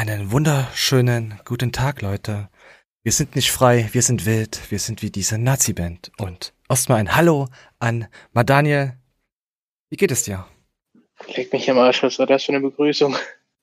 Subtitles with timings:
[0.00, 2.48] Einen wunderschönen guten Tag, Leute.
[3.02, 6.10] Wir sind nicht frei, wir sind wild, wir sind wie diese Nazi-Band.
[6.16, 7.48] Und erstmal ein Hallo
[7.80, 8.94] an Madaniel.
[9.90, 10.46] Wie geht es dir?
[11.36, 13.14] Leg mich am Arsch, was war das für eine Begrüßung?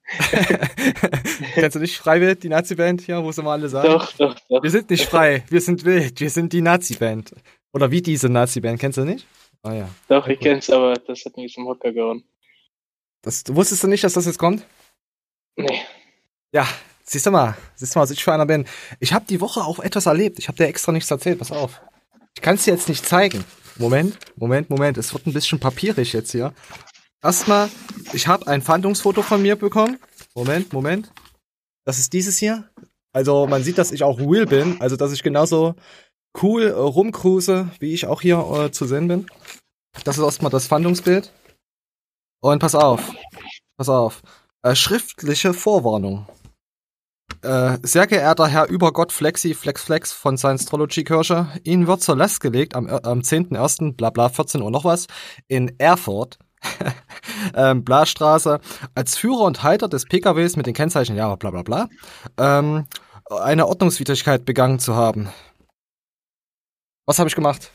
[1.55, 3.87] Kennst du nicht Freiwild, die Nazi-Band hier, wo es immer alle sagen?
[3.87, 4.61] Doch, doch, doch.
[4.61, 7.33] Wir sind nicht frei, wir sind wild, wir sind die Nazi-Band.
[7.73, 9.25] Oder wie diese Nazi-Band, kennst du nicht?
[9.63, 9.89] Ah ja.
[10.07, 12.23] Doch, ich kenn's, aber das hat mich zum Hocker gehauen.
[13.23, 14.63] Das, wusstest du nicht, dass das jetzt kommt?
[15.55, 15.81] Nee.
[16.53, 16.67] Ja,
[17.03, 18.65] siehst du mal, siehst du mal, was ich für einer bin.
[18.99, 20.39] Ich habe die Woche auch etwas erlebt.
[20.39, 21.81] Ich habe dir extra nichts erzählt, pass auf.
[22.35, 23.43] Ich kann es dir jetzt nicht zeigen.
[23.77, 24.97] Moment, Moment, Moment.
[24.97, 26.53] Es wird ein bisschen papierig jetzt hier.
[27.23, 27.69] Erstmal,
[28.13, 29.97] ich habe ein Fahndungsfoto von mir bekommen.
[30.35, 31.11] Moment, Moment.
[31.85, 32.69] Das ist dieses hier.
[33.11, 34.79] Also man sieht, dass ich auch real bin.
[34.81, 35.75] Also dass ich genauso
[36.41, 39.27] cool äh, rumcruise, wie ich auch hier äh, zu sehen bin.
[40.03, 41.31] Das ist erstmal das Fahndungsbild.
[42.41, 43.11] Und pass auf.
[43.77, 44.21] Pass auf.
[44.61, 46.27] Äh, schriftliche Vorwarnung.
[47.43, 52.39] Äh, sehr geehrter Herr Übergott Flexi Flex Flex von Scientology Kirche, Ihnen wird zur Last
[52.39, 53.93] gelegt am, äh, am 10.01.
[53.95, 55.07] bla bla 14 Uhr noch was
[55.47, 56.39] in Erfurt.
[57.55, 58.59] ähm, Blastraße
[58.95, 61.87] als Führer und Halter des PKWs mit den Kennzeichen ja bla bla bla
[62.39, 62.87] ähm,
[63.29, 65.29] eine Ordnungswidrigkeit begangen zu haben.
[67.05, 67.71] Was habe ich gemacht?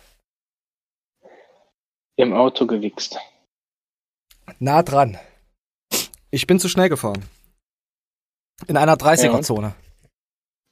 [2.16, 3.18] Im Auto gewichst.
[4.58, 5.18] Nah dran.
[6.30, 7.22] Ich bin zu schnell gefahren.
[8.66, 9.68] In einer 30er-Zone.
[9.68, 10.08] Ja,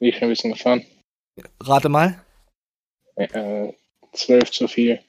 [0.00, 0.84] Wie viel bist du gefahren?
[1.60, 2.22] Rate mal.
[3.16, 3.72] Äh,
[4.12, 5.00] 12 zu viel.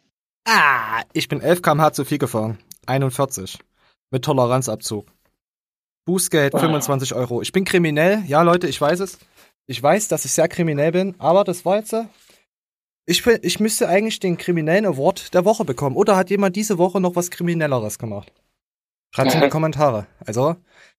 [0.46, 2.58] Ah, ich bin 11 km/h zu viel gefahren.
[2.88, 3.60] 41.
[4.12, 5.08] Mit Toleranzabzug.
[6.06, 7.42] Bußgeld 25 Euro.
[7.42, 8.24] Ich bin kriminell.
[8.26, 9.20] Ja, Leute, ich weiß es.
[9.68, 11.96] Ich weiß, dass ich sehr kriminell bin, aber das war jetzt.
[13.06, 15.96] Ich, ich müsste eigentlich den kriminellen Award der Woche bekommen.
[15.96, 18.32] Oder hat jemand diese Woche noch was Kriminelleres gemacht?
[19.14, 20.08] Schreibt in die Kommentare.
[20.26, 20.56] Also,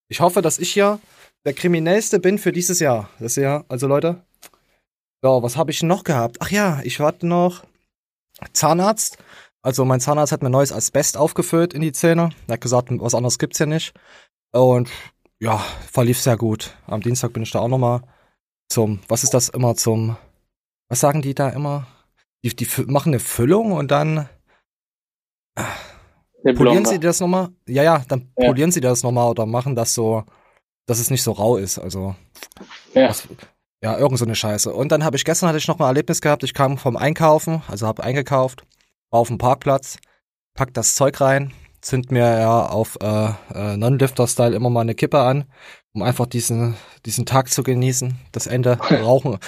[0.09, 1.01] ich hoffe, dass ich hier
[1.45, 3.09] der kriminellste bin für dieses Jahr.
[3.19, 4.25] Das Jahr, also Leute.
[5.23, 6.39] So, was habe ich noch gehabt?
[6.41, 7.65] Ach ja, ich hatte noch
[8.53, 9.19] Zahnarzt.
[9.63, 12.31] Also mein Zahnarzt hat mir neues Asbest aufgefüllt in die Zähne.
[12.49, 13.95] Er hat gesagt, was anderes gibt's hier nicht.
[14.53, 14.91] Und
[15.41, 15.59] ja,
[15.91, 16.77] verlief sehr gut.
[16.87, 18.03] Am Dienstag bin ich da auch nochmal
[18.69, 20.17] zum, was ist das immer zum,
[20.89, 21.87] was sagen die da immer?
[22.45, 24.29] Die, die machen eine Füllung und dann
[26.55, 27.51] polieren sie das nochmal?
[27.69, 28.49] Ja, ja, dann ja.
[28.49, 30.25] polieren sie das nochmal oder machen das so,
[30.87, 31.79] dass es nicht so rau ist.
[31.79, 32.15] Also
[32.95, 33.29] ja, was,
[33.83, 34.73] ja irgend so eine Scheiße.
[34.73, 36.43] Und dann habe ich gestern hatte ich noch mal ein Erlebnis gehabt.
[36.43, 38.65] Ich kam vom Einkaufen, also habe eingekauft,
[39.11, 39.99] war auf dem Parkplatz,
[40.55, 45.21] pack das Zeug rein, zünd mir ja auf äh, äh, Non-Lifter-Style immer mal eine Kippe
[45.21, 45.45] an,
[45.93, 46.77] um einfach diesen
[47.07, 48.19] diesen Tag zu genießen.
[48.33, 49.39] Das Ende rauchen.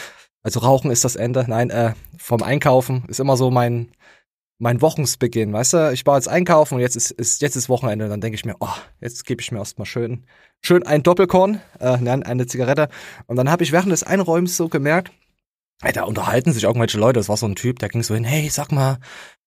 [0.43, 1.45] Also Rauchen ist das Ende.
[1.49, 3.93] Nein, äh, vom Einkaufen ist immer so mein
[4.59, 5.93] mein Wochensbeginn, weißt du?
[5.93, 8.09] Ich war jetzt einkaufen und jetzt ist, ist jetzt ist Wochenende.
[8.09, 8.69] Dann denke ich mir, oh,
[9.01, 10.27] jetzt gebe ich mir erstmal schön,
[10.63, 12.89] schön ein Doppelkorn, äh, nein, eine Zigarette.
[13.27, 15.13] Und dann habe ich während des Einräumens so gemerkt,
[15.83, 17.21] ey, da unterhalten sich irgendwelche Leute.
[17.21, 18.99] Das war so ein Typ, der ging so hin, hey, sag mal.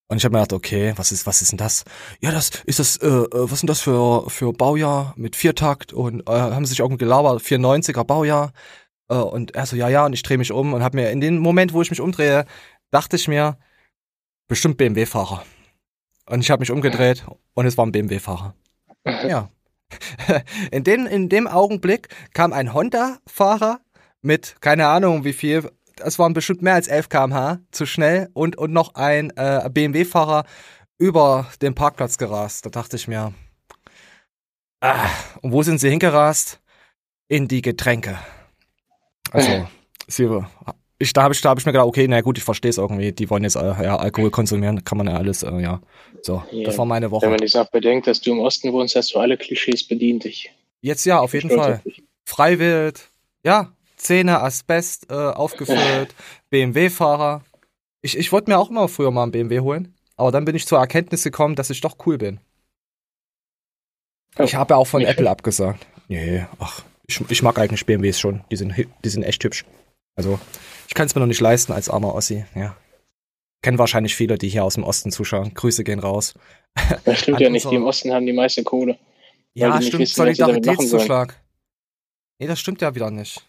[0.10, 1.84] Und ich habe mir gedacht, okay, was ist, was ist denn das?
[2.22, 6.22] Ja, das ist das, äh, äh was sind das für für Baujahr mit Viertakt und
[6.30, 8.54] äh, haben sich irgendwie gelabert, 94er Baujahr.
[9.10, 11.22] Äh, und er so, ja, ja, und ich drehe mich um und habe mir in
[11.22, 12.46] dem Moment, wo ich mich umdrehe,
[12.92, 13.58] dachte ich mir,
[14.48, 15.44] bestimmt BMW-Fahrer.
[16.30, 18.54] Und ich habe mich umgedreht und es war ein BMW-Fahrer.
[19.06, 19.50] Ja.
[20.72, 23.80] In, den, in dem Augenblick kam ein Honda-Fahrer
[24.22, 25.72] mit, keine Ahnung wie viel,
[26.02, 30.44] es waren bestimmt mehr als 11 km/h zu schnell und, und noch ein äh, BMW-Fahrer
[30.98, 32.66] über den Parkplatz gerast.
[32.66, 33.34] Da dachte ich mir,
[34.82, 35.10] ah,
[35.42, 36.60] und wo sind sie hingerast?
[37.30, 38.18] In die Getränke.
[39.32, 39.68] Also,
[40.08, 40.30] sie
[41.00, 42.78] ich, da habe ich, da hab ich mir gedacht, okay, na gut, ich verstehe es
[42.78, 43.12] irgendwie.
[43.12, 45.82] Die wollen jetzt äh, ja, Alkohol konsumieren, kann man ja alles, äh, ja.
[46.22, 46.64] So, ja.
[46.66, 47.24] das war meine Woche.
[47.24, 50.24] Wenn man jetzt auch bedenkt, dass du im Osten wohnst, hast du alle Klischees bedient
[50.24, 50.52] dich.
[50.82, 51.82] Jetzt ja, auf jeden Fall.
[52.26, 53.10] Freiwild,
[53.44, 56.16] ja, Zähne, Asbest äh, aufgefüllt,
[56.50, 57.44] BMW-Fahrer.
[58.02, 60.66] Ich, ich wollte mir auch immer früher mal einen BMW holen, aber dann bin ich
[60.66, 62.40] zur Erkenntnis gekommen, dass ich doch cool bin.
[64.40, 65.28] Oh, ich habe ja auch von Apple schön.
[65.28, 65.86] abgesagt.
[66.08, 68.42] Nee, ach, ich, ich mag eigentlich BMWs schon.
[68.52, 68.74] Die sind,
[69.04, 69.66] die sind echt hübsch.
[70.18, 70.40] Also,
[70.88, 72.76] ich kann es mir noch nicht leisten als armer Ossi, ja.
[73.64, 75.54] Kennen wahrscheinlich viele, die hier aus dem Osten zuschauen.
[75.54, 76.34] Grüße gehen raus.
[77.06, 79.00] Das stimmt ja nicht, die im Osten haben die meiste Kohle.
[79.54, 81.42] Ja, stimmt, wissen, Solidaritätszuschlag.
[82.40, 83.44] Nee, das stimmt ja wieder nicht.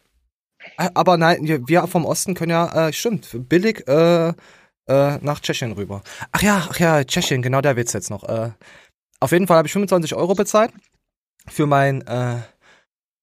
[0.77, 4.35] Aber nein, wir vom Osten können ja, äh, stimmt, billig äh, äh,
[5.21, 6.03] nach Tschechien rüber.
[6.33, 8.25] Ach ja, ach ja, Tschechien, genau der Witz jetzt noch.
[8.25, 8.51] Äh,
[9.21, 10.73] auf jeden Fall habe ich 25 Euro bezahlt
[11.47, 12.41] für mein äh,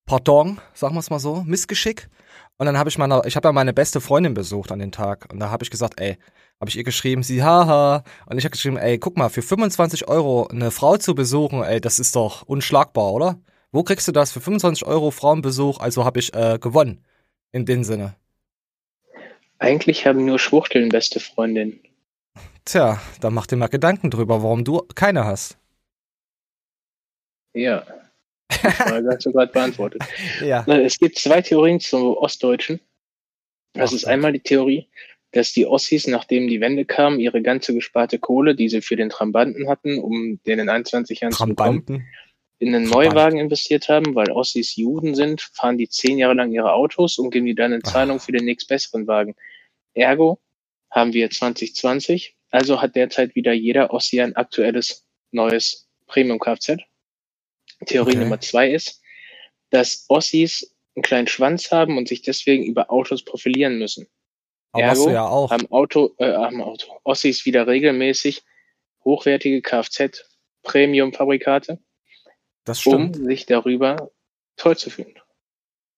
[0.06, 2.08] Pardon, sagen wir es mal so, Missgeschick.
[2.58, 5.26] Und dann habe ich meine, ich habe ja meine beste Freundin besucht an den Tag.
[5.32, 6.16] Und da habe ich gesagt, ey,
[6.58, 8.02] habe ich ihr geschrieben, sie, haha.
[8.26, 11.80] Und ich habe geschrieben, ey, guck mal, für 25 Euro eine Frau zu besuchen, ey,
[11.80, 13.38] das ist doch unschlagbar, oder?
[13.72, 15.80] Wo kriegst du das für 25 Euro Frauenbesuch?
[15.80, 17.04] Also habe ich äh, gewonnen.
[17.52, 18.16] In dem Sinne.
[19.58, 21.80] Eigentlich haben nur Schwuchteln beste Freundinnen.
[22.64, 25.58] Tja, dann mach dir mal Gedanken drüber, warum du keine hast.
[27.54, 27.86] Ja.
[28.50, 30.02] Die Frage hast du gerade beantwortet.
[30.40, 30.64] Ja.
[30.66, 32.80] Es gibt zwei Theorien zum Ostdeutschen.
[33.72, 34.88] Das ist einmal die Theorie,
[35.32, 39.10] dass die Ossis, nachdem die Wende kam, ihre ganze gesparte Kohle, die sie für den
[39.10, 42.08] Trambanten hatten, um den in 21 Jahren zu bekommen, Trambanten.
[42.58, 42.88] in einen.
[42.88, 47.30] Neuwagen investiert haben, weil Ossis Juden sind, fahren die zehn Jahre lang ihre Autos und
[47.30, 47.90] geben die dann in Ah.
[47.90, 49.34] Zahlung für den nächstbesseren Wagen.
[49.94, 50.38] Ergo
[50.90, 56.78] haben wir 2020, also hat derzeit wieder jeder Ossi ein aktuelles neues Premium-Kfz.
[57.84, 58.20] Theorie Okay.
[58.20, 59.02] Nummer zwei ist,
[59.70, 64.06] dass Ossis einen kleinen Schwanz haben und sich deswegen über Autos profilieren müssen.
[64.72, 65.50] Aber Ergo ja auch.
[65.50, 68.42] Haben Auto, äh, haben Auto, Ossis wieder regelmäßig
[69.04, 71.78] hochwertige Kfz-Premium-Fabrikate,
[72.84, 74.10] um sich darüber
[74.56, 75.14] toll zu fühlen.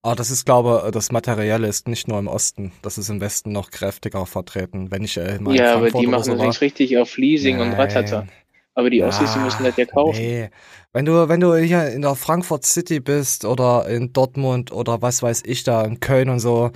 [0.03, 2.73] Aber das ist, glaube ich, das Materielle ist nicht nur im Osten.
[2.83, 4.91] Das ist im Westen noch kräftiger vertreten.
[4.91, 6.47] Wenn ich äh, mal in Ja, aber Frankfurt die oder machen so das war.
[6.47, 8.27] nicht richtig auf Leasing und Ratata.
[8.79, 10.17] Aber die Ossis, die Ah, müssen das ja kaufen.
[10.21, 10.51] Nee.
[10.93, 15.21] Wenn du, wenn du hier in der Frankfurt City bist oder in Dortmund oder was
[15.21, 16.71] weiß ich da, in Köln und so,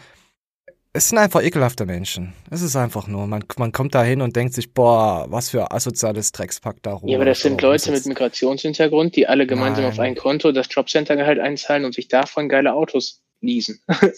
[0.93, 2.33] es sind einfach ekelhafte Menschen.
[2.51, 5.71] Es ist einfach nur, man, man kommt da hin und denkt sich, boah, was für
[5.71, 7.09] asoziales Dreckspack da rum.
[7.09, 9.93] Ja, aber das sind Leute mit Migrationshintergrund, die alle gemeinsam Nein.
[9.93, 13.81] auf ein Konto das Jobcenter-Gehalt einzahlen und sich davon geile Autos leasen.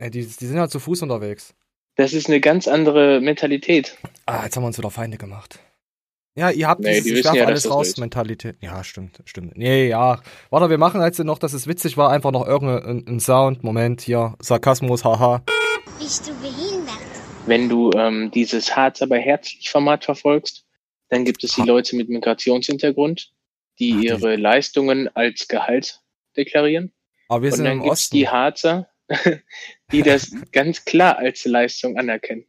[0.00, 1.54] Ja, die, die sind ja zu Fuß unterwegs.
[1.96, 3.96] Das ist eine ganz andere Mentalität.
[4.26, 5.58] Ah, jetzt haben wir uns wieder Feinde gemacht.
[6.38, 7.98] Ja, ihr habt Nee, dieses die ja, alles raus ist.
[7.98, 8.56] Mentalität.
[8.60, 9.56] Ja, stimmt, stimmt.
[9.56, 10.20] Nee, ja.
[10.50, 13.64] Warte, wir machen jetzt noch, dass es witzig war, einfach noch irgendein ein Sound.
[13.64, 14.34] Moment, hier.
[14.40, 15.42] Sarkasmus, haha.
[15.98, 16.94] Bist du behindert?
[17.46, 20.64] Wenn du ähm, dieses Harz aber herzlich Format verfolgst,
[21.08, 23.32] dann gibt es die Ha- Leute mit Migrationshintergrund,
[23.80, 26.00] die Ach, die- ihre Leistungen als Gehalt
[26.36, 26.92] deklarieren.
[27.28, 28.16] Aber wir und sind dann im gibt's Osten.
[28.16, 28.88] die Harzer,
[29.92, 32.44] die das ganz klar als Leistung anerkennen.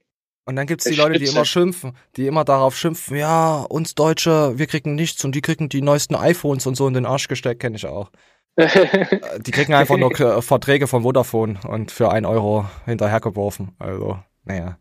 [0.50, 3.94] Und dann gibt's die der Leute, die immer schimpfen, die immer darauf schimpfen, ja, uns
[3.94, 7.28] Deutsche, wir kriegen nichts und die kriegen die neuesten iPhones und so in den Arsch
[7.28, 8.10] gesteckt, kenne ich auch.
[8.58, 13.76] Äh, Die kriegen einfach nur äh, Verträge von Vodafone und für ein Euro hinterhergeworfen.
[13.78, 14.80] Also, naja.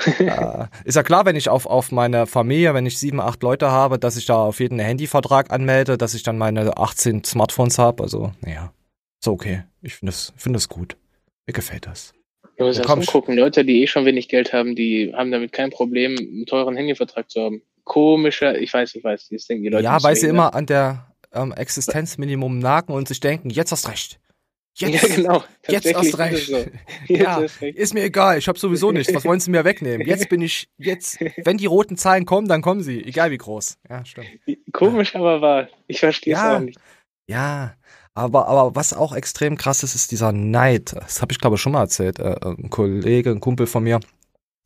[0.05, 3.71] äh, ist ja klar, wenn ich auf, auf meine Familie, wenn ich sieben, acht Leute
[3.71, 8.03] habe, dass ich da auf jeden Handyvertrag anmelde, dass ich dann meine 18 Smartphones habe.
[8.03, 8.73] Also, naja,
[9.19, 9.63] ist okay.
[9.81, 10.97] Ich finde es find es gut.
[11.47, 12.13] Mir gefällt das.
[12.57, 13.35] Du musst Ja, erst umgucken.
[13.35, 17.29] Leute, die eh schon wenig Geld haben, die haben damit kein Problem, einen teuren Handyvertrag
[17.29, 17.61] zu haben.
[17.83, 19.83] Komischer, ich weiß, ich weiß, das denken die Leute.
[19.83, 20.45] ja, weil sie behindert.
[20.51, 24.19] immer an der ähm, Existenzminimum nagen und sich denken, jetzt hast recht.
[24.75, 25.43] Jetzt, ja, genau.
[25.67, 26.33] jetzt erst recht.
[26.33, 26.57] ist So.
[27.07, 27.61] Jetzt Ja, recht.
[27.77, 29.13] ist mir egal, ich habe sowieso nichts.
[29.13, 30.07] Was wollen sie mir wegnehmen?
[30.07, 33.77] Jetzt bin ich, jetzt, wenn die roten Zahlen kommen, dann kommen sie, egal wie groß.
[33.87, 34.27] Ja, stimmt.
[34.71, 35.67] Komisch, aber wahr.
[35.87, 36.55] Ich verstehe es Ja.
[36.57, 36.79] auch nicht.
[37.27, 37.75] Ja,
[38.15, 40.93] aber, aber was auch extrem krass ist, ist dieser Neid.
[40.93, 42.19] Das habe ich glaube ich schon mal erzählt.
[42.19, 43.99] Äh, ein Kollege, ein Kumpel von mir,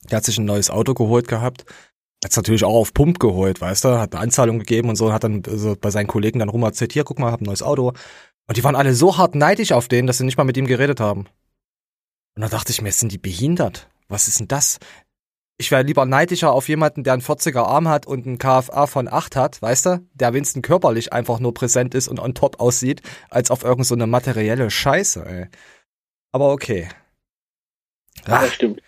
[0.10, 1.66] der hat sich ein neues Auto geholt gehabt.
[2.24, 5.14] Hat's natürlich auch auf Pump geholt, weißt du, hat eine Anzahlung gegeben und so, und
[5.14, 7.62] hat dann so bei seinen Kollegen dann rum erzählt, hier, guck mal, hab ein neues
[7.62, 7.94] Auto.
[8.48, 10.66] Und die waren alle so hart neidisch auf den, dass sie nicht mal mit ihm
[10.66, 11.28] geredet haben.
[12.36, 13.88] Und da dachte ich mir, sind die behindert?
[14.08, 14.80] Was ist denn das?
[15.60, 19.08] Ich wäre lieber neidischer auf jemanden, der einen 40er Arm hat und einen KFA von
[19.12, 20.08] 8 hat, weißt du?
[20.14, 23.02] Der wenigstens körperlich einfach nur präsent ist und on top aussieht,
[23.32, 25.48] als auf irgendeine so eine materielle Scheiße, ey.
[26.32, 26.90] Aber okay.
[28.28, 28.82] Ja, das stimmt.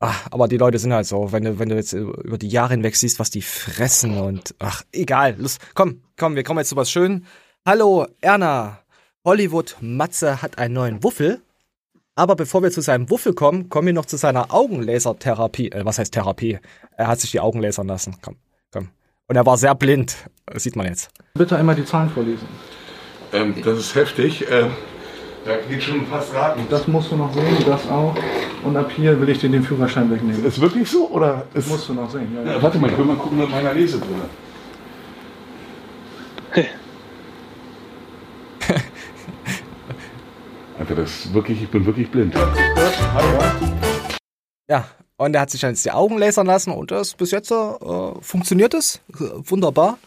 [0.00, 2.72] ah, aber die Leute sind halt so, wenn du, wenn du jetzt über die Jahre
[2.72, 5.36] hinweg siehst, was die fressen und ach, egal.
[5.38, 7.26] Los, komm, komm, wir kommen jetzt zu was Schön.
[7.66, 8.82] Hallo, Erna.
[9.26, 11.42] Hollywood Matze hat einen neuen Wuffel.
[12.18, 15.70] Aber bevor wir zu seinem Wuffel kommen, kommen wir noch zu seiner Augenlasertherapie.
[15.70, 16.58] Äh, was heißt Therapie?
[16.96, 18.16] Er hat sich die Augen lasern lassen.
[18.20, 18.34] Komm,
[18.72, 18.88] komm.
[19.28, 20.16] Und er war sehr blind.
[20.46, 21.10] Das sieht man jetzt.
[21.34, 22.48] Bitte einmal die Zahlen vorlesen.
[23.32, 24.44] Ähm, das ist heftig.
[24.50, 24.72] Ähm,
[25.44, 26.66] da geht schon fast raten.
[26.68, 28.16] Das musst du noch sehen, das auch.
[28.64, 30.44] Und ab hier will ich dir den Führerschein wegnehmen.
[30.44, 31.08] Ist wirklich so?
[31.10, 32.34] Oder Das ist, musst du noch sehen.
[32.34, 32.62] Ja, ja, ja.
[32.64, 34.24] warte mal, ich will mal gucken mit meiner Lesebrille.
[40.78, 42.34] Alter, das ist wirklich, ich bin wirklich blind.
[44.70, 48.14] Ja, und er hat sich jetzt die Augen lasern lassen und das bis jetzt äh,
[48.20, 49.00] funktioniert es.
[49.08, 49.98] Wunderbar.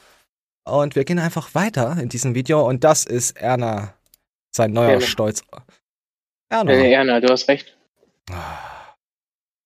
[0.63, 3.94] Und wir gehen einfach weiter in diesem Video und das ist Erna.
[4.56, 5.01] Sein neuer Gerne.
[5.01, 5.44] Stolz.
[6.50, 6.72] Erna.
[6.72, 7.78] Äh, Erna, du hast recht.
[8.30, 8.72] Ah,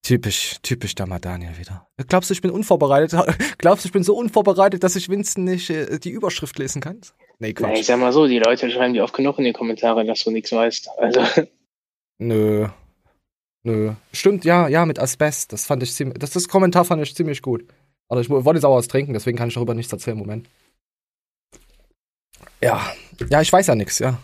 [0.05, 1.87] Typisch, typisch Daniel wieder.
[2.07, 3.19] Glaubst du, ich bin unvorbereitet?
[3.57, 7.01] Glaubst du, ich bin so unvorbereitet, dass ich Winston nicht äh, die Überschrift lesen kann?
[7.39, 7.79] Nee, Na, Quatsch.
[7.79, 10.31] ich sag mal so, die Leute schreiben dir oft genug in die Kommentare, dass du
[10.31, 10.89] nichts weißt.
[10.97, 11.21] Also,
[12.17, 12.67] Nö.
[13.63, 13.93] Nö.
[14.13, 15.51] Stimmt, ja, ja, mit Asbest.
[15.51, 17.65] Das fand ich ziemlich, das, das Kommentar fand ich ziemlich gut.
[18.07, 20.17] Aber ich wollte jetzt auch was trinken, deswegen kann ich darüber nichts erzählen.
[20.17, 20.47] Moment.
[22.61, 22.81] Ja.
[23.29, 24.17] Ja, ich weiß ja nix, ja.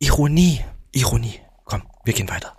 [0.00, 0.60] Ironie.
[0.92, 1.40] Ironie.
[1.64, 2.56] Komm, wir gehen weiter.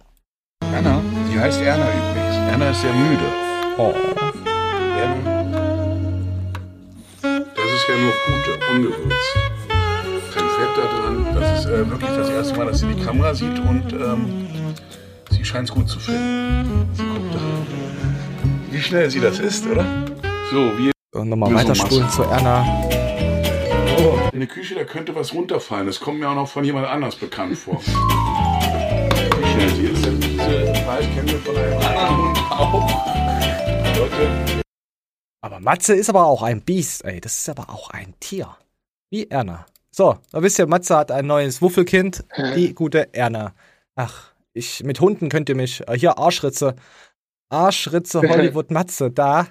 [0.62, 2.36] Erna, die heißt Erna übrigens.
[2.52, 3.34] Erna ist sehr müde.
[3.78, 3.94] Oh.
[4.98, 5.44] Erna.
[7.22, 9.38] Das ist ja nur gut, ungewürzt.
[10.38, 11.26] Kein Fett da dran.
[11.34, 14.48] Das ist äh, wirklich das erste Mal, dass sie die Kamera sieht und ähm,
[15.32, 16.88] sie scheint es gut zu finden.
[16.94, 17.40] Sie guckt da.
[18.72, 19.86] Wie schnell sie das ist, oder?
[20.52, 22.64] So, wie Und nochmal Wir weiterspulen zu Erna.
[24.00, 25.88] Oh, in der Küche, da könnte was runterfallen.
[25.88, 27.82] Das kommt mir auch noch von jemand anders bekannt vor.
[27.82, 30.06] Wie schnell sie ist.
[30.06, 30.76] Diese
[31.16, 33.08] kennen wir von einem anderen Hund auch.
[33.98, 34.62] Leute,
[35.42, 37.20] Aber Matze ist aber auch ein Biest, ey.
[37.20, 38.56] Das ist aber auch ein Tier.
[39.10, 39.66] Wie Erna.
[39.98, 42.24] So, da wisst ihr, Matze hat ein neues Wuffelkind.
[42.56, 43.56] Die gute Erna.
[43.96, 46.76] Ach, ich, mit Hunden könnt ihr mich, äh, hier Arschritze.
[47.50, 49.48] Arschritze Hollywood Matze, da.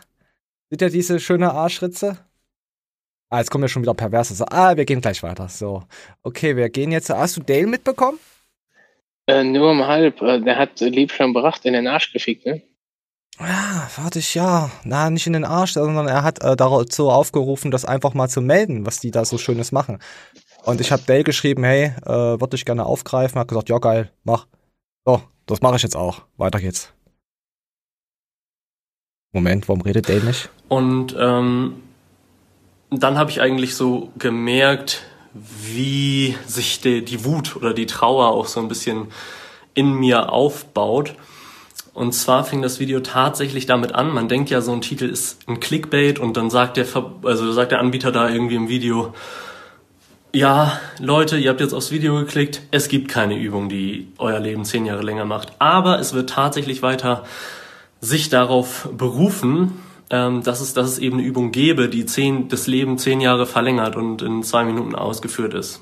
[0.71, 2.19] Seht ihr diese schöne Arschritze?
[3.29, 4.35] Ah, jetzt kommen ja schon wieder Perverse.
[4.35, 5.49] So, ah, wir gehen gleich weiter.
[5.49, 5.83] So,
[6.23, 7.11] okay, wir gehen jetzt.
[7.11, 8.21] Hast du Dale mitbekommen?
[9.26, 10.23] Äh, nur um halb.
[10.23, 12.62] Äh, der hat äh, lieb schon Bracht in den Arsch gefickt, ne?
[13.38, 14.71] Ja, ich, ja.
[14.85, 18.40] Na, nicht in den Arsch, sondern er hat äh, dazu aufgerufen, das einfach mal zu
[18.40, 19.99] melden, was die da so Schönes machen.
[20.64, 23.38] Und ich habe Dale geschrieben, hey, äh, würde ich gerne aufgreifen.
[23.38, 24.47] Hat gesagt, ja geil, mach.
[25.05, 26.23] So, das mache ich jetzt auch.
[26.37, 26.93] Weiter geht's.
[29.33, 30.50] Moment, warum redet Dale nicht?
[30.69, 31.83] Und ähm,
[32.90, 35.02] dann habe ich eigentlich so gemerkt,
[35.35, 39.09] wie sich die, die Wut oder die Trauer auch so ein bisschen
[39.75, 41.14] in mir aufbaut.
[41.97, 44.12] Und zwar fing das Video tatsächlich damit an.
[44.12, 46.85] Man denkt ja, so ein Titel ist ein Clickbait und dann sagt der,
[47.23, 49.15] also sagt der Anbieter da irgendwie im Video,
[50.31, 52.61] ja, Leute, ihr habt jetzt aufs Video geklickt.
[52.71, 55.55] Es gibt keine Übung, die euer Leben zehn Jahre länger macht.
[55.59, 57.25] Aber es wird tatsächlich weiter
[58.03, 62.67] sich darauf berufen, ähm, dass, es, dass es eben eine Übung gäbe, die zehn, das
[62.67, 65.81] Leben zehn Jahre verlängert und in zwei Minuten ausgeführt ist.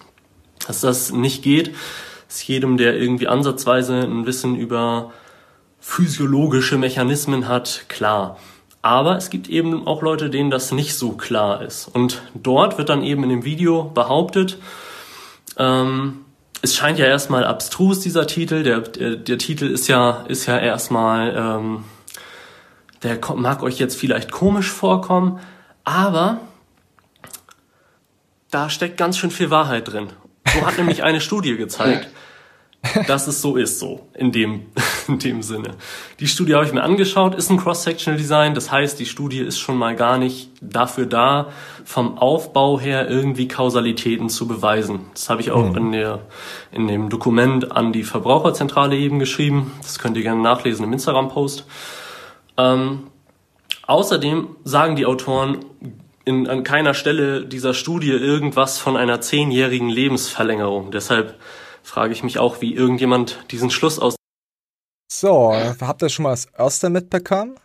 [0.65, 1.75] Dass das nicht geht,
[2.29, 5.11] ist jedem, der irgendwie ansatzweise ein Wissen über
[5.85, 8.39] physiologische Mechanismen hat, klar.
[8.81, 11.89] Aber es gibt eben auch Leute, denen das nicht so klar ist.
[11.89, 14.59] Und dort wird dann eben in dem Video behauptet,
[15.59, 16.25] ähm,
[16.63, 18.63] es scheint ja erstmal abstrus, dieser Titel.
[18.63, 21.85] Der, der, der Titel ist ja, ist ja erstmal, ähm,
[23.03, 25.39] der mag euch jetzt vielleicht komisch vorkommen,
[25.85, 26.41] aber
[28.51, 30.09] da steckt ganz schön viel Wahrheit drin.
[30.47, 32.09] So hat nämlich eine Studie gezeigt,
[33.07, 34.67] dass es so ist, so in dem,
[35.09, 35.75] in dem Sinne.
[36.21, 39.59] Die Studie habe ich mir angeschaut, ist ein Cross-Sectional Design, das heißt, die Studie ist
[39.59, 41.49] schon mal gar nicht dafür da,
[41.85, 45.07] vom Aufbau her irgendwie Kausalitäten zu beweisen.
[45.13, 46.21] Das habe ich auch in, der,
[46.73, 49.73] in dem Dokument an die Verbraucherzentrale eben geschrieben.
[49.83, 51.67] Das könnt ihr gerne nachlesen im Instagram-Post.
[52.57, 53.05] Ähm,
[53.87, 55.65] außerdem sagen die Autoren
[56.25, 60.91] in, an keiner Stelle dieser Studie irgendwas von einer zehnjährigen Lebensverlängerung.
[60.91, 61.39] Deshalb
[61.85, 64.17] frage ich mich auch, wie irgendjemand diesen Schluss aus
[65.13, 67.57] So, habt ihr schon mal das erste mitbekommen?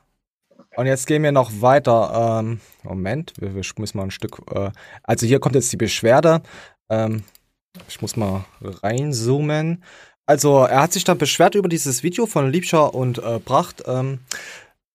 [0.75, 2.39] Und jetzt gehen wir noch weiter.
[2.39, 4.39] Ähm, Moment, wir, wir müssen mal ein Stück.
[4.53, 4.71] Äh,
[5.03, 6.41] also hier kommt jetzt die Beschwerde.
[6.89, 7.23] Ähm,
[7.87, 9.83] ich muss mal reinzoomen.
[10.25, 13.83] Also er hat sich dann beschwert über dieses Video von Liebscher und äh, Pracht.
[13.87, 14.19] Ähm,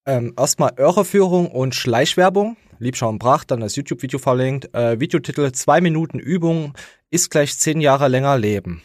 [0.07, 2.57] ähm, erstmal Irreführung und Schleichwerbung.
[2.79, 4.75] Liebscher und Pracht, dann das YouTube-Video verlinkt.
[4.75, 6.75] Äh, Videotitel 2 Minuten Übung
[7.11, 8.83] ist gleich 10 Jahre länger Leben.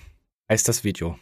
[0.50, 1.15] Heißt das Video.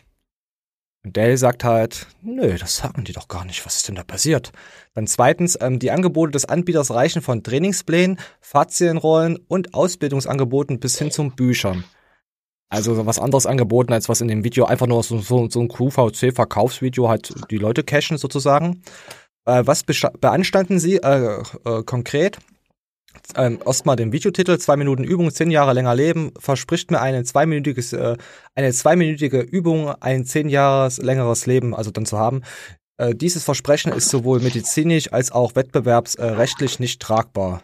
[1.04, 3.66] Und Dale sagt halt, nö, das sagen die doch gar nicht.
[3.66, 4.52] Was ist denn da passiert?
[4.94, 11.12] Dann zweitens, ähm, die Angebote des Anbieters reichen von Trainingsplänen, Faszienrollen und Ausbildungsangeboten bis hin
[11.12, 11.84] zum Büchern.
[12.70, 15.62] Also so was anderes angeboten, als was in dem Video einfach nur so, so, so
[15.62, 18.82] ein QVC-Verkaufsvideo halt die Leute cashen sozusagen.
[19.46, 22.40] Äh, was beanstanden sie äh, äh, konkret?
[23.36, 27.94] Ähm, erstmal den Videotitel, zwei Minuten Übung, zehn Jahre länger leben, verspricht mir eine zweiminütiges,
[27.94, 28.18] äh,
[28.56, 32.42] eine zweiminütige Übung, ein zehn Jahres längeres Leben, also dann zu haben.
[32.98, 37.62] Äh, dieses Versprechen ist sowohl medizinisch als auch wettbewerbsrechtlich nicht tragbar.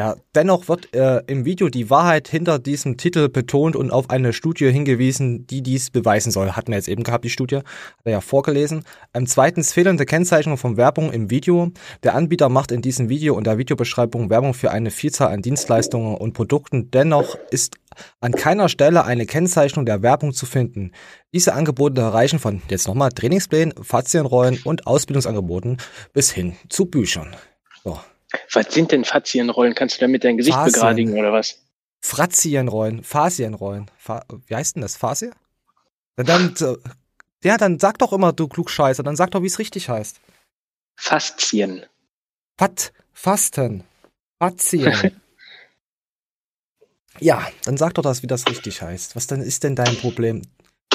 [0.00, 4.32] Ja, dennoch wird äh, im Video die Wahrheit hinter diesem Titel betont und auf eine
[4.32, 6.52] Studie hingewiesen, die dies beweisen soll.
[6.52, 7.64] Hatten wir jetzt eben gehabt, die Studie, hat
[8.04, 8.84] er ja vorgelesen.
[9.12, 11.70] Ähm, zweitens, fehlende Kennzeichnung von Werbung im Video.
[12.02, 16.14] Der Anbieter macht in diesem Video und der Videobeschreibung Werbung für eine Vielzahl an Dienstleistungen
[16.14, 16.90] und Produkten.
[16.90, 17.76] Dennoch ist
[18.22, 20.92] an keiner Stelle eine Kennzeichnung der Werbung zu finden.
[21.34, 25.76] Diese Angebote reichen von, jetzt nochmal, Trainingsplänen, Faszienrollen und Ausbildungsangeboten
[26.14, 27.36] bis hin zu Büchern.
[27.84, 28.00] So.
[28.52, 29.74] Was sind denn Faszienrollen?
[29.74, 30.72] Kannst du damit dein Gesicht Faszien.
[30.72, 31.58] begradigen oder was?
[32.00, 33.90] Frazienrollen, Phasienrollen.
[33.98, 34.96] Fa wie heißt denn das?
[34.96, 35.30] Phasie?
[36.16, 36.76] Dann, äh,
[37.44, 40.20] ja, dann sag doch immer, du Klugscheißer, dann sag doch, wie es richtig heißt.
[40.96, 41.86] Faszien.
[42.58, 43.84] Fat, Fasten,
[44.38, 45.20] Fazien.
[47.18, 49.14] Ja, dann sag doch das, wie das richtig heißt.
[49.14, 50.40] Was denn ist denn dein Problem?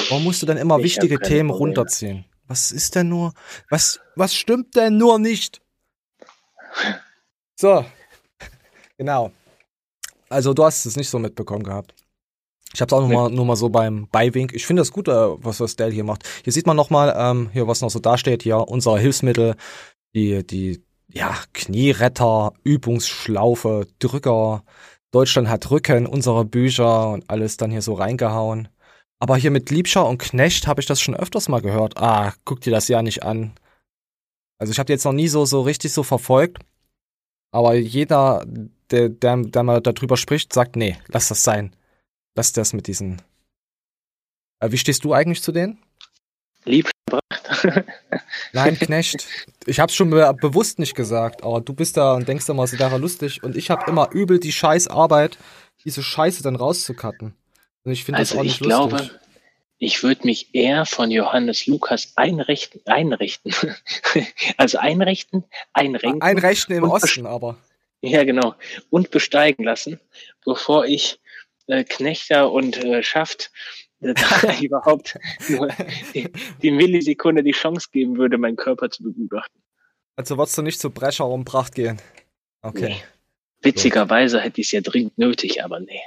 [0.08, 1.76] Warum musst du denn immer Ich wichtige Themen Probleme.
[1.76, 2.24] runterziehen?
[2.48, 3.32] Was ist denn nur?
[3.70, 5.60] Was, was stimmt denn nur nicht?
[7.58, 7.84] So.
[8.98, 9.30] Genau.
[10.28, 11.94] Also du hast es nicht so mitbekommen gehabt.
[12.74, 13.14] Ich habe es auch Nee.
[13.14, 14.52] mal, nur mal so beim Beiwink.
[14.52, 16.24] Ich finde das gut, äh, was, was Dell hier macht.
[16.44, 19.54] Hier sieht man nochmal, ähm, hier was noch so dasteht, hier unser Hilfsmittel,
[20.14, 24.64] die, die, ja, Knieretter, Übungsschlaufe, Drücker,
[25.12, 28.68] Deutschland hat Rücken, unsere Bücher und alles dann hier so reingehauen.
[29.18, 31.96] Aber hier mit Liebscher und Knecht habe ich das schon öfters mal gehört.
[31.96, 33.52] Ah, guck dir das ja nicht an.
[34.58, 36.58] Also ich habe die jetzt noch nie so, so richtig so verfolgt.
[37.50, 38.44] Aber jeder,
[38.90, 41.74] der, der, der mal darüber spricht, sagt, nee, lass das sein.
[42.34, 43.22] Lass das mit diesen.
[44.60, 45.78] Äh, wie stehst du eigentlich zu denen?
[46.64, 47.26] Lieb gebracht.
[48.52, 49.26] Nein, Knecht.
[49.66, 52.78] Ich hab's schon be bewusst nicht gesagt, aber du bist da und denkst immer, es
[52.78, 53.42] wäre lustig.
[53.42, 55.38] Und ich hab immer übel die scheiß Arbeit,
[55.84, 57.34] diese Scheiße dann rauszucutten.
[57.84, 58.98] Und ich finde das Also auch ich nicht lustig.
[58.98, 59.20] glaube,
[59.78, 63.52] ich würde mich eher von Johannes Lukas einrichten, einrichten.
[64.56, 66.22] also einrichten, einrenken.
[66.22, 67.58] Einrechten im Osten, aber.
[68.00, 68.54] Ja, genau.
[68.90, 70.00] Und besteigen lassen,
[70.44, 71.20] bevor ich
[71.66, 73.50] äh, Knechter und äh, Schaft
[74.00, 74.14] äh,
[74.64, 75.18] überhaupt
[75.48, 75.68] nur
[76.14, 76.30] die,
[76.62, 79.60] die Millisekunde die Chance geben würde, meinen Körper zu begutachten.
[80.16, 82.00] Also würdest du nicht zu Brecher um Pracht gehen.
[82.62, 82.88] Okay.
[82.88, 83.02] Nee.
[83.62, 86.00] Witzigerweise hätte ich es ja dringend nötig, aber nee.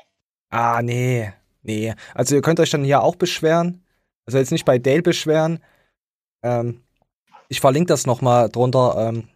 [0.49, 1.33] Ah, nee.
[1.61, 1.93] Nee.
[2.13, 3.83] Also ihr könnt euch dann hier auch beschweren.
[4.25, 5.59] Also jetzt nicht bei Dale beschweren.
[6.43, 6.83] Ähm,
[7.47, 9.27] ich verlinke das nochmal drunter, ähm,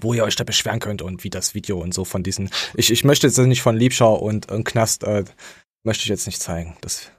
[0.00, 2.50] wo ihr euch da beschweren könnt und wie das Video und so von diesen.
[2.74, 5.24] Ich, ich möchte jetzt nicht von Liebschau und, und Knast, äh,
[5.82, 6.76] möchte ich jetzt nicht zeigen.
[6.80, 7.10] Das,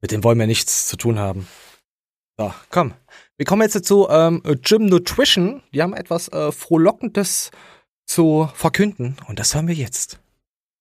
[0.00, 1.48] mit dem wollen wir nichts zu tun haben.
[2.38, 2.94] So, komm.
[3.36, 5.62] Wir kommen jetzt zu ähm, Gym Nutrition.
[5.72, 7.50] Die haben etwas äh, Frohlockendes
[8.06, 10.20] zu verkünden und das hören wir jetzt.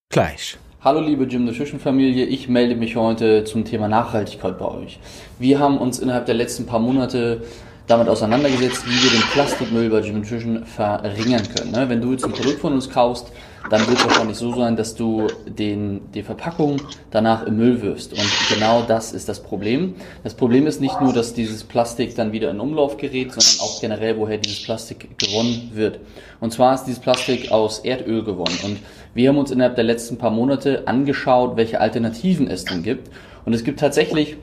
[0.10, 0.58] Gleich.
[0.88, 5.00] Hallo liebe Gym Nutrition Familie, ich melde mich heute zum Thema Nachhaltigkeit bei euch.
[5.38, 7.42] Wir haben uns innerhalb der letzten paar Monate
[7.88, 11.72] damit auseinandergesetzt, wie wir den Plastikmüll bei Gym Nutrition verringern können.
[11.72, 11.90] ne?
[11.90, 13.34] Wenn du jetzt ein Produkt von uns kaufst,
[13.70, 16.78] dann wird es wahrscheinlich so sein, dass du den, die Verpackung
[17.12, 18.14] danach im Müll wirfst.
[18.14, 19.96] Und genau das ist das Problem.
[20.24, 23.82] Das Problem ist nicht nur, dass dieses Plastik dann wieder in Umlauf gerät, sondern auch
[23.82, 26.00] generell, woher dieses Plastik gewonnen wird.
[26.40, 28.58] Und zwar ist dieses Plastik aus Erdöl gewonnen.
[28.64, 28.80] Und
[29.14, 33.10] wir haben uns innerhalb der letzten paar Monate angeschaut, welche Alternativen es denn gibt.
[33.46, 34.38] Und es gibt tatsächlich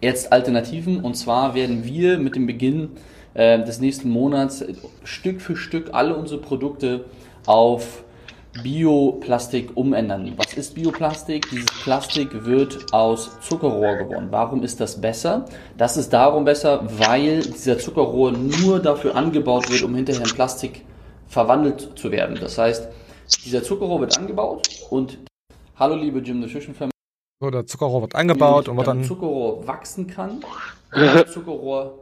[0.00, 1.00] jetzt Alternativen.
[1.00, 2.90] Und zwar werden wir mit dem Beginn
[3.34, 4.64] äh, des nächsten Monats
[5.04, 7.06] Stück für Stück alle unsere Produkte
[7.46, 8.04] auf
[8.62, 10.32] Bioplastik umändern.
[10.36, 11.48] Was ist Bioplastik?
[11.50, 14.28] Dieses Plastik wird aus Zuckerrohr gewonnen.
[14.30, 15.44] Warum ist das besser?
[15.76, 20.82] Das ist darum besser, weil dieser Zuckerrohr nur dafür angebaut wird, um hinterher in Plastik
[21.26, 22.38] verwandelt zu werden.
[22.40, 22.88] Das heißt,
[23.44, 25.18] dieser Zuckerrohr wird angebaut und
[25.76, 26.92] hallo liebe Gym Nutrition Family,
[27.40, 29.02] So, der Zuckerrohr wird angebaut und wird dann.
[29.04, 30.44] Zuckerrohr wachsen kann.
[30.94, 31.98] Und Zuckerrohr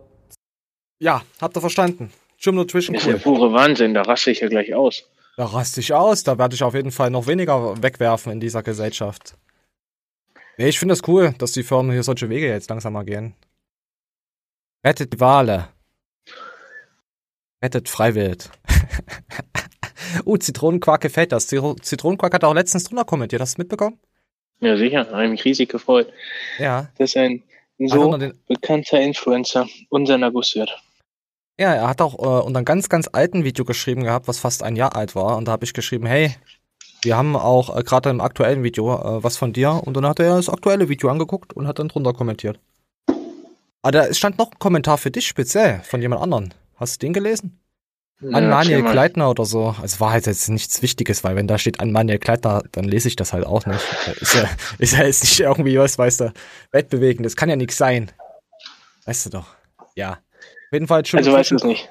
[1.00, 2.12] Ja, habt ihr verstanden.
[2.38, 3.36] Gym Nutrition Das ist cool.
[3.36, 5.04] pure Wahnsinn, da raste ich ja gleich aus.
[5.36, 8.62] Da raste ich aus, da werde ich auf jeden Fall noch weniger wegwerfen in dieser
[8.62, 9.36] Gesellschaft.
[10.58, 13.34] Nee, ich finde das cool, dass die Firmen hier solche Wege jetzt langsam mal gehen.
[14.84, 15.68] Rettet die Wale.
[17.62, 18.50] Rettet Freiwild.
[20.26, 21.46] uh, Zitronenquark gefällt das.
[21.46, 23.40] Zitro- Zitronenquark hat auch letztens drunter kommentiert.
[23.40, 23.98] Hast du es mitbekommen?
[24.60, 26.12] Ja, sicher, habe ich mich riesig gefreut.
[26.58, 26.90] Ja.
[26.98, 27.42] Das ist ein
[27.78, 28.16] so
[28.46, 30.70] bekannter Influencer, unser Naguswirt.
[31.58, 34.62] Ja, er hat auch äh, unter einem ganz, ganz alten Video geschrieben gehabt, was fast
[34.62, 35.36] ein Jahr alt war.
[35.36, 36.34] Und da habe ich geschrieben, hey,
[37.02, 39.82] wir haben auch äh, gerade im aktuellen Video äh, was von dir.
[39.84, 42.58] Und dann hat er das aktuelle Video angeguckt und hat dann drunter kommentiert.
[43.82, 46.54] Aber da es stand noch ein Kommentar für dich speziell von jemand anderen.
[46.76, 47.58] Hast du den gelesen?
[48.20, 48.92] An Ja, Manuel erzähl mal.
[48.92, 49.74] Kleitner oder so.
[49.82, 53.08] Also war halt jetzt nichts Wichtiges, weil wenn da steht an Manuel Kleitner, dann lese
[53.08, 53.80] ich das halt auch nicht.
[54.20, 56.32] Ist ja, ist ja jetzt nicht irgendwie was, weißt du,
[56.70, 57.26] weltbewegend.
[57.26, 58.12] Das kann ja nichts sein.
[59.04, 59.46] Weißt du doch.
[59.96, 60.18] Ja.
[60.72, 61.18] Auf jeden Fall schon.
[61.18, 61.90] Also weißt du es nicht.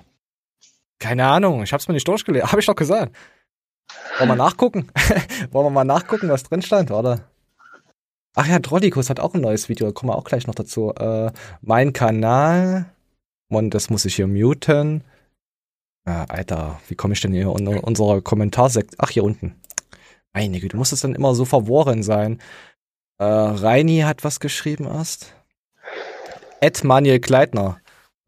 [0.97, 2.51] Keine Ahnung, ich hab's mir nicht durchgelesen.
[2.51, 3.15] Hab ich doch gesagt.
[4.17, 4.87] Wollen wir nachgucken?
[5.51, 7.29] Wollen wir mal nachgucken, was drin stand, oder?
[8.33, 10.95] Ach ja, Trollikus hat auch ein neues Video, kommen wir auch gleich noch dazu.
[10.95, 12.91] Äh, mein Kanal.
[13.49, 15.03] Und das muss ich hier muten.
[16.05, 18.97] Ah, Alter, wie komme ich denn hier in unsere Kommentarsektion?
[18.97, 19.61] Ach, hier unten.
[20.33, 22.41] Meine Güte, muss es dann immer so verworren sein?
[23.19, 25.35] Äh, Reini hat was geschrieben erst.
[26.61, 27.79] Ed Manuel Kleitner.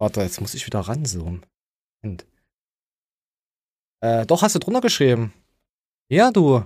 [0.04, 1.46] Warte, jetzt muss ich wieder ranzoomen.
[2.02, 2.26] Moment.
[4.02, 5.32] Äh, doch, hast du drunter geschrieben.
[6.10, 6.66] Ja, du.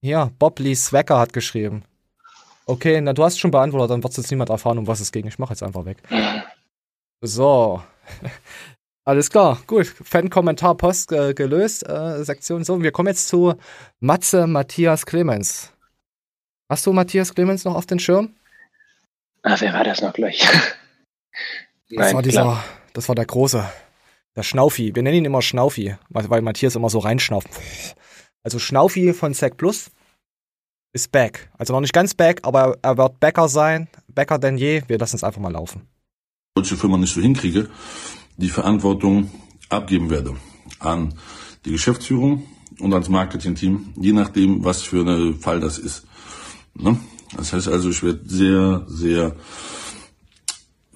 [0.00, 1.84] Hier, Bob Lee Swacker hat geschrieben.
[2.64, 5.26] Okay, na, du hast schon beantwortet, dann wird jetzt niemand erfahren, um was es ging.
[5.26, 5.98] Ich mach jetzt einfach weg.
[7.20, 7.82] So.
[9.04, 9.86] Alles klar, gut.
[9.86, 12.82] Fan-Kommentar Post äh, gelöst, äh, Sektion so.
[12.82, 13.54] Wir kommen jetzt zu
[14.00, 15.74] Matze Matthias Clemens.
[16.70, 18.34] Hast du Matthias Clemens noch auf den Schirm?
[19.42, 20.46] Ah, wer war das noch gleich?
[21.90, 22.64] Das war dieser, klar.
[22.92, 23.64] das war der große,
[24.36, 24.94] der Schnaufi.
[24.94, 27.48] Wir nennen ihn immer Schnaufi, weil, weil Matthias immer so reinschnauft.
[28.42, 29.90] Also Schnaufi von Sec Plus
[30.92, 31.50] ist back.
[31.56, 34.82] Also noch nicht ganz back, aber er wird backer sein, backer denn je.
[34.86, 35.88] Wir lassen es einfach mal laufen.
[36.54, 37.70] deutsche Firma nicht so hinkriege,
[38.36, 39.30] die Verantwortung
[39.70, 40.36] abgeben werde
[40.80, 41.14] an
[41.64, 42.46] die Geschäftsführung
[42.80, 46.06] und ans Marketingteam, je nachdem, was für ein Fall das ist.
[46.74, 46.98] Ne?
[47.36, 49.36] Das heißt also, ich werde sehr, sehr,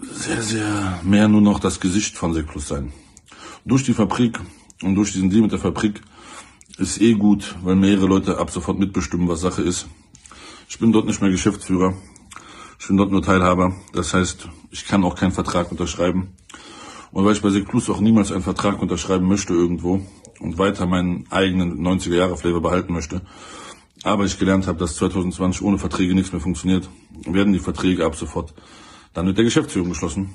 [0.01, 2.92] sehr, sehr mehr nur noch das Gesicht von Seklus sein.
[3.64, 4.40] Durch die Fabrik
[4.83, 6.01] und durch diesen Deal mit der Fabrik
[6.79, 9.87] ist eh gut, weil mehrere Leute ab sofort mitbestimmen, was Sache ist.
[10.68, 11.95] Ich bin dort nicht mehr Geschäftsführer.
[12.81, 13.77] Ich bin dort nur Teilhaber.
[13.92, 16.33] Das heißt, ich kann auch keinen Vertrag unterschreiben.
[17.12, 20.01] Und weil ich bei Seclus auch niemals einen Vertrag unterschreiben möchte irgendwo
[20.40, 23.21] und weiter meinen eigenen 90er-Jahre-Flavor behalten möchte,
[24.05, 26.88] aber ich gelernt habe, dass 2020 ohne Verträge nichts mehr funktioniert,
[27.27, 28.55] werden die Verträge ab sofort
[29.15, 30.35] dann mit der Geschäftsführung geschlossen.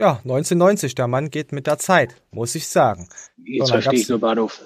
[0.00, 3.08] Ja, 1990, der Mann geht mit der Zeit, muss ich sagen.
[3.44, 4.60] Jetzt So, verstehe ich nur Bahnhof.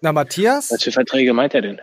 [0.00, 0.70] Na, Matthias?
[0.70, 1.80] Was für Verträge meint er denn?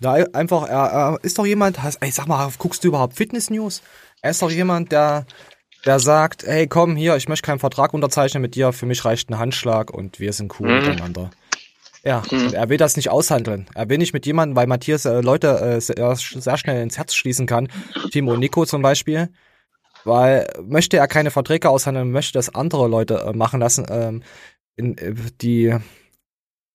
[0.00, 3.50] Ja, einfach, er, er ist doch jemand, hast, ey, sag mal, guckst du überhaupt Fitness
[3.50, 3.82] News?
[4.22, 5.26] Er ist doch jemand, der,
[5.84, 9.28] der sagt, hey, komm hier, ich möchte keinen Vertrag unterzeichnen mit dir, für mich reicht
[9.30, 10.76] ein Handschlag und wir sind cool Mhm.
[10.78, 11.30] miteinander.
[12.04, 13.66] Ja, und er will das nicht aushandeln.
[13.74, 17.14] Er will nicht mit jemandem, weil Matthias äh, Leute äh, sehr, sehr schnell ins Herz
[17.14, 17.68] schließen kann.
[18.10, 19.28] Timo und Nico zum Beispiel.
[20.04, 23.86] Weil möchte er keine Verträge aushandeln, möchte das andere Leute äh, machen lassen.
[23.88, 24.22] Ähm,
[24.74, 25.76] in, äh, die,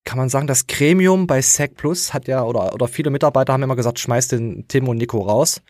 [0.05, 3.63] kann man sagen, das Gremium bei SEC Plus hat ja, oder, oder viele Mitarbeiter haben
[3.63, 5.61] immer gesagt, schmeiß den Tim und Nico raus.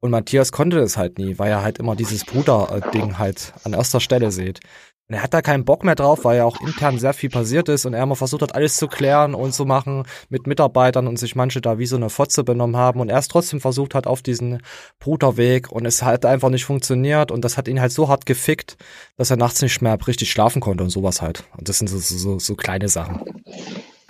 [0.00, 4.00] Und Matthias konnte das halt nie, weil er halt immer dieses Bruder-Ding halt an erster
[4.00, 4.60] Stelle sieht.
[5.08, 7.70] Und er hat da keinen Bock mehr drauf, weil ja auch intern sehr viel passiert
[7.70, 11.18] ist und er immer versucht hat, alles zu klären und zu machen mit Mitarbeitern und
[11.18, 14.06] sich manche da wie so eine Fotze benommen haben und er es trotzdem versucht hat
[14.06, 14.60] auf diesen
[14.98, 18.76] Bruderweg und es hat einfach nicht funktioniert und das hat ihn halt so hart gefickt,
[19.16, 21.44] dass er nachts nicht mehr richtig schlafen konnte und sowas halt.
[21.56, 23.42] Und das sind so, so, so, kleine Sachen.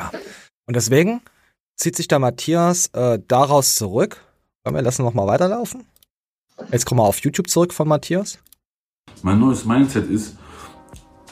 [0.00, 0.10] Ja.
[0.66, 1.20] Und deswegen
[1.76, 4.20] zieht sich der Matthias äh, daraus zurück.
[4.64, 5.84] Wollen wir lassen noch mal weiterlaufen?
[6.72, 8.40] Jetzt kommen wir auf YouTube zurück von Matthias.
[9.22, 10.36] Mein neues Mindset ist,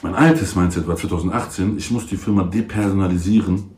[0.01, 3.71] mein altes Mindset war 2018, ich muss die Firma depersonalisieren,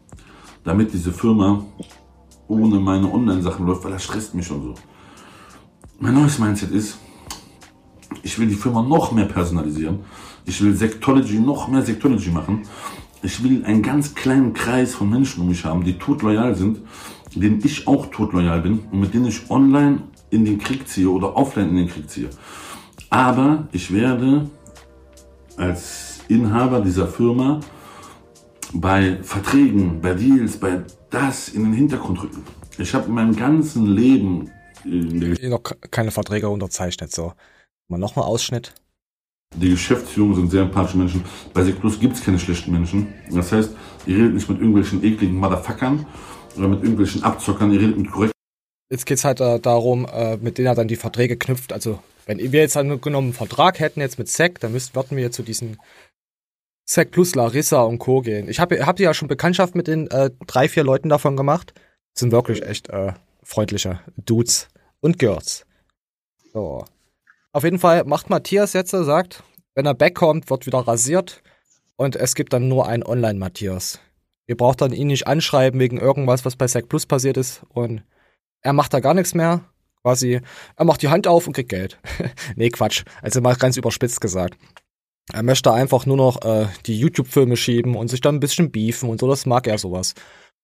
[0.64, 1.64] damit diese Firma
[2.48, 4.74] ohne meine Online-Sachen läuft, weil das stresst mich schon so.
[6.00, 6.98] Mein neues Mindset ist,
[8.24, 10.00] ich will die Firma noch mehr personalisieren.
[10.46, 12.64] Ich will Sectology noch mehr Sectology machen.
[13.22, 16.80] Ich will einen ganz kleinen Kreis von Menschen um mich haben, die todloyal sind,
[17.36, 21.36] denen ich auch todloyal bin und mit denen ich online in den Krieg ziehe oder
[21.36, 22.30] offline in den Krieg ziehe.
[23.10, 24.50] Aber ich werde
[25.58, 27.60] als Inhaber dieser Firma
[28.74, 32.44] bei Verträgen, bei Deals, bei das in den Hintergrund rücken.
[32.78, 34.52] Ich habe in meinem ganzen Leben
[34.86, 37.34] der Noch keine Verträge unterzeichnet, so.
[37.90, 38.74] Mal nochmal Ausschnitt.
[39.56, 41.24] Die Geschäftsführung sind sehr empathische Menschen.
[41.54, 43.08] Bei Seclus gibt es keine schlechten Menschen.
[43.32, 43.72] Das heißt,
[44.06, 46.06] ihr redet nicht mit irgendwelchen ekligen Motherfuckern
[46.56, 48.40] oder mit irgendwelchen Abzockern, ihr redet mit korrekten
[48.92, 51.74] Jetzt geht's halt äh, darum, äh, mit denen er dann die Verträge knüpft.
[51.74, 55.32] Also, wenn wir jetzt angenommen einen Vertrag hätten jetzt mit SEC, dann müssten, würden wir
[55.32, 55.78] zu diesen
[56.90, 58.22] SEC plus Larissa und Co.
[58.22, 58.50] gehen.
[58.50, 61.74] Ich habe hab ja schon Bekanntschaft mit den äh, drei, vier Leuten davon gemacht.
[62.16, 65.68] Sind wirklich echt äh, freundliche Dudes und Girls.
[66.52, 66.84] So.
[67.52, 69.44] Auf jeden Fall macht Matthias jetzt, er sagt,
[69.76, 71.44] wenn er backkommt, wird wieder rasiert
[71.96, 74.00] und es gibt dann nur einen Online-Matthias.
[74.48, 78.04] Ihr braucht dann ihn nicht anschreiben wegen irgendwas, was bei SEC Plus passiert ist und
[78.62, 79.62] er macht da gar nichts mehr.
[80.02, 80.42] Quasi,
[80.76, 82.00] er macht die Hand auf und kriegt Geld.
[82.56, 83.04] nee, Quatsch.
[83.22, 84.58] Also mal ganz überspitzt gesagt.
[85.32, 89.10] Er möchte einfach nur noch äh, die YouTube-Filme schieben und sich dann ein bisschen beefen
[89.10, 90.16] und so, das mag er sowas.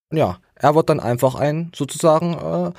[0.10, 2.72] Und ja, er wird dann einfach ein sozusagen äh,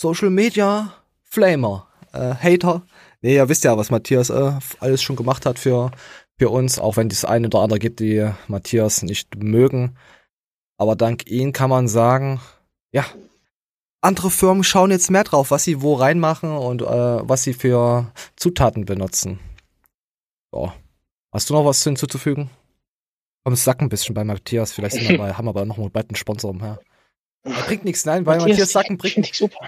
[0.00, 2.82] Social Media Flamer, äh, Hater.
[3.20, 5.90] Nee, ihr wisst ja, was Matthias äh, alles schon gemacht hat für,
[6.36, 9.96] für uns, auch wenn es eine oder andere gibt, die Matthias nicht mögen.
[10.76, 12.40] Aber dank ihm kann man sagen,
[12.92, 13.04] ja,
[14.00, 18.12] andere Firmen schauen jetzt mehr drauf, was sie wo reinmachen und äh, was sie für
[18.36, 19.40] Zutaten benutzen.
[20.52, 20.72] So.
[21.32, 22.50] Hast du noch was hinzuzufügen?
[23.44, 24.72] Komm, es sack ein bisschen bei Matthias.
[24.72, 26.80] Vielleicht sind wir bei, haben wir aber noch mal bald einen Sponsor umher.
[27.42, 29.58] Er bringt nichts, nein, weil Matthias, Sacken bringt ich super.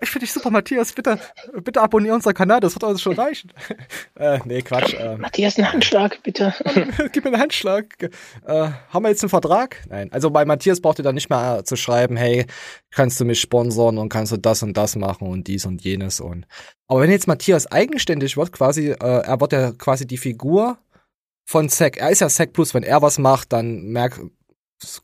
[0.00, 0.92] Ich finde dich super, Matthias.
[0.92, 1.18] Bitte,
[1.62, 3.50] bitte abonniere unseren Kanal, das wird uns schon reichen.
[4.16, 4.92] äh, nee, Quatsch.
[4.92, 6.54] Äh, Matthias, einen Handschlag, bitte.
[7.12, 7.86] gib mir einen Handschlag.
[8.02, 9.82] Äh, haben wir jetzt einen Vertrag?
[9.88, 10.12] Nein.
[10.12, 12.44] Also bei Matthias braucht ihr dann nicht mehr äh, zu schreiben, hey,
[12.90, 16.20] kannst du mich sponsoren und kannst du das und das machen und dies und jenes
[16.20, 16.46] und.
[16.88, 20.78] Aber wenn jetzt Matthias eigenständig wird, quasi, äh, er wird ja quasi die Figur
[21.46, 21.96] von Zack.
[21.96, 24.20] Er ist ja Zack Plus, wenn er was macht, dann merkt,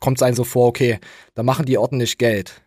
[0.00, 0.98] kommt es einem so vor, okay,
[1.34, 2.62] da machen die ordentlich Geld.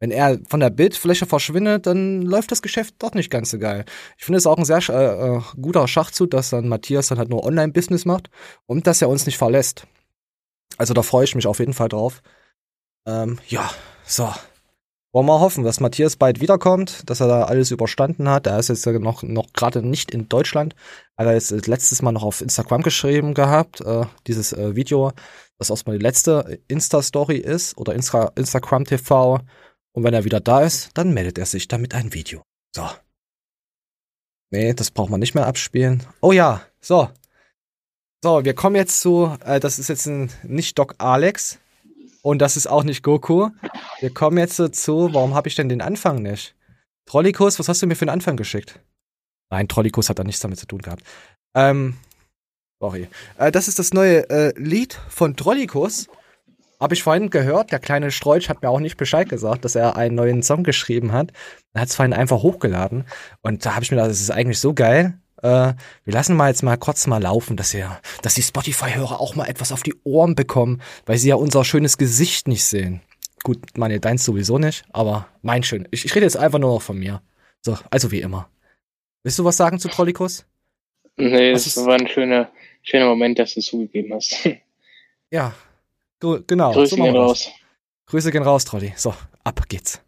[0.00, 3.84] Wenn er von der Bildfläche verschwindet, dann läuft das Geschäft doch nicht ganz so geil.
[4.16, 7.28] Ich finde es auch ein sehr äh, äh, guter Schachzug, dass dann Matthias dann halt
[7.28, 8.30] nur Online-Business macht
[8.66, 9.86] und dass er uns nicht verlässt.
[10.78, 12.22] Also da freue ich mich auf jeden Fall drauf.
[13.06, 13.70] Ähm, ja,
[14.04, 14.32] so.
[15.12, 18.46] Wollen wir hoffen, dass Matthias bald wiederkommt, dass er da alles überstanden hat.
[18.46, 20.76] Er ist jetzt noch, noch gerade nicht in Deutschland.
[21.16, 25.10] Er hat letztes Mal noch auf Instagram geschrieben gehabt, äh, dieses äh, Video,
[25.58, 29.40] das erstmal die letzte Insta-Story ist oder Insta Instagram TV.
[29.92, 32.42] Und wenn er wieder da ist, dann meldet er sich damit ein Video.
[32.74, 32.88] So.
[34.50, 36.04] Nee, das braucht man nicht mehr abspielen.
[36.20, 37.10] Oh ja, so.
[38.22, 41.58] So, wir kommen jetzt zu, äh, das ist jetzt ein, nicht Doc Alex,
[42.22, 43.50] und das ist auch nicht Goku.
[44.00, 46.54] Wir kommen jetzt dazu, warum habe ich denn den Anfang nicht?
[47.06, 48.80] Trollikus, was hast du mir für einen Anfang geschickt?
[49.50, 51.02] Nein, Trollikus hat da nichts damit zu tun gehabt.
[51.54, 51.96] Ähm,
[52.78, 53.08] sorry.
[53.38, 56.08] Äh, das ist das neue äh, Lied von Trollikus.
[56.80, 59.96] Habe ich vorhin gehört, der kleine Streutsch hat mir auch nicht Bescheid gesagt, dass er
[59.96, 61.32] einen neuen Song geschrieben hat.
[61.74, 63.04] Er hat es vorhin einfach hochgeladen.
[63.42, 65.18] Und da habe ich mir gedacht, das ist eigentlich so geil.
[65.42, 69.34] Äh, wir lassen mal jetzt mal kurz mal laufen, dass ihr, dass die Spotify-Hörer auch
[69.34, 73.02] mal etwas auf die Ohren bekommen, weil sie ja unser schönes Gesicht nicht sehen.
[73.42, 75.86] Gut, meine, deins sowieso nicht, aber mein schön.
[75.90, 77.22] Ich, ich rede jetzt einfach nur noch von mir.
[77.62, 78.48] So, also wie immer.
[79.22, 80.46] Willst du was sagen zu Trollikus?
[81.16, 82.50] Nee, was das war ein schöner,
[82.82, 84.48] schöner Moment, dass du zugegeben hast.
[85.30, 85.54] ja,
[86.46, 86.72] genau.
[86.72, 87.50] Grüße so gehen raus.
[88.06, 88.92] Grüße gehen raus, Trolli.
[88.96, 90.00] So, ab geht's.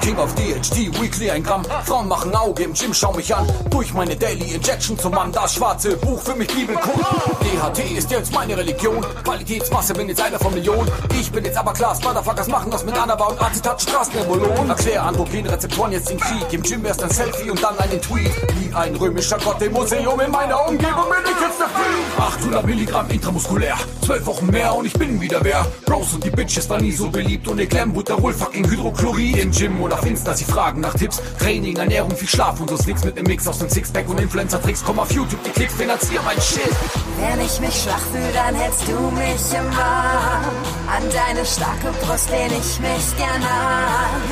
[0.00, 1.64] King of DHD, Weekly ein Gramm.
[1.84, 3.46] Frauen machen Auge im Gym, schau mich an.
[3.70, 6.98] Durch meine Daily Injection zum Mann, das schwarze Buch für mich Bibelkund.
[7.40, 9.04] DHT ist jetzt meine Religion.
[9.24, 10.90] Qualitätsmasse bin jetzt einer von Millionen.
[11.18, 14.68] Ich bin jetzt aber klar, Motherfuckers machen das mit Anaba und Azitat Straßenembolon.
[14.68, 16.52] Erklär Androgen-Rezeptoren jetzt den Krieg.
[16.52, 18.32] Im Gym erst ein Selfie und dann einen Tweet.
[18.58, 22.18] Wie ein römischer Gott im Museum in meiner Umgebung bin ich jetzt der Freak.
[22.18, 23.76] 800 Milligramm intramuskulär.
[24.04, 25.64] 12 Wochen mehr und ich bin wieder wer.
[25.86, 29.36] Bros und die Bitches war nie so beliebt und ihr Glambuterol fucking Hydrochlorid.
[29.36, 31.22] Im Gym oder auf Insta, sie fragen nach Tipps.
[31.38, 34.82] Training, Ernährung, viel Schlaf und so Slicks mit nem Mix aus dem Sixpack und Influencer-Tricks.
[34.84, 36.72] Komm auf YouTube, die Klicks finanzieren mein Shit.
[37.18, 40.56] Wenn ich mich schwach fühle, dann hältst du mich im Warm.
[40.88, 44.22] An deine starke Brust lehn ich mich gern an.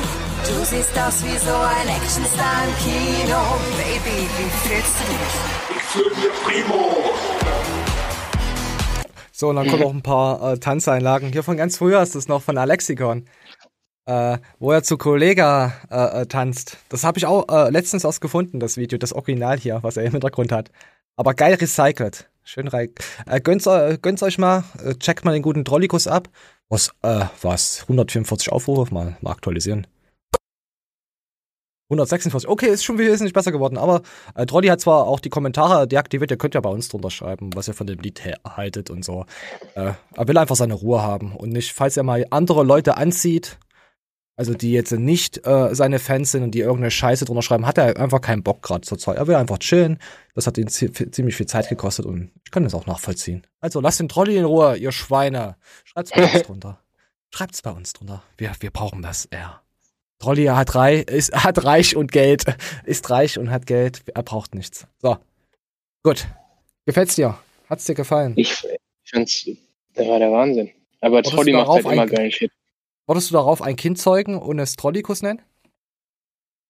[0.43, 3.39] Du siehst aus wie so ein Actionstar im Kino.
[3.77, 5.77] Baby, wie fühlst du dich?
[5.77, 6.95] Ich fühle mich primo.
[9.31, 11.31] So, und dann kommen noch ein paar äh, Tanzeinlagen.
[11.31, 13.25] Hier von ganz früher ist das noch von Alexikon
[14.11, 16.77] äh, wo er zu Kollega äh, äh, tanzt.
[16.89, 20.03] Das habe ich auch äh, letztens erst gefunden, das Video, das Original hier, was er
[20.03, 20.69] im Hintergrund hat.
[21.15, 22.29] Aber geil recycelt.
[22.43, 22.89] Schön rein.
[23.25, 26.29] Äh, gönnt's, äh, gönnt's euch mal, äh, checkt mal den guten Trollikus ab.
[26.69, 27.83] Was, äh, was?
[27.83, 28.93] 144 Aufrufe?
[28.93, 29.87] Mal, mal aktualisieren.
[31.89, 32.49] 146.
[32.49, 33.77] Okay, ist schon wesentlich besser geworden.
[33.77, 34.01] Aber
[34.35, 37.51] äh, Trolli hat zwar auch die Kommentare deaktiviert, ihr könnt ja bei uns drunter schreiben,
[37.53, 39.25] was ihr von dem Lied haltet und so.
[39.75, 43.57] Äh, er will einfach seine Ruhe haben und nicht, falls er mal andere Leute anzieht,
[44.41, 47.77] also die jetzt nicht äh, seine Fans sind und die irgendeine Scheiße drunter schreiben, hat
[47.77, 49.17] er einfach keinen Bock gerade zur Zeit.
[49.17, 49.99] Er will einfach chillen.
[50.33, 53.45] Das hat ihn ziemlich viel Zeit gekostet und ich kann das auch nachvollziehen.
[53.59, 55.57] Also lasst den Trolli in Ruhe, ihr Schweine.
[55.83, 56.79] Schreibt's bei uns drunter.
[57.29, 58.23] Schreibt's bei uns drunter.
[58.35, 59.61] Wir, wir brauchen das, ja.
[60.17, 62.45] Trolli hat, reich, ist, hat reich und Geld.
[62.83, 64.01] Ist reich und hat Geld.
[64.11, 64.87] Er braucht nichts.
[65.03, 65.17] So.
[66.01, 66.25] Gut.
[66.87, 67.37] Gefällt's dir?
[67.69, 68.33] Hat's dir gefallen?
[68.37, 68.63] Ich,
[69.03, 69.47] ich fand's,
[69.95, 70.71] der war der Wahnsinn.
[70.99, 72.51] Aber Trolli macht halt immer geilen Shit.
[73.11, 75.41] Wolltest du darauf ein Kind zeugen und es Trollikus nennen?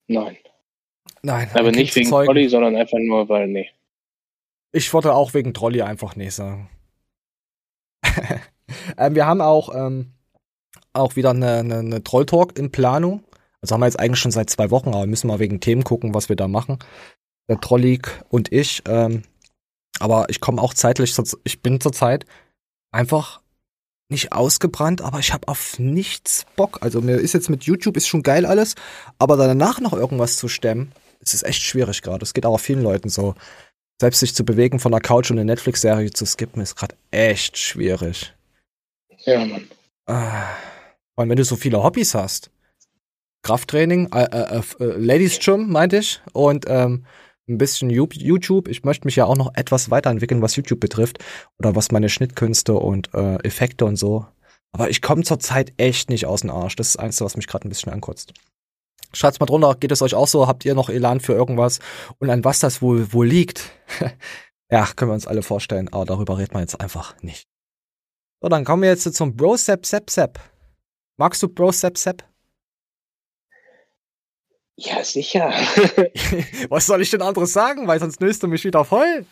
[0.07, 0.37] Nein.
[1.21, 1.47] Nein.
[1.53, 2.25] Aber nicht wegen zeugen.
[2.25, 3.69] Trolli, sondern einfach nur, weil, nee.
[4.71, 6.67] Ich wollte auch wegen Trolli einfach nee sagen.
[8.97, 10.13] ähm, wir haben auch, ähm,
[10.93, 13.23] auch wieder eine, eine, eine Troll-Talk in Planung.
[13.61, 16.15] Also haben wir jetzt eigentlich schon seit zwei Wochen, aber müssen mal wegen Themen gucken,
[16.15, 16.79] was wir da machen.
[17.49, 18.81] Der Trollig und ich.
[18.87, 19.21] Ähm,
[19.99, 22.25] aber ich komme auch zeitlich, ich bin zurzeit
[22.91, 23.40] einfach
[24.11, 26.79] nicht ausgebrannt, aber ich habe auf nichts Bock.
[26.81, 28.75] Also mir ist jetzt mit YouTube ist schon geil alles,
[29.17, 32.23] aber danach noch irgendwas zu stemmen, es ist echt schwierig gerade.
[32.23, 33.35] Es geht auch vielen Leuten so.
[33.99, 37.57] Selbst sich zu bewegen von der Couch und eine Netflix-Serie zu skippen, ist gerade echt
[37.57, 38.33] schwierig.
[39.25, 39.67] Ja, Mann.
[40.07, 40.47] Ah,
[41.15, 42.49] und wenn du so viele Hobbys hast,
[43.43, 47.05] Krafttraining, äh, äh, äh, Ladies Gym, meinte ich, und ähm,
[47.51, 48.67] ein bisschen YouTube.
[48.67, 51.19] Ich möchte mich ja auch noch etwas weiterentwickeln, was YouTube betrifft
[51.59, 54.25] oder was meine Schnittkünste und äh, Effekte und so.
[54.73, 56.75] Aber ich komme zurzeit echt nicht aus dem Arsch.
[56.75, 58.33] Das ist das Einzige, was mich gerade ein bisschen ankotzt.
[59.13, 60.47] Schreibt's mal drunter, geht es euch auch so?
[60.47, 61.79] Habt ihr noch Elan für irgendwas?
[62.19, 63.71] Und an was das wohl, wohl liegt?
[64.71, 67.47] ja, können wir uns alle vorstellen, aber darüber redet man jetzt einfach nicht.
[68.41, 70.39] So, dann kommen wir jetzt zum Bro Sep Sep Sep.
[71.17, 72.23] Magst du Bro Sep Sep?
[74.83, 75.49] Ja, sicher.
[76.69, 77.87] Was soll ich denn anderes sagen?
[77.87, 79.25] Weil sonst löst du mich wieder voll.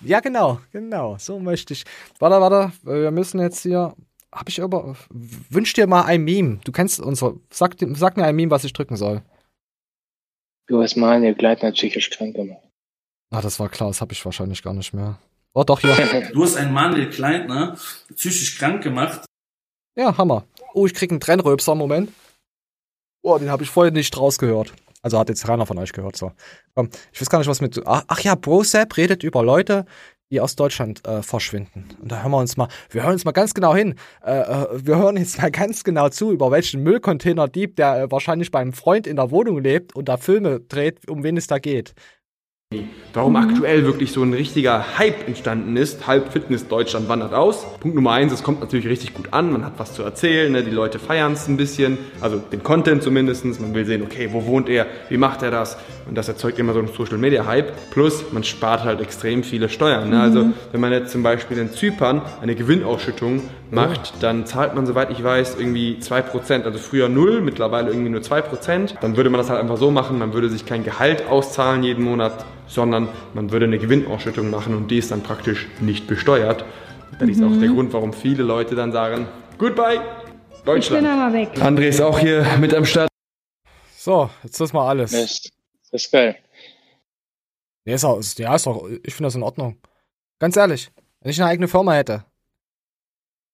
[0.00, 1.16] Ja, genau, genau.
[1.18, 1.84] So möchte ich.
[2.18, 2.72] Warte, warte.
[2.82, 3.94] Wir müssen jetzt hier.
[4.30, 4.96] Hab ich aber.
[5.08, 6.60] Wünsch dir mal ein Meme.
[6.64, 7.34] Du kennst unser.
[7.50, 9.22] Sag, sag mir ein Meme, was ich drücken soll.
[10.66, 12.62] Du hast mal eine Gleitner psychisch krank gemacht.
[13.30, 13.88] Ah, das war klar.
[13.88, 15.18] Das habe ich wahrscheinlich gar nicht mehr.
[15.54, 15.96] Oh, doch, hier.
[16.32, 17.78] Du hast einen Manuel Kleitner
[18.14, 19.24] psychisch krank gemacht.
[19.96, 20.44] Ja, Hammer.
[20.74, 21.74] Oh, ich krieg einen Trennröpser.
[21.74, 22.12] Moment.
[23.22, 24.74] Oh, den habe ich vorhin nicht rausgehört.
[25.02, 26.16] Also hat jetzt keiner von euch gehört.
[26.16, 26.32] So.
[26.74, 27.80] Komm, ich weiß gar nicht, was mit.
[27.86, 29.86] Ach, ach ja, BroSap redet über Leute,
[30.30, 31.88] die aus Deutschland äh, verschwinden.
[32.00, 33.94] Und da hören wir uns mal, wir hören uns mal ganz genau hin.
[34.24, 38.50] Äh, äh, wir hören jetzt mal ganz genau zu, über welchen Müllcontainer-Dieb, der äh, wahrscheinlich
[38.50, 41.94] beim Freund in der Wohnung lebt und da Filme dreht, um wen es da geht.
[43.14, 46.06] Warum aktuell wirklich so ein richtiger Hype entstanden ist.
[46.06, 47.66] Halb Fitness Deutschland wandert aus.
[47.80, 49.50] Punkt Nummer eins, es kommt natürlich richtig gut an.
[49.50, 50.62] Man hat was zu erzählen, ne?
[50.62, 51.98] die Leute feiern es ein bisschen.
[52.20, 53.44] Also den Content zumindest.
[53.60, 55.78] Man will sehen, okay, wo wohnt er, wie macht er das?
[56.08, 57.72] Und das erzeugt immer so einen Social Media Hype.
[57.90, 60.10] Plus, man spart halt extrem viele Steuern.
[60.10, 60.20] Ne?
[60.20, 65.10] Also wenn man jetzt zum Beispiel in Zypern eine Gewinnausschüttung macht, dann zahlt man, soweit
[65.10, 66.64] ich weiß, irgendwie 2%.
[66.64, 68.94] Also früher 0, mittlerweile irgendwie nur 2%.
[69.00, 72.04] Dann würde man das halt einfach so machen, man würde sich kein Gehalt auszahlen jeden
[72.04, 76.64] Monat, sondern man würde eine Gewinnausschüttung machen und die ist dann praktisch nicht besteuert.
[77.18, 79.26] Das ist auch der Grund, warum viele Leute dann sagen,
[79.58, 80.00] Goodbye,
[80.64, 81.06] Deutschland.
[81.06, 81.50] aber weg.
[81.56, 83.10] André ist auch hier mit am Start.
[83.96, 85.12] So, jetzt ist mal alles.
[85.12, 85.52] Mist.
[85.90, 86.36] Das ist geil.
[87.84, 89.78] Ja, ist auch, ja, ist auch, ich finde das in Ordnung.
[90.38, 92.24] Ganz ehrlich, wenn ich eine eigene Firma hätte,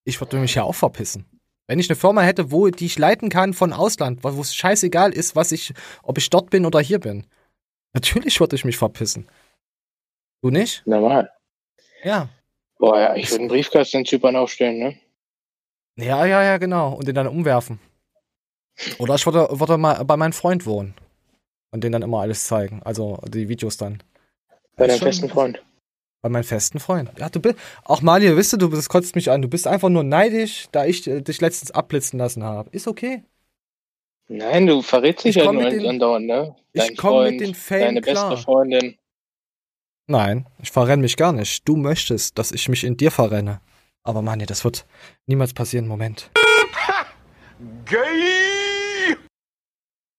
[0.06, 1.26] ich würde mich ja auch verpissen.
[1.66, 5.12] Wenn ich eine Firma hätte, wo die ich leiten kann von Ausland, wo es scheißegal
[5.12, 7.26] ist, was ich, ob ich dort bin oder hier bin.
[7.92, 9.28] Natürlich würde ich mich verpissen.
[10.42, 10.86] Du nicht?
[10.86, 11.30] Normal.
[12.04, 12.28] Ja.
[12.78, 14.96] Boah, ja, ich würde einen Briefkasten in Zypern aufstellen, ne?
[15.96, 16.92] Ja, ja, ja, genau.
[16.92, 17.80] Und den dann umwerfen.
[18.98, 20.94] Oder ich würde, würde mal bei meinem Freund wohnen.
[21.72, 22.80] Und den dann immer alles zeigen.
[22.84, 24.02] Also die Videos dann.
[24.76, 25.62] Bei deinem besten Freund.
[26.26, 27.08] Bei meinem festen Freund.
[27.20, 27.54] Ja, du bist.
[27.84, 29.42] Auch Malia, wisst du, du das kotzt mich an.
[29.42, 32.68] Du bist einfach nur neidisch, da ich äh, dich letztens abblitzen lassen habe.
[32.70, 33.22] Ist okay.
[34.26, 36.56] Nein, du verrätst dich Ich ja nur mit den- andauernd, ne?
[36.72, 38.30] ich Dein komm mit Freund, den Fame Deine klar.
[38.30, 38.96] beste Freundin.
[40.08, 41.62] Nein, ich verrenne mich gar nicht.
[41.68, 43.60] Du möchtest, dass ich mich in dir verrenne.
[44.02, 44.84] Aber Manja, das wird
[45.26, 45.86] niemals passieren.
[45.86, 46.32] Moment.
[47.84, 49.16] Gay!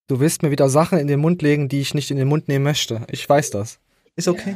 [0.08, 2.48] Du willst mir wieder Sachen in den Mund legen, die ich nicht in den Mund
[2.48, 3.06] nehmen möchte.
[3.12, 3.82] Ich weiß das.
[4.16, 4.56] Ist okay.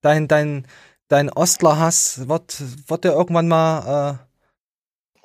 [0.00, 0.66] Dein, dein,
[1.08, 5.24] dein Ostlerhass wird, wird dir irgendwann mal äh,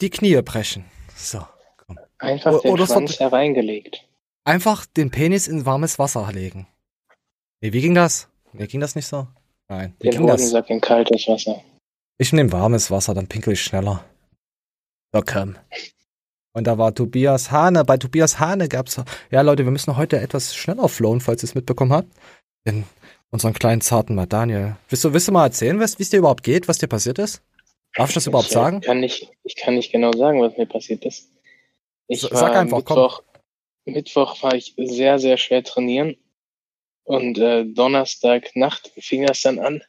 [0.00, 0.84] die Knie brechen.
[1.16, 1.46] So.
[2.18, 4.06] Einfach O- den oder es Schwanz hereingelegt.
[4.44, 6.66] Einfach den Penis in warmes Wasser legen.
[7.60, 8.28] Nee, wie ging das?
[8.52, 9.26] Nee, ging das nicht so?
[9.68, 9.94] Nein.
[10.00, 10.40] Wie Den ging das?
[10.40, 11.62] Hodensack in kaltes Wasser.
[12.18, 14.04] Ich nehme warmes Wasser, dann pinkel ich schneller.
[15.12, 15.56] So, komm.
[16.52, 17.84] Und da war Tobias Hane.
[17.84, 19.00] Bei Tobias Hane gab's.
[19.30, 22.08] Ja, Leute, wir müssen heute etwas schneller flowen, falls ihr es mitbekommen habt.
[22.64, 22.84] In
[23.30, 24.76] unseren kleinen zarten mal Daniel.
[24.88, 27.42] Willst du, willst du mal erzählen, wie es dir überhaupt geht, was dir passiert ist?
[27.94, 28.80] Darf ich das überhaupt ich, äh, sagen?
[28.80, 31.30] Kann nicht, ich kann nicht genau sagen, was mir passiert ist.
[32.08, 32.96] Ich war sag einfach, komm.
[32.96, 33.22] Mittwoch,
[33.84, 36.16] Mittwoch war ich sehr, sehr schwer trainieren.
[37.04, 39.82] Und äh, Donnerstag Nacht fing das dann an.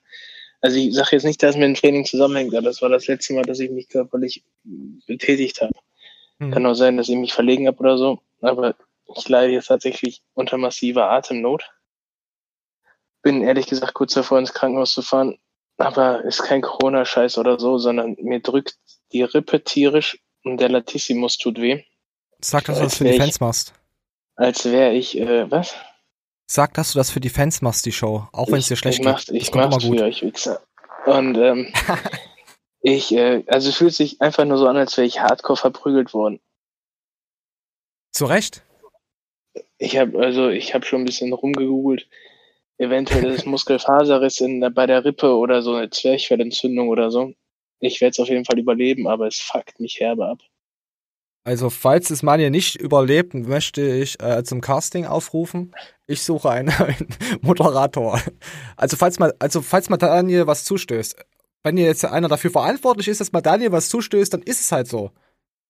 [0.61, 3.07] Also ich sage jetzt nicht, dass es mit dem Training zusammenhängt, aber das war das
[3.07, 4.43] letzte Mal, dass ich mich körperlich
[5.07, 5.73] betätigt habe.
[6.39, 6.51] Hm.
[6.51, 8.19] Kann auch sein, dass ich mich verlegen habe oder so.
[8.41, 8.75] Aber
[9.15, 11.63] ich leide jetzt tatsächlich unter massiver Atemnot.
[13.21, 15.37] Bin ehrlich gesagt kurz davor ins Krankenhaus zu fahren.
[15.77, 18.77] Aber ist kein Corona-Scheiß oder so, sondern mir drückt
[19.13, 21.83] die Rippe tierisch und der Latissimus tut weh.
[22.39, 23.73] Sag, dass du das für die wär ich- Fans machst.
[24.35, 25.75] Als wäre ich, äh, was?
[26.47, 28.27] Sag, dass du das für die Fans machst, die Show.
[28.31, 29.41] Auch wenn es dir schlecht ich mach's, geht.
[29.41, 29.97] Ich mach's gut.
[29.99, 30.61] für euch, Wichser.
[31.05, 31.71] Und ähm,
[32.81, 36.13] ich, äh, also es fühlt sich einfach nur so an, als wäre ich hardcore verprügelt
[36.13, 36.39] worden.
[38.11, 38.63] Zu Recht?
[39.77, 42.07] Ich habe also, ich habe schon ein bisschen rumgegoogelt.
[42.81, 47.31] Eventuell ist es Muskelfaserriss in, bei der Rippe oder so eine Zwerchfellentzündung oder so.
[47.79, 50.39] Ich werde es auf jeden Fall überleben, aber es fuckt mich herbe ab.
[51.43, 55.75] Also, falls es Manja nicht überlebt, möchte ich äh, zum Casting aufrufen.
[56.07, 57.07] Ich suche einen, einen
[57.41, 58.19] Moderator.
[58.77, 61.23] Also, falls mal, also, falls mal Daniel was zustößt.
[61.61, 64.71] Wenn ihr jetzt einer dafür verantwortlich ist, dass mal Daniel was zustößt, dann ist es
[64.71, 65.11] halt so.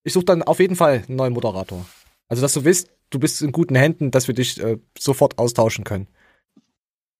[0.06, 1.86] Ich suche dann auf jeden Fall einen neuen Moderator.
[2.30, 5.84] Also, dass du wisst, du bist in guten Händen, dass wir dich äh, sofort austauschen
[5.84, 6.08] können.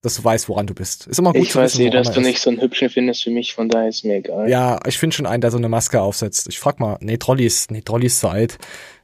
[0.04, 1.06] Dass du weißt, woran du bist.
[1.08, 2.26] Ist immer gut Ich zu weiß wissen, woran dass du ist.
[2.28, 4.50] nicht so einen hübschen findest wie mich, von daher ist mir egal.
[4.50, 6.48] Ja, ich finde schon einen, der so eine Maske aufsetzt.
[6.50, 8.58] Ich frag mal, nee, Trolli ist, nee, Trolli ist zu alt.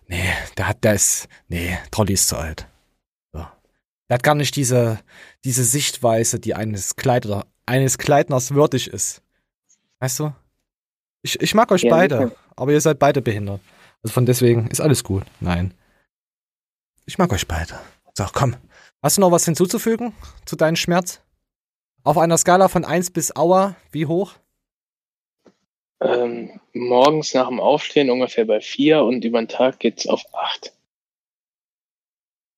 [0.07, 0.23] Nee,
[0.57, 2.67] der hat, der ist, nee, Trolli ist zu alt.
[3.31, 3.45] So.
[4.09, 4.99] Der hat gar nicht diese,
[5.43, 9.21] diese Sichtweise, die eines Kleider, eines Kleidners würdig ist.
[9.99, 10.33] Weißt du?
[11.21, 12.31] Ich, ich mag euch Ja, beide, sicher.
[12.55, 13.61] aber ihr seid beide behindert.
[14.01, 15.23] Also von deswegen ist alles gut.
[15.41, 15.73] Nein.
[17.05, 17.79] Ich mag euch beide.
[18.15, 18.55] So, komm.
[19.03, 20.13] Hast du noch was hinzuzufügen
[20.45, 21.21] zu deinem Schmerz?
[22.03, 24.33] Auf einer Skala von 1 bis Aua, wie hoch?
[26.01, 30.73] Ähm, morgens nach dem Aufstehen ungefähr bei 4 und über den Tag geht's auf 8.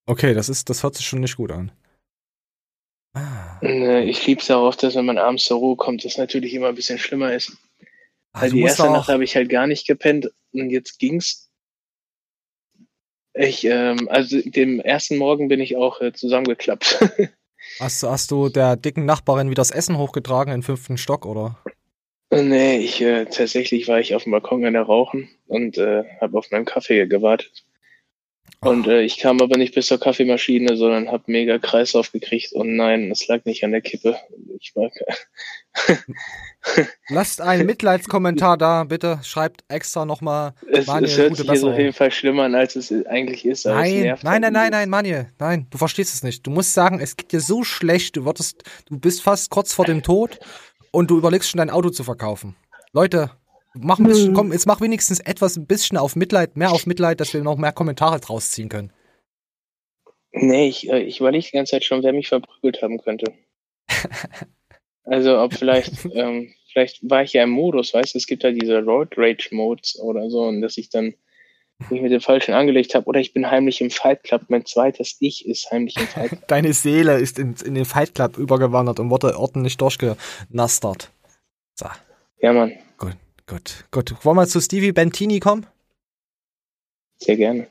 [0.07, 1.71] Okay, das ist, das hört sich schon nicht gut an.
[3.61, 6.75] Äh, Ich lieb's darauf, dass wenn man abends zur Ruhe kommt, das natürlich immer ein
[6.75, 7.57] bisschen schlimmer ist.
[8.33, 10.99] Ah, Weil du die erste auch- Nacht habe ich halt gar nicht gepennt und jetzt
[10.99, 11.48] ging's.
[13.33, 16.99] Ich, ähm, also dem ersten Morgen bin ich auch äh, zusammengeklappt.
[17.79, 21.57] Hast, du- hast du der dicken Nachbarin wieder das Essen hochgetragen im fünften Stock, oder?
[22.31, 26.37] nee, ich äh, tatsächlich war ich auf dem Balkon an der Rauchen und äh, habe
[26.37, 27.65] auf meinen Kaffee gewartet.
[28.61, 32.51] Und äh, ich kam aber nicht bis zur Kaffeemaschine, sondern habe mega Kreislauf gekriegt.
[32.53, 34.17] Und nein, es lag nicht an der Kippe.
[34.59, 34.89] Ich war,
[37.09, 39.19] Lasst einen Mitleidskommentar da, bitte.
[39.23, 40.53] Schreibt extra nochmal.
[40.71, 41.77] es, Manuel, es hört gute sich jetzt auf Besserung.
[41.77, 43.65] jeden Fall schlimmer an, als es eigentlich ist.
[43.65, 46.45] Nein, nervt nein, halt nein, nein, nein, Manuel, nein, du verstehst es nicht.
[46.45, 49.85] Du musst sagen, es geht dir so schlecht, du würdest, du bist fast kurz vor
[49.85, 50.39] dem Tod
[50.91, 52.55] und du überlegst schon dein Auto zu verkaufen.
[52.91, 53.31] Leute,
[53.73, 57.19] mach ein bisschen, komm, jetzt mach wenigstens etwas ein bisschen auf Mitleid, mehr auf Mitleid,
[57.19, 58.91] dass wir noch mehr Kommentare draus ziehen können.
[60.31, 63.33] Nee, ich, äh, ich überlege die ganze Zeit schon, wer mich verprügelt haben könnte.
[65.09, 68.51] also ob vielleicht, ähm, vielleicht war ich ja im Modus, weißt du, es gibt ja
[68.51, 71.13] diese Road Rage Modes oder so, und dass ich dann
[71.89, 75.15] mich mit dem Falschen angelegt habe, oder ich bin heimlich im Fight Club, mein zweites
[75.19, 76.47] Ich ist heimlich im Fight Club.
[76.47, 81.11] Deine Seele ist in, in den Fight Club übergewandert und wurde ordentlich durchgenastert.
[81.75, 81.87] So,
[82.41, 83.15] Ja, Mann, gut,
[83.47, 84.25] gut, gut.
[84.25, 85.65] Wollen wir zu Stevie Bentini kommen?
[87.21, 87.67] sehr gerne.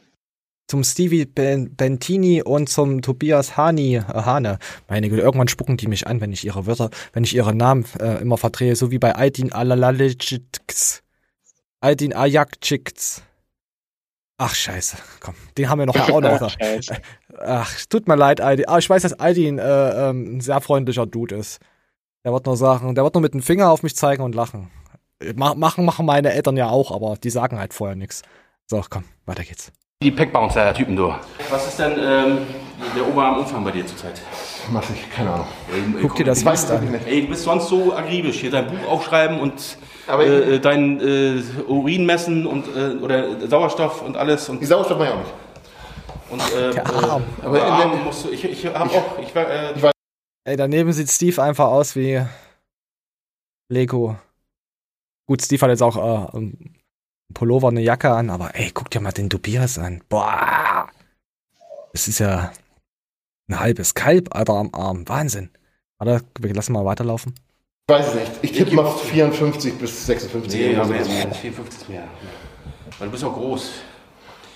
[0.68, 4.58] Zum Stevie ben Bentini und zum Tobias Hani, äh, Hane.
[4.88, 7.84] Meine Güte, irgendwann spucken die mich an, wenn ich ihre Wörter, wenn ich ihre Namen
[7.98, 11.02] äh, immer verdrehe, so wie bei Aydin Alalaliciks.
[11.80, 13.22] Aydin Ajakciks.
[14.40, 14.98] Ach, scheiße.
[15.20, 16.54] Komm, den haben wir noch auch noch.
[17.40, 18.68] Ach, tut mir leid, Aydin.
[18.68, 21.58] Ah, ich weiß, dass Aydin äh, ähm, ein sehr freundlicher Dude ist.
[22.24, 24.70] Der wird nur sagen, der wird nur mit dem Finger auf mich zeigen und lachen.
[25.20, 28.22] Äh, ma- Machen, machen meine Eltern ja auch, aber die sagen halt vorher nichts.
[28.66, 29.72] So, komm, weiter geht's.
[30.00, 31.12] Die Packbouncer-Typen, du.
[31.50, 32.46] Was ist denn ähm,
[32.94, 34.20] der Oberarmumfang bei dir zurzeit?
[34.70, 35.46] Massig, keine Ahnung.
[35.72, 36.92] Ey, Guck dir das ich an.
[36.92, 37.04] nicht.
[37.04, 38.38] Ey, du bist sonst so akribisch.
[38.38, 39.76] Hier dein Buch aufschreiben und
[40.06, 44.98] Aber äh, dein äh, Urin messen und äh, oder Sauerstoff und alles und Die Sauerstoff
[44.98, 45.32] mache ich auch nicht.
[46.30, 47.24] und äh, Der äh, Arm.
[47.42, 49.90] aber Aber in Arm musst du, ich ich habe auch ich war äh,
[50.44, 52.24] Ey, daneben sieht Steve einfach aus wie
[53.68, 54.16] Lego.
[55.26, 56.36] Gut, Steve hat jetzt auch äh,
[57.34, 60.02] Pullover, eine Jacke an, aber ey, guck dir mal den Tobias an.
[60.08, 60.88] Boah!
[61.92, 62.52] Das ist ja
[63.48, 65.08] ein halbes Kalb, Alter, am Arm.
[65.08, 65.50] Wahnsinn.
[65.98, 67.34] Warte, wir lassen mal weiterlaufen.
[67.88, 68.32] Ich weiß es nicht.
[68.42, 70.60] Ich tippe mal 54 bis 56.
[70.60, 72.04] nee, aber mehr, 54 ist mehr.
[72.98, 73.72] Weil du bist auch groß.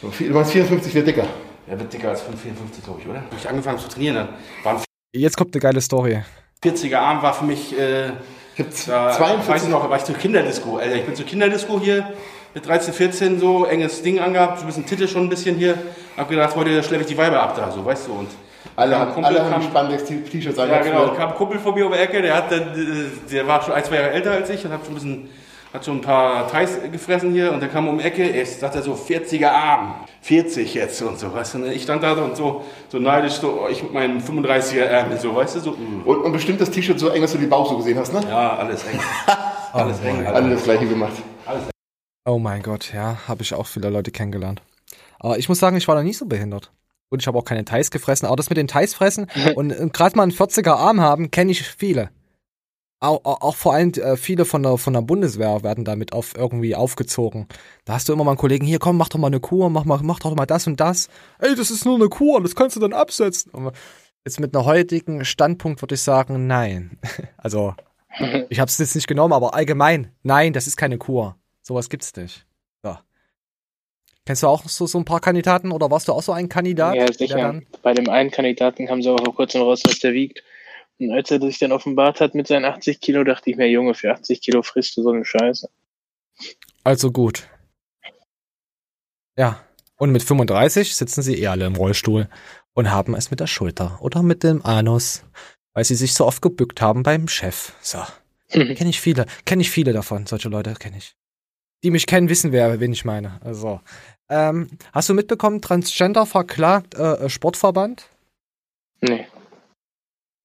[0.01, 1.27] Du meinst 54 wird dicker.
[1.67, 3.23] Er wird dicker als 54, glaube ich, oder?
[3.31, 4.29] Wo ich angefangen habe zu trainieren, dann
[4.63, 4.83] waren
[5.15, 6.23] Jetzt kommt eine geile Story.
[6.63, 8.09] 40er Arm war für mich äh,
[8.57, 10.77] Ich Da, 42 weiß ich noch, war ich zur Kinderdisco.
[10.77, 12.13] Alter, ich bin zur Kinderdisco hier
[12.55, 15.77] mit 13, 14 so, enges Ding angehabt, so ein bisschen Titel schon ein bisschen hier.
[16.17, 18.13] Hab gedacht, heute schleppe ich die Weiber ab da, so, weißt du.
[18.13, 18.29] Und
[18.77, 20.71] Alle, haben, Kumpel, alle haben Spandex-T-Shirts an.
[20.71, 23.47] ja, genau, kam ein Kumpel von mir um die Ecke, der hat dann, äh, der
[23.47, 25.29] war schon ein, zwei Jahre älter als ich und hat schon ein bisschen,
[25.73, 28.75] hat schon ein paar Thais gefressen hier und der kam um die Ecke, er sagt
[28.75, 31.59] er so, 40er Arm, 40 jetzt und so, weißt du.
[31.59, 35.35] Und ich stand da und so, so neidisch, so, ich mit meinem 35er Ärmel, so,
[35.35, 36.03] weißt du, so, mm.
[36.05, 38.21] Und, und bestimmt das T-Shirt so eng, dass du die Bauch so gesehen hast, ne?
[38.29, 39.01] ja, alles eng.
[39.73, 40.27] alles eng.
[40.27, 41.15] Alle das gleiche gemacht.
[42.25, 44.63] Oh mein Gott, ja, habe ich auch viele Leute kennengelernt.
[45.19, 46.73] Aber ich muss sagen, ich war da nie so behindert.
[47.09, 48.27] Und ich habe auch keine Thais gefressen.
[48.27, 51.51] Aber das mit den Thais fressen und, und gerade mal einen 40er Arm haben, kenne
[51.51, 52.11] ich viele.
[53.01, 56.37] Auch, auch, auch vor allem äh, viele von der, von der Bundeswehr werden damit auf
[56.37, 57.49] irgendwie aufgezogen.
[57.85, 59.85] Da hast du immer mal einen Kollegen, hier komm, mach doch mal eine Kur, mach,
[59.85, 61.09] mal, mach doch mal das und das.
[61.41, 63.51] Ey, das ist nur eine Kur, das kannst du dann absetzen.
[63.51, 63.73] Und
[64.25, 66.99] jetzt mit einer heutigen Standpunkt würde ich sagen, nein.
[67.37, 67.75] Also,
[68.51, 71.37] ich habe es jetzt nicht genommen, aber allgemein, nein, das ist keine Kur.
[71.63, 72.45] Sowas gibt's nicht.
[72.83, 72.97] So.
[74.27, 76.95] Kennst du auch so, so ein paar Kandidaten oder warst du auch so ein Kandidat?
[76.95, 77.37] Ja, sicher.
[77.37, 80.43] dann- Bei dem einen Kandidaten kam sie auch vor kurzem raus, was der wiegt.
[80.99, 83.95] Und als er sich dann offenbart hat mit seinen 80 Kilo, dachte ich mir, Junge,
[83.95, 85.69] für 80 Kilo frisst du so eine Scheiße.
[86.85, 87.49] Also gut.
[89.37, 89.65] Ja.
[89.97, 92.29] Und mit 35 sitzen sie eh alle im Rollstuhl
[92.75, 95.25] und haben es mit der Schulter oder mit dem Anus,
[95.75, 97.73] weil sie sich so oft gebückt haben beim Chef.
[97.83, 97.99] So.
[98.49, 101.15] Kenne ich viele, kenne ich viele davon, solche Leute kenne ich.
[101.83, 103.41] Die mich kennen, wissen wer, wen ich meine.
[103.43, 103.81] Also,
[104.29, 108.09] ähm, hast du mitbekommen, Transgender verklagt äh, äh, Sportverband?
[109.01, 109.27] Nee.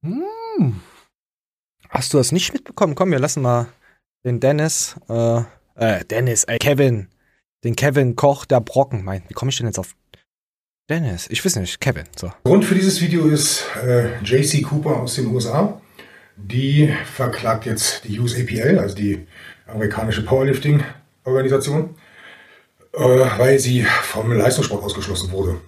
[0.04, 0.82] Hm.
[1.90, 2.96] Hast du das nicht mitbekommen?
[2.96, 3.68] Komm, wir lassen mal
[4.26, 5.42] den Dennis, äh,
[5.76, 7.08] äh, Dennis, äh, Kevin,
[7.64, 9.96] den Kevin Koch, der Brocken, mein, wie komme ich denn jetzt auf
[10.90, 12.06] Dennis, ich weiß nicht, Kevin.
[12.16, 12.32] So.
[12.46, 15.82] Grund für dieses Video ist äh, JC Cooper aus den USA.
[16.38, 19.28] Die verklagt jetzt die USAPL, also die
[19.66, 20.24] amerikanische
[21.28, 21.96] Powerlifting-Organisation,
[22.94, 25.60] äh, weil sie vom Leistungssport ausgeschlossen wurde.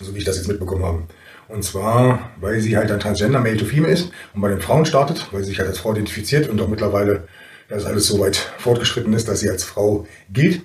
[0.00, 1.02] So wie ich das jetzt mitbekommen habe.
[1.48, 4.86] Und zwar, weil sie halt ein Transgender Male to Female ist und bei den Frauen
[4.86, 7.26] startet, weil sie sich halt als Frau identifiziert und auch mittlerweile
[7.68, 10.62] das alles so weit fortgeschritten ist, dass sie als Frau gilt,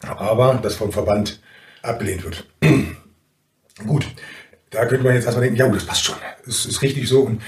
[0.00, 1.40] aber das vom Verband
[1.82, 2.46] abgelehnt wird.
[3.86, 4.06] Gut,
[4.70, 6.16] da könnte man jetzt erstmal denken, ja, das passt schon.
[6.44, 7.20] Das ist richtig so.
[7.20, 7.42] Und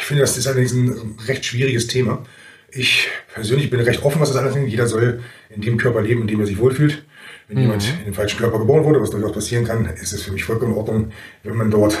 [0.00, 2.24] ich finde, das ist allerdings ein recht schwieriges Thema.
[2.70, 4.70] Ich persönlich bin recht offen, was das alles angeht.
[4.70, 7.04] Jeder soll in dem Körper leben, in dem er sich wohlfühlt.
[7.48, 7.62] Wenn mhm.
[7.62, 10.44] jemand in den falschen Körper geboren wurde, was durchaus passieren kann, ist es für mich
[10.44, 11.12] vollkommen in Ordnung,
[11.42, 11.96] wenn man dort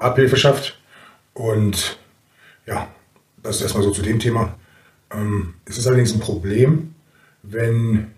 [0.00, 0.80] Abhilfe schafft.
[1.34, 1.98] Und
[2.66, 2.88] ja,
[3.42, 4.56] das ist erstmal so zu dem Thema.
[5.10, 6.94] Ähm, es ist allerdings ein Problem,
[7.42, 8.12] wenn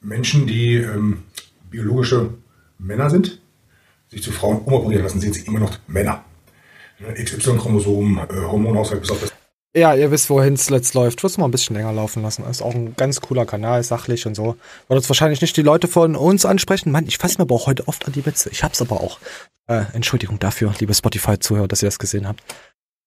[0.00, 1.24] Menschen, die ähm,
[1.70, 2.30] biologische
[2.78, 3.40] Männer sind,
[4.10, 6.24] sich zu Frauen umoperieren lassen, sind sie immer noch Männer.
[7.00, 9.32] XY-Chromosom, äh, Hormonhaushalt bis auf das.
[9.78, 11.22] Ja, ihr wisst, wohin es letzt läuft.
[11.22, 12.44] Wirst du mal ein bisschen länger laufen lassen.
[12.50, 14.56] ist auch ein ganz cooler Kanal, sachlich und so.
[14.88, 16.90] Wird jetzt wahrscheinlich nicht die Leute von uns ansprechen.
[16.90, 18.50] Mann, ich fasse mir aber auch heute oft an die Witze.
[18.50, 19.20] Ich hab's aber auch.
[19.68, 22.42] Äh, Entschuldigung dafür, liebe Spotify-Zuhörer, dass ihr das gesehen habt.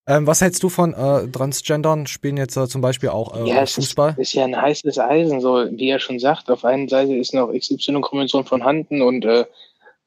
[0.06, 2.06] Ähm, was hältst du von äh, Transgendern?
[2.06, 4.12] Spielen jetzt äh, zum Beispiel auch äh, ja, Fußball?
[4.12, 6.50] Ist, ist ja ein heißes Eisen, so wie er schon sagt.
[6.50, 9.44] Auf einer Seite ist noch XY-Konvention vorhanden und äh,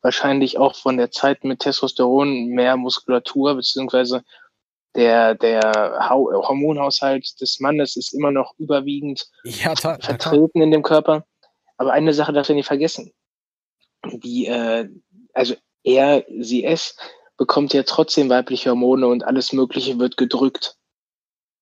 [0.02, 4.24] wahrscheinlich auch von der Zeit mit Testosteron mehr Muskulatur, beziehungsweise
[4.96, 11.26] der, der Hormonhaushalt des Mannes ist immer noch überwiegend ja, vertreten in dem Körper.
[11.78, 13.12] Aber eine Sache darf er nicht vergessen.
[14.06, 14.88] Die, äh,
[15.34, 16.96] also er, sie, es
[17.38, 20.78] bekommt ja trotzdem weibliche Hormone und alles Mögliche wird gedrückt.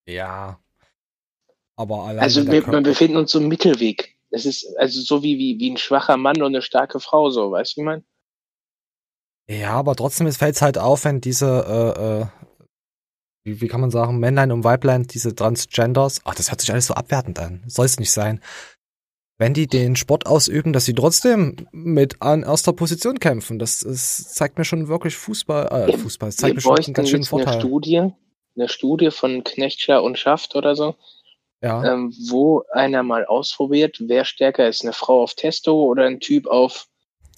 [0.06, 0.60] Ja.
[1.76, 4.16] Aber allein Also wir, wir befinden uns so im Mittelweg.
[4.30, 7.52] Es ist also so wie, wie, wie ein schwacher Mann und eine starke Frau, so,
[7.52, 8.04] weißt du, wie man?
[9.48, 12.26] Ja, aber trotzdem fällt es halt auf, wenn diese, äh, äh,
[13.44, 16.88] wie, wie kann man sagen, Männlein und Weiblein, diese Transgenders, ach, das hört sich alles
[16.88, 17.64] so abwertend an.
[17.68, 18.42] Soll es nicht sein.
[19.38, 23.60] Wenn die den Sport ausüben, dass sie trotzdem mit an erster Position kämpfen.
[23.60, 27.10] Das, das zeigt mir schon wirklich Fußball, äh, Fußball, das zeigt mir schon einen ganz
[27.10, 27.54] schönen Vorteil.
[27.54, 28.12] Eine Studie,
[28.56, 30.96] eine Studie von Knechtscher und Schaft oder so,
[31.62, 31.84] ja.
[31.84, 36.48] ähm, wo einer mal ausprobiert, wer stärker ist, eine Frau auf Testo oder ein Typ
[36.48, 36.88] auf,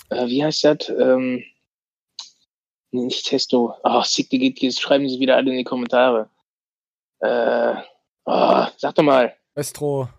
[0.10, 0.90] äh, wie heißt das?
[0.90, 1.44] Ähm,
[2.96, 3.76] nicht Testo.
[3.84, 6.30] Ach, Sigti geht, jetzt schreiben sie wieder alle in die Kommentare.
[7.20, 7.76] Äh,
[8.26, 9.34] oh, sag doch mal.
[9.56, 10.10] Estro.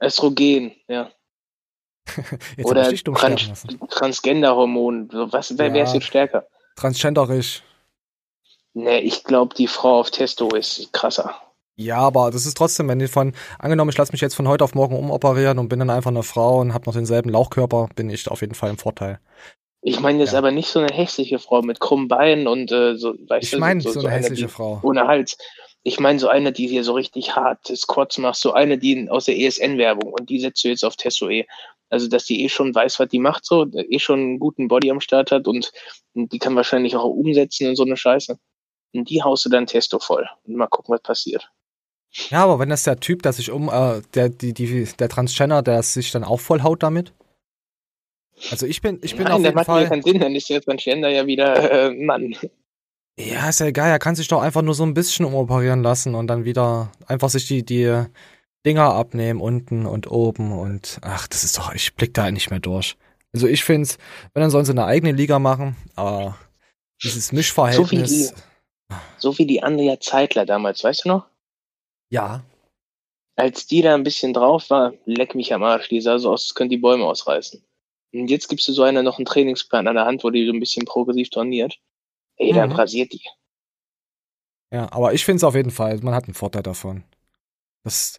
[0.00, 1.10] Östrogen, ja.
[2.64, 5.08] Oder Trans Transgender-Hormon.
[5.12, 5.74] Was, wer, ja.
[5.74, 6.46] wer ist jetzt stärker?
[6.76, 7.62] Transgenderisch.
[8.74, 11.34] Nee, ich glaube, die Frau auf Testo ist krasser.
[11.76, 14.64] Ja, aber das ist trotzdem, wenn ich von, angenommen, ich lasse mich jetzt von heute
[14.64, 18.10] auf morgen umoperieren und bin dann einfach eine Frau und habe noch denselben Lauchkörper, bin
[18.10, 19.20] ich auf jeden Fall im Vorteil.
[19.84, 20.38] Ich meine jetzt ja.
[20.38, 23.80] aber nicht so eine hässliche Frau mit krummen Beinen und äh, so, weißt ich meine
[23.80, 24.80] so, so, so, eine hässliche eine, Frau.
[24.82, 25.36] Ohne Hals.
[25.82, 29.24] Ich meine so eine, die hier so richtig hart Squats macht, so eine, die aus
[29.24, 31.46] der ESN-Werbung und die setzt du jetzt auf Testo E.
[31.90, 34.90] Also, dass die eh schon weiß, was die macht, so, eh schon einen guten Body
[34.90, 35.72] am Start hat und,
[36.14, 38.38] und die kann wahrscheinlich auch umsetzen in so eine Scheiße.
[38.94, 40.26] Und die haust du dann Testo voll.
[40.44, 41.50] Und mal gucken, was passiert.
[42.30, 45.62] Ja, aber wenn das der Typ, der sich um, äh, der, die, die, der Transgender,
[45.62, 47.12] der sich dann auch voll haut damit?
[48.50, 49.82] Also ich bin, ich bin Nein, auf jeden macht Fall.
[49.82, 52.36] Ja keinen Sinn, dann ist der Transgender ja wieder äh, Mann.
[53.18, 56.14] Ja, ist ja egal, er kann sich doch einfach nur so ein bisschen umoperieren lassen
[56.14, 58.04] und dann wieder einfach sich die, die
[58.64, 62.60] Dinger abnehmen, unten und oben und ach, das ist doch, ich blick da nicht mehr
[62.60, 62.96] durch.
[63.34, 63.88] Also ich finde
[64.32, 66.38] wenn dann sollen sie eine eigene Liga machen, aber
[67.02, 68.28] dieses Mischverhältnis.
[68.28, 71.26] So wie die, so wie die Andrea Zeitler damals, weißt du noch?
[72.10, 72.44] Ja.
[73.36, 76.44] Als die da ein bisschen drauf war, leck mich am Arsch, die sah so aus,
[76.44, 77.62] als könnte die Bäume ausreißen.
[78.12, 80.52] Und jetzt gibst du so einer noch einen Trainingsplan an der Hand, wo die so
[80.52, 81.78] ein bisschen progressiv trainiert.
[82.36, 82.76] Ey, dann mhm.
[82.76, 83.22] rasiert die.
[84.72, 87.04] Ja, aber ich finde es auf jeden Fall, man hat einen Vorteil davon.
[87.84, 88.18] Das,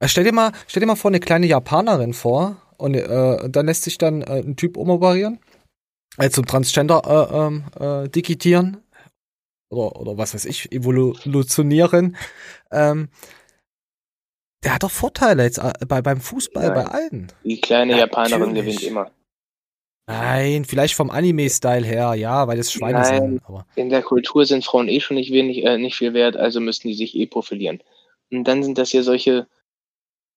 [0.00, 3.66] äh, stell dir mal, stell dir mal vor, eine kleine Japanerin vor und äh, dann
[3.66, 5.38] lässt sich dann äh, ein Typ umoperieren,
[6.18, 8.82] äh, zum Transgender äh, ähm, äh, digitieren
[9.70, 12.16] oder, oder was weiß ich, evolutionieren.
[12.72, 13.08] Ähm,
[14.64, 16.74] der hat doch Vorteile jetzt äh, bei, beim Fußball, Nein.
[16.74, 17.32] bei allen.
[17.44, 19.10] Die kleine Japanerin gewinnt immer.
[20.06, 23.42] Nein, vielleicht vom Anime-Style her, ja, weil das Schweine Nein, sind.
[23.46, 26.60] Aber in der Kultur sind Frauen eh schon nicht wenig, äh, nicht viel wert, also
[26.60, 27.82] müssten die sich eh profilieren.
[28.30, 29.46] Und dann sind das hier solche,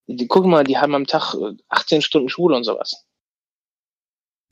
[0.06, 1.34] die, guck mal, die haben am Tag
[1.68, 3.04] 18 äh, Stunden Schule und sowas.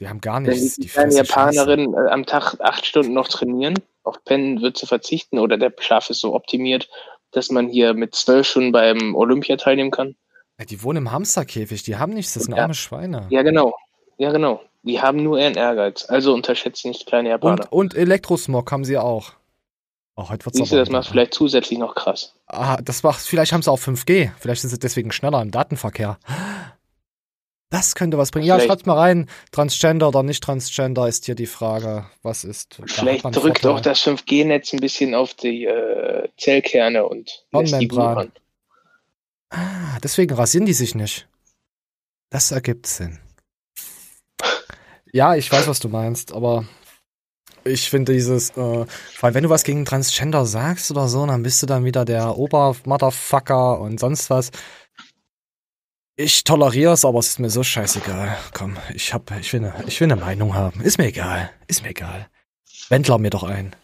[0.00, 0.74] Die haben gar Wenn nichts.
[0.74, 4.76] die Die kleine fressen Japanerin äh, am Tag acht Stunden noch trainieren, auf Pennen wird
[4.76, 6.88] sie verzichten oder der Schlaf ist so optimiert,
[7.30, 10.16] dass man hier mit zwölf Stunden beim Olympia teilnehmen kann.
[10.58, 12.62] Ja, die wohnen im Hamsterkäfig, die haben nichts, das sind Ja.
[12.62, 13.26] arme Schweine.
[13.30, 13.74] Ja, genau.
[14.18, 14.60] Ja, genau.
[14.84, 16.04] Die haben nur ihren Ehrgeiz.
[16.04, 17.72] Also unterschätzt nicht kleine Japaner.
[17.72, 19.32] Und, und Elektrosmog haben sie auch.
[20.16, 22.34] Oh, heute wird's Siehst du, das macht vielleicht zusätzlich noch krass.
[22.46, 24.30] Ah, das macht, vielleicht haben sie auch 5G.
[24.38, 26.18] Vielleicht sind sie deswegen schneller im Datenverkehr.
[27.70, 28.46] Das könnte was bringen.
[28.46, 29.28] Ja, Vielleicht- schreibt mal rein.
[29.50, 32.06] Transgender oder nicht Transgender ist hier die Frage.
[32.22, 32.78] Was ist?
[32.86, 33.74] Vielleicht drückt Vorteile.
[33.74, 37.90] auch das 5G-Netz ein bisschen auf die äh, Zellkerne und lässt die.
[39.50, 41.26] Ah, deswegen rasieren die sich nicht.
[42.30, 43.18] Das ergibt Sinn.
[45.14, 46.64] Ja, ich weiß, was du meinst, aber
[47.62, 48.84] ich finde dieses, äh,
[49.20, 52.36] weil wenn du was gegen Transgender sagst oder so, dann bist du dann wieder der
[52.36, 54.50] Ober-Motherfucker und sonst was.
[56.16, 58.36] Ich toleriere es, aber es ist mir so scheißegal.
[58.54, 60.80] Komm, ich hab, ich will, eine, ich will eine Meinung haben.
[60.80, 61.48] Ist mir egal.
[61.68, 62.26] Ist mir egal.
[62.88, 63.76] Wendler mir doch ein.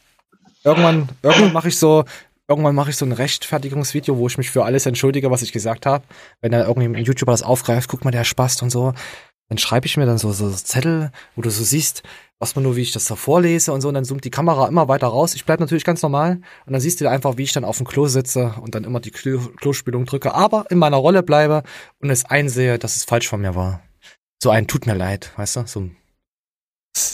[0.65, 2.05] Irgendwann, irgendwann mache ich so,
[2.49, 5.87] irgendwann mache ich so ein Rechtfertigungsvideo, wo ich mich für alles entschuldige, was ich gesagt
[5.87, 6.03] habe.
[6.41, 8.95] Wenn da irgendein YouTuber das aufgreift, guck mal, der Spaß und so.
[9.51, 12.05] Dann schreibe ich mir dann so, so Zettel, wo du so siehst,
[12.39, 14.69] was man nur, wie ich das da vorlese und so, und dann zoomt die Kamera
[14.69, 15.35] immer weiter raus.
[15.35, 17.87] Ich bleib natürlich ganz normal und dann siehst du einfach, wie ich dann auf dem
[17.87, 21.65] Klo sitze und dann immer die Klo Klospülung drücke, aber in meiner Rolle bleibe
[21.99, 23.83] und es einsehe, dass es falsch von mir war.
[24.41, 25.67] So ein tut mir leid, weißt du?
[25.67, 25.97] So ein,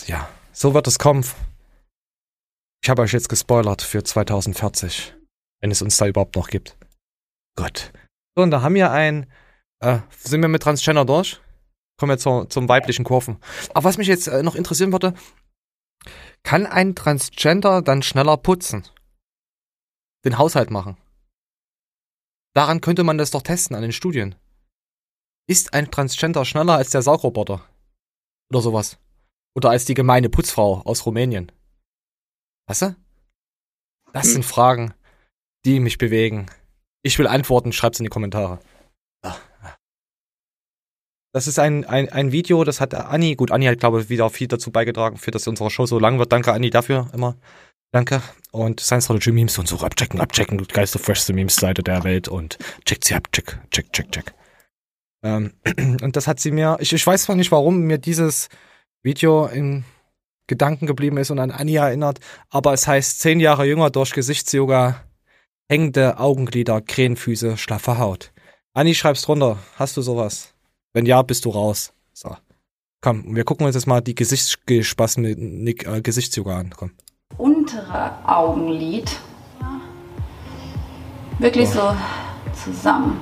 [0.06, 1.24] ja, so wird es kommen.
[2.84, 5.14] Ich habe euch jetzt gespoilert für 2040,
[5.62, 6.76] wenn es uns da überhaupt noch gibt.
[7.56, 7.92] Gut.
[8.36, 9.26] So, und da haben wir ein,
[9.80, 11.40] äh, sind wir mit Transgender durch?
[11.98, 13.38] Kommen wir zur, zum weiblichen Kurven.
[13.70, 15.14] Aber was mich jetzt äh, noch interessieren würde,
[16.42, 18.86] kann ein Transgender dann schneller putzen?
[20.24, 20.96] Den Haushalt machen?
[22.54, 24.34] Daran könnte man das doch testen an den Studien.
[25.48, 27.64] Ist ein Transgender schneller als der Saugroboter?
[28.50, 28.98] Oder sowas?
[29.54, 31.52] Oder als die gemeine Putzfrau aus Rumänien?
[32.66, 32.96] Weißt du?
[34.12, 34.94] Das sind Fragen,
[35.64, 36.46] die mich bewegen.
[37.02, 38.58] Ich will Antworten, schreibt's in die Kommentare.
[41.36, 44.30] Das ist ein, ein, ein Video, das hat Anni, gut, Anni hat, glaube ich, wieder
[44.30, 46.32] viel dazu beigetragen, für dass unsere Show so lang wird.
[46.32, 47.36] Danke, Anni, dafür immer.
[47.92, 48.22] Danke.
[48.52, 52.56] Und Science Strategy Memes und so abchecken, abchecken, geilste, freshste Memes-Seite der Welt und
[52.86, 54.32] checkt sie ab, check, check, check, check.
[55.22, 55.52] Ähm,
[56.00, 58.48] und das hat sie mir, ich, ich weiß zwar nicht, warum mir dieses
[59.02, 59.84] Video in
[60.46, 62.18] Gedanken geblieben ist und an Anni erinnert,
[62.48, 65.04] aber es heißt zehn Jahre jünger durch Gesichtsyoga,
[65.70, 68.32] hängende Augenglider, Krähenfüße, schlaffe Haut.
[68.72, 69.58] Anni, schreib's drunter.
[69.76, 70.55] Hast du sowas?
[70.96, 71.92] Wenn ja, bist du raus.
[72.14, 72.34] So.
[73.02, 76.70] Komm, wir gucken uns jetzt mal die Gesichtsgespassene äh, Gesichtsyoga an.
[76.74, 76.92] Komm.
[77.36, 79.20] untere Augenlid
[81.38, 81.94] wirklich so
[82.64, 83.20] zusammen.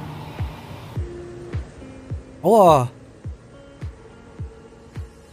[2.44, 2.92] Aua.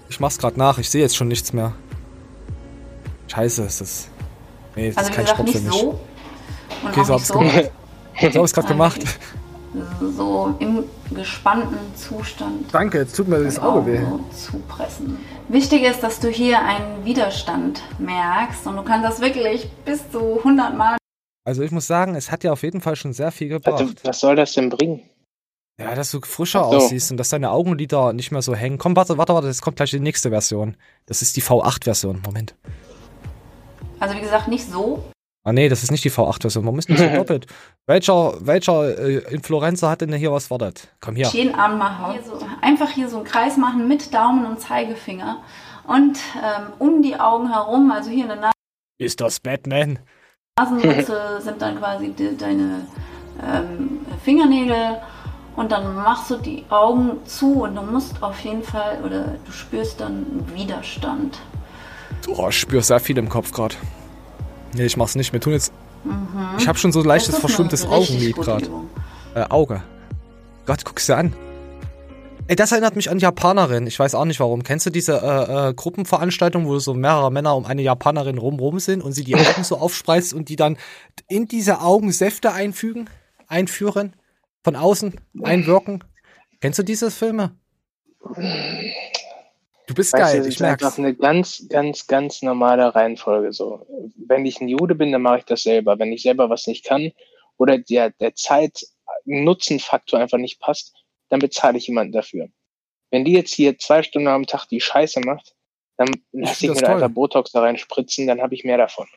[0.09, 1.75] Ich mach's grad nach, ich sehe jetzt schon nichts mehr.
[3.27, 4.07] Scheiße, ist das.
[4.75, 5.73] Nee, das Also ist kein Sport für mich.
[5.73, 7.39] so und Okay, so hab's so.
[8.31, 9.01] So hab's grad gemacht.
[10.01, 12.74] So im gespannten Zustand.
[12.74, 13.99] Danke, jetzt tut mir das Auge weh.
[13.99, 14.19] so
[14.51, 15.17] zupressen.
[15.47, 20.38] Wichtig ist, dass du hier einen Widerstand merkst und du kannst das wirklich bis zu
[20.39, 20.97] 100 Mal
[21.45, 23.80] Also ich muss sagen, es hat ja auf jeden Fall schon sehr viel gebracht.
[23.80, 25.01] Warte, was soll das denn bringen?
[25.80, 26.78] Ja, dass du frischer so.
[26.78, 28.78] aussiehst und dass deine Augenlider nicht mehr so hängen.
[28.78, 30.76] Komm, warte, warte, warte, jetzt kommt gleich die nächste Version.
[31.05, 32.22] Das ist die V8-Version.
[32.26, 32.55] Moment.
[33.99, 35.03] Also wie gesagt, nicht so.
[35.43, 36.65] Ah nee, das ist nicht die V8-Version.
[36.65, 37.47] Warum ist das so doppelt?
[37.87, 40.89] Welcher, welcher äh, Influencer hat denn hier was wartet?
[40.99, 41.27] Komm hier.
[41.29, 42.13] jeden Abend mache.
[42.13, 45.41] Hier so, einfach hier so einen Kreis machen mit Daumen und Zeigefinger.
[45.87, 48.51] Und ähm, um die Augen herum, also hier in der
[48.99, 49.97] Ist das Batman?
[50.59, 52.87] Nasenwurzel sind dann quasi de, deine
[53.43, 54.99] ähm, Fingernägel.
[55.55, 59.51] Und dann machst du die Augen zu und du musst auf jeden Fall, oder du
[59.51, 61.39] spürst dann Widerstand.
[62.27, 63.75] Oh, ich spüre sehr viel im Kopf gerade.
[64.74, 65.34] Nee, ich mach's nicht.
[65.34, 65.74] Wir tun jetzt.
[66.03, 66.57] Mhm.
[66.57, 68.69] Ich habe schon so leichtes, richtig Augenlid gerade.
[69.36, 69.84] Äh, Auge.
[70.65, 71.34] Gott, guck's dir an.
[72.47, 73.88] Ey, das erinnert mich an Japanerin.
[73.88, 74.63] Ich weiß auch nicht warum.
[74.63, 78.80] Kennst du diese äh, äh, Gruppenveranstaltung, wo so mehrere Männer um eine Japanerin rum rum
[78.80, 80.78] sind und sie die Augen so aufspreizt und die dann
[81.30, 83.09] in diese Augen Säfte einfügen,
[83.47, 84.15] einführen,
[84.63, 86.03] von außen einwirken?
[86.59, 87.55] Kennst du diese Filme?
[89.91, 90.99] Du bist Weißt geil, du, das ich ist einfach merk's.
[90.99, 93.51] eine ganz, ganz, ganz normale Reihenfolge.
[93.51, 93.85] So,
[94.25, 95.99] wenn ich ein Jude bin, dann mache ich das selber.
[95.99, 97.11] Wenn ich selber was nicht kann
[97.57, 100.93] oder der, der Zeit-Nutzen-Faktor einfach nicht passt,
[101.27, 102.47] dann bezahle ich jemanden dafür.
[103.09, 105.55] Wenn die jetzt hier zwei Stunden am Tag die Scheiße macht,
[105.97, 109.07] dann lasse ich find mir einfach Botox da reinspritzen, dann habe ich mehr davon.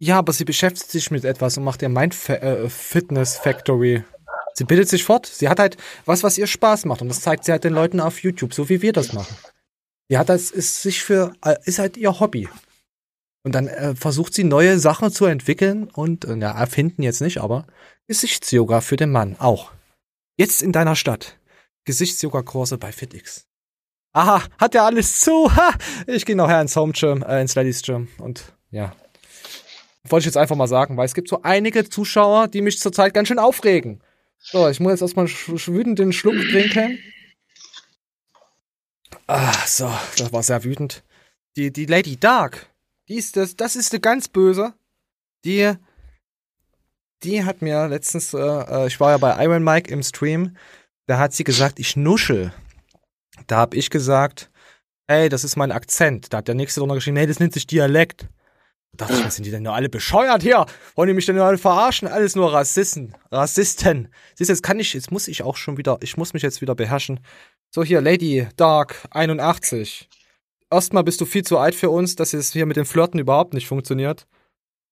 [0.00, 4.02] Ja, aber sie beschäftigt sich mit etwas und macht ihr Mind Fa äh, Fitness Factory.
[4.60, 5.24] Sie bildet sich fort.
[5.24, 7.00] Sie hat halt was, was ihr Spaß macht.
[7.00, 9.34] Und das zeigt sie halt den Leuten auf YouTube, so wie wir das machen.
[10.10, 12.46] Sie hat das, ist sich für, äh, ist halt ihr Hobby.
[13.42, 17.38] Und dann äh, versucht sie neue Sachen zu entwickeln und, äh, ja, erfinden jetzt nicht,
[17.38, 17.66] aber
[18.06, 19.72] Gesichtsyoga für den Mann auch.
[20.36, 21.38] Jetzt in deiner Stadt.
[21.86, 23.46] Gesichtsyoga-Kurse bei FitX.
[24.12, 25.56] Aha, hat ja alles zu.
[25.56, 25.72] Ha!
[26.06, 28.08] Ich gehe nachher ins Home Gym, äh, ins Ladies Gym.
[28.18, 28.92] Und ja.
[30.04, 33.14] Wollte ich jetzt einfach mal sagen, weil es gibt so einige Zuschauer, die mich zurzeit
[33.14, 34.02] ganz schön aufregen.
[34.40, 36.98] So, ich muss jetzt erstmal wütend den Schluck trinken.
[39.26, 41.04] Ah, so, das war sehr wütend.
[41.56, 42.66] Die, die Lady Dark,
[43.08, 44.74] die ist das, das ist eine ganz böse.
[45.44, 45.74] Die,
[47.22, 50.56] die hat mir letztens, äh, äh, ich war ja bei Iron Mike im Stream,
[51.06, 52.52] da hat sie gesagt, ich nuschel.
[53.46, 54.50] Da hab ich gesagt,
[55.06, 56.32] ey, das ist mein Akzent.
[56.32, 58.28] Da hat der nächste drunter geschrieben, nee, das nennt sich Dialekt.
[59.00, 60.66] Da dachte ich, was sind die denn nur alle bescheuert hier?
[60.94, 62.06] Wollen die mich denn nur alle verarschen?
[62.06, 63.14] Alles nur Rassisten.
[63.30, 64.08] Rassisten.
[64.34, 66.60] Siehst du, jetzt kann ich, jetzt muss ich auch schon wieder, ich muss mich jetzt
[66.60, 67.20] wieder beherrschen.
[67.74, 70.10] So, hier, Lady Dark 81.
[70.70, 73.54] Erstmal bist du viel zu alt für uns, dass es hier mit dem Flirten überhaupt
[73.54, 74.26] nicht funktioniert.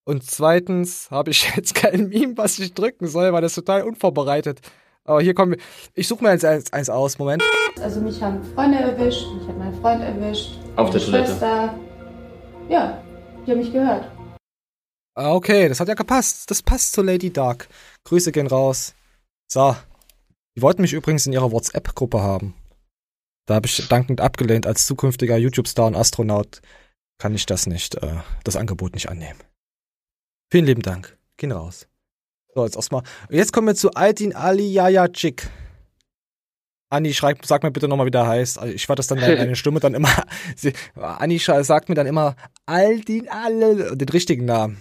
[0.04, 4.60] Und zweitens habe ich jetzt kein Meme, was ich drücken soll, weil das total unvorbereitet.
[5.04, 5.58] Aber hier kommen wir.
[5.92, 7.18] Ich suche mir jetzt eins, eins aus.
[7.18, 7.42] Moment.
[7.82, 10.52] Also mich haben Freunde erwischt, mich hat mein Freund erwischt.
[10.76, 11.26] Auf der Toilette.
[11.26, 11.78] Schwester.
[12.70, 13.02] Ja,
[13.48, 14.10] die haben mich gehört.
[15.14, 16.50] Ah, okay, das hat ja gepasst.
[16.50, 17.68] Das passt zu Lady Dark.
[18.04, 18.94] Grüße gehen raus.
[19.50, 19.74] So.
[20.54, 22.54] Die wollten mich übrigens in ihrer WhatsApp-Gruppe haben.
[23.46, 24.66] Da habe ich dankend abgelehnt.
[24.66, 26.60] Als zukünftiger YouTube-Star und Astronaut
[27.18, 29.40] kann ich das nicht, äh, das Angebot nicht annehmen.
[30.52, 31.16] Vielen lieben Dank.
[31.36, 31.88] Gehen raus.
[32.54, 33.02] So, jetzt erstmal.
[33.30, 35.48] Jetzt kommen wir zu Altin Ali Yayacik.
[36.90, 38.58] Anni, schreib, sag mir bitte nochmal, wie der heißt.
[38.58, 40.24] Also Ich war das dann deine Stimme dann immer.
[40.96, 42.36] Anni sagt mir dann immer
[42.68, 44.76] Altin alle den richtigen Namen.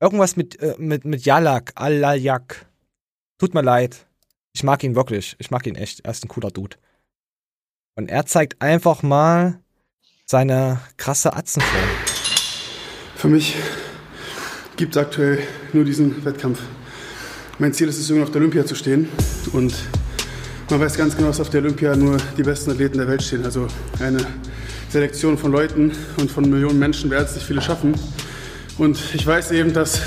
[0.00, 2.66] Irgendwas mit, äh, mit, mit Jalak, Alajak.
[3.38, 4.06] Tut mir leid.
[4.52, 5.36] Ich mag ihn wirklich.
[5.38, 6.00] Ich mag ihn echt.
[6.00, 6.76] Er ist ein cooler Dude.
[7.94, 9.60] Und er zeigt einfach mal
[10.26, 11.88] seine krasse Atzenform.
[13.14, 13.54] Für mich
[14.76, 16.60] gibt es aktuell nur diesen Wettkampf.
[17.60, 19.08] Mein Ziel ist es, irgendwann auf der Olympia zu stehen.
[19.52, 19.74] Und
[20.68, 23.44] man weiß ganz genau, dass auf der Olympia nur die besten Athleten der Welt stehen.
[23.44, 23.68] Also
[24.00, 24.26] eine
[24.90, 27.94] Selektion von Leuten und von Millionen Menschen werden es nicht viele schaffen.
[28.78, 30.00] Und ich weiß eben, dass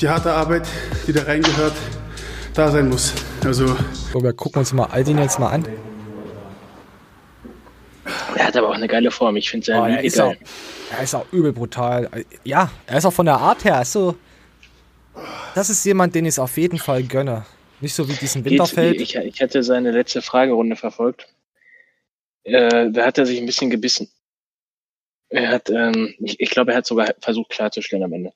[0.00, 0.66] die harte Arbeit,
[1.06, 1.72] die da reingehört,
[2.54, 3.14] da sein muss.
[3.44, 3.76] Also
[4.12, 5.64] So, wir gucken uns mal Aldin jetzt mal an.
[8.36, 9.36] Er hat aber auch eine geile Form.
[9.36, 10.38] Ich finde Oh, er, ist auch, geil.
[10.96, 12.08] er ist auch übel brutal.
[12.44, 13.84] Ja, er ist auch von der Art her.
[13.84, 14.16] So,
[15.54, 17.44] das ist jemand, den ich es auf jeden Fall gönne.
[17.80, 19.00] Nicht so wie diesen Winterfeld.
[19.00, 21.28] Ich, ich hatte seine letzte Fragerunde verfolgt.
[22.48, 24.10] Äh, da hat er sich ein bisschen gebissen.
[25.30, 28.32] Er hat, ähm, ich, ich glaube, er hat sogar versucht klarzustellen am Ende.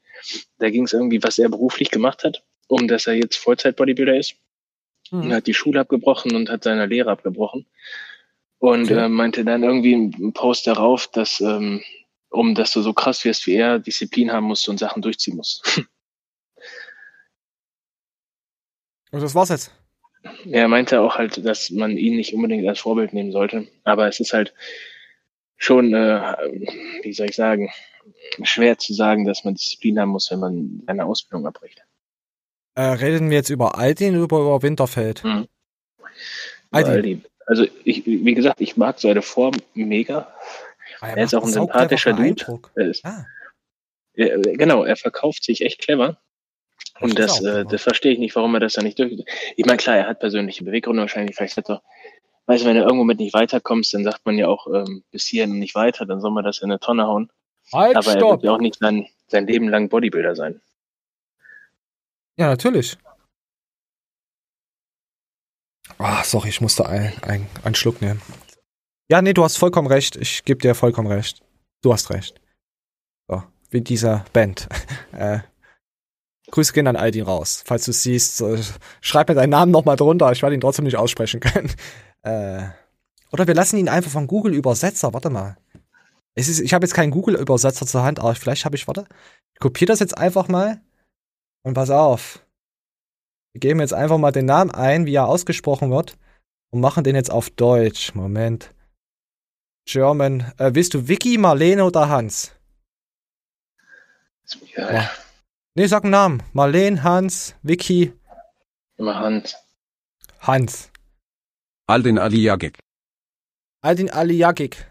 [0.59, 4.35] Da ging es irgendwie, was er beruflich gemacht hat, um dass er jetzt Vollzeit-Bodybuilder ist.
[5.11, 5.23] Hm.
[5.23, 7.67] Und hat die Schule abgebrochen und hat seine Lehre abgebrochen.
[8.59, 9.05] Und Okay.
[9.05, 11.83] äh, meinte dann irgendwie im Post darauf, dass, ähm,
[12.31, 15.83] um dass du so krass wirst wie er, Disziplin haben musst und Sachen durchziehen musst.
[19.13, 19.71] Und das war's jetzt.
[20.49, 23.67] Er meinte auch halt, dass man ihn nicht unbedingt als Vorbild nehmen sollte.
[23.85, 24.55] Aber es ist halt
[25.57, 26.37] schon, äh,
[27.03, 27.71] wie soll ich sagen,
[28.43, 31.83] schwer zu sagen, dass man Disziplin haben muss, wenn man seine Ausbildung abbricht.
[32.75, 35.25] Äh, reden wir jetzt über Aldin oder über Winterfeld?
[35.25, 35.47] Mhm.
[36.71, 37.03] Aldin.
[37.03, 40.33] Die, also ich, wie gesagt, ich mag seine Form mega.
[41.01, 42.61] Ah, er ist macht auch ein sympathischer Dude.
[42.77, 43.27] Er ist, Ah.
[44.15, 46.19] er, genau, er verkauft sich echt clever.
[47.03, 49.25] Und Das äh, das verstehe ich nicht, warum er das da nicht durch.
[49.57, 51.37] Ich meine, klar, er hat persönliche Beweggründe wahrscheinlich.
[51.37, 51.83] Vielleicht hat er,
[52.47, 55.27] weißt du, wenn du irgendwo mit nicht weiterkommst, dann sagt man ja auch ähm, bis
[55.27, 57.31] hierhin nicht weiter, dann soll man das in eine Tonne hauen.
[57.73, 58.31] Halt, Aber er stopp!
[58.31, 60.61] wird ja auch nicht sein, sein Leben lang Bodybuilder sein.
[62.37, 62.97] Ja, natürlich.
[65.99, 68.21] Ah, sorry, ich musste ein, ein, einen Schluck nehmen.
[69.09, 70.17] Ja, nee, du hast vollkommen recht.
[70.17, 71.43] Ich gebe dir vollkommen recht.
[71.83, 72.41] Du hast recht.
[73.29, 74.69] So, wie dieser Band.
[75.13, 75.41] äh,
[76.53, 77.65] Grüße gehen an Aldin raus.
[77.67, 78.59] Falls du es siehst, äh,
[79.01, 80.31] schreib mir deinen Namen nochmal drunter.
[80.33, 81.73] Ich werde ihn trotzdem nicht aussprechen können.
[82.25, 82.69] Äh,
[83.33, 85.13] oder wir lassen ihn einfach von Google Übersetzer.
[85.13, 85.57] Warte mal.
[86.37, 89.07] Es ist, ich habe jetzt keinen Google Übersetzer zur Hand, aber vielleicht habe ich, warte.
[89.55, 90.81] Ich kopiere das jetzt einfach mal.
[91.65, 92.47] Und pass auf.
[93.53, 96.17] Wir geben jetzt einfach mal den Namen ein, wie er ausgesprochen wird.
[96.71, 98.15] Und machen den jetzt auf Deutsch.
[98.15, 98.73] Moment.
[99.85, 100.53] German.
[100.59, 102.53] Äh, willst du Vicky, Marlene oder Hans?
[104.77, 105.11] Ja, Ja.
[105.75, 106.43] Nee, sag einen Namen.
[106.53, 108.13] Marlene, Hans, Vicky,
[108.99, 109.57] Immer Hand.
[110.41, 110.91] Hans.
[111.87, 112.79] Aldin Aliyagik.
[113.81, 114.87] Aldin Aliagik.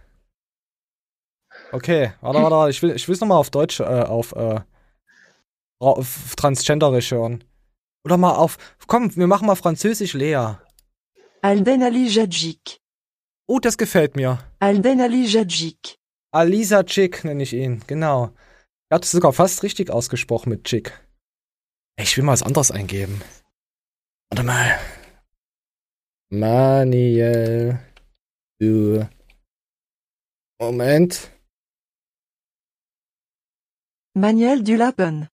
[1.71, 2.71] Okay, warte, warte, warte.
[2.71, 4.59] Ich will, ich will es nochmal auf Deutsch, äh, auf, äh,
[5.79, 7.43] auf Transgenderisch hören.
[8.03, 8.57] Oder mal auf,
[8.87, 10.55] komm, wir machen mal Französisch Lea.
[11.41, 12.81] Alden Ali Jadjik.
[13.47, 14.39] Oh, das gefällt mir.
[14.59, 15.95] Alden Ali Jadjik.
[16.31, 18.31] Alisa Chick nenne ich ihn, genau.
[18.91, 20.91] Er hat es sogar fast richtig ausgesprochen mit Chick.
[21.95, 23.21] Ey, Ich will mal was anderes eingeben.
[24.29, 24.77] Warte mal.
[26.29, 27.79] Maniel
[28.59, 29.07] Du.
[30.59, 31.31] Moment.
[34.13, 35.29] Manuel du Lappen.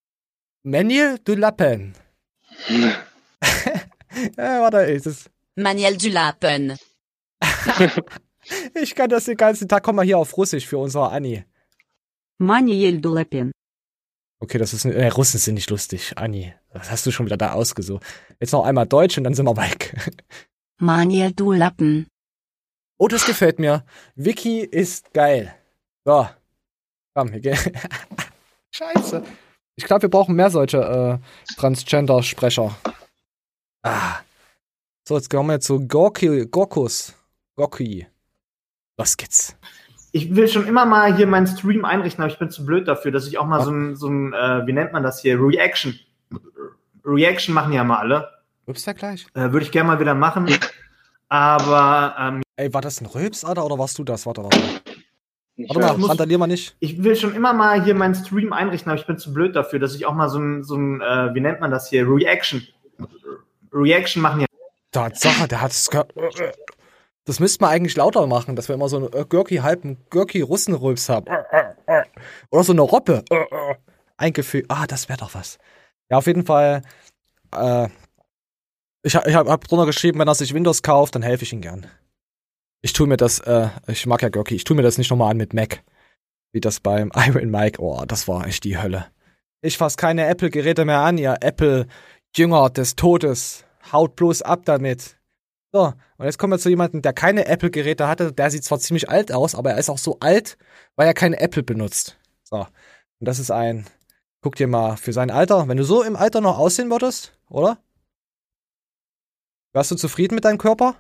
[0.63, 1.95] Manuel du Lappen.
[4.37, 5.31] ja, warte, ist es.
[5.57, 6.79] Manuel du Lappen.
[8.75, 9.83] Ich kann das den ganzen Tag.
[9.83, 11.45] Komm mal hier auf Russisch für unsere Anni.
[12.39, 13.53] Manuel du Lappen.
[14.41, 14.85] Okay, das ist.
[14.85, 16.55] Äh, Russen sind nicht lustig, Anni.
[16.73, 18.05] Was hast du schon wieder da ausgesucht?
[18.39, 19.95] Jetzt noch einmal Deutsch und dann sind wir weg.
[20.79, 22.07] Manuel du Lappen.
[22.99, 23.85] Oh, das gefällt mir.
[24.15, 25.55] Wiki ist geil.
[26.05, 26.29] So.
[27.15, 27.59] Komm, wir gehen.
[28.71, 29.25] Scheiße.
[29.77, 32.77] Ich glaube, wir brauchen mehr solche äh, Transgender-Sprecher.
[33.83, 34.19] Ah.
[35.07, 37.15] So, jetzt kommen wir zu Gorki, Gorkus.
[37.57, 38.07] Gorki.
[38.97, 39.57] Los geht's.
[40.13, 43.11] Ich will schon immer mal hier meinen Stream einrichten, aber ich bin zu blöd dafür,
[43.13, 45.99] dass ich auch mal so ein, so ein äh, wie nennt man das hier, Reaction.
[47.05, 48.29] Reaction machen ja mal alle.
[48.67, 49.27] Rülpst ja gleich.
[49.35, 50.49] Äh, Würde ich gerne mal wieder machen.
[51.29, 54.25] Aber, ähm, Ey, war das ein Rülps, Alter, oder warst du das?
[54.27, 54.59] Warte, warte.
[55.59, 56.77] Warte mal, Muss- randalier mal nicht.
[56.81, 59.79] ich will schon immer mal hier meinen Stream einrichten, aber ich bin zu blöd dafür,
[59.79, 62.67] dass ich auch mal so ein, so ein äh, wie nennt man das hier, Reaction.
[63.73, 64.47] Reaction machen ja.
[64.93, 66.15] Tatsache, der hat's gehört.
[67.29, 71.11] Das müsste man eigentlich lauter machen, dass wir immer so einen Görki halben Görki Russenrülps
[71.11, 71.27] haben.
[72.51, 73.23] Oder so eine Robbe.
[74.17, 74.71] Eingefügt.
[74.71, 75.59] Ah, das wäre doch was.
[76.09, 76.81] Ja, auf jeden Fall.
[77.55, 77.89] Äh,
[79.03, 81.61] ich ich habe hab drunter geschrieben, wenn er sich Windows kauft, dann helfe ich ihm
[81.61, 81.87] gern.
[82.81, 85.33] Ich tue mir das, äh, ich mag ja Görki, ich tue mir das nicht nochmal
[85.33, 85.83] an mit Mac.
[86.53, 87.79] Wie das beim Iron Mike.
[87.79, 89.05] Oh, das war echt die Hölle.
[89.61, 93.67] Ich fasse keine Apple-Geräte mehr an, ihr Apple-Jünger des Todes.
[93.93, 95.18] Haut bloß ab damit.
[95.73, 98.33] So, und jetzt kommen wir zu jemandem, der keine Apple-Geräte hatte.
[98.33, 100.57] Der sieht zwar ziemlich alt aus, aber er ist auch so alt,
[100.97, 102.17] weil er keine Apple benutzt.
[102.43, 103.87] So, und das ist ein,
[104.41, 107.79] guck dir mal für sein Alter, wenn du so im Alter noch aussehen würdest, oder?
[109.75, 110.97] Wärst du zufrieden mit deinem Körper?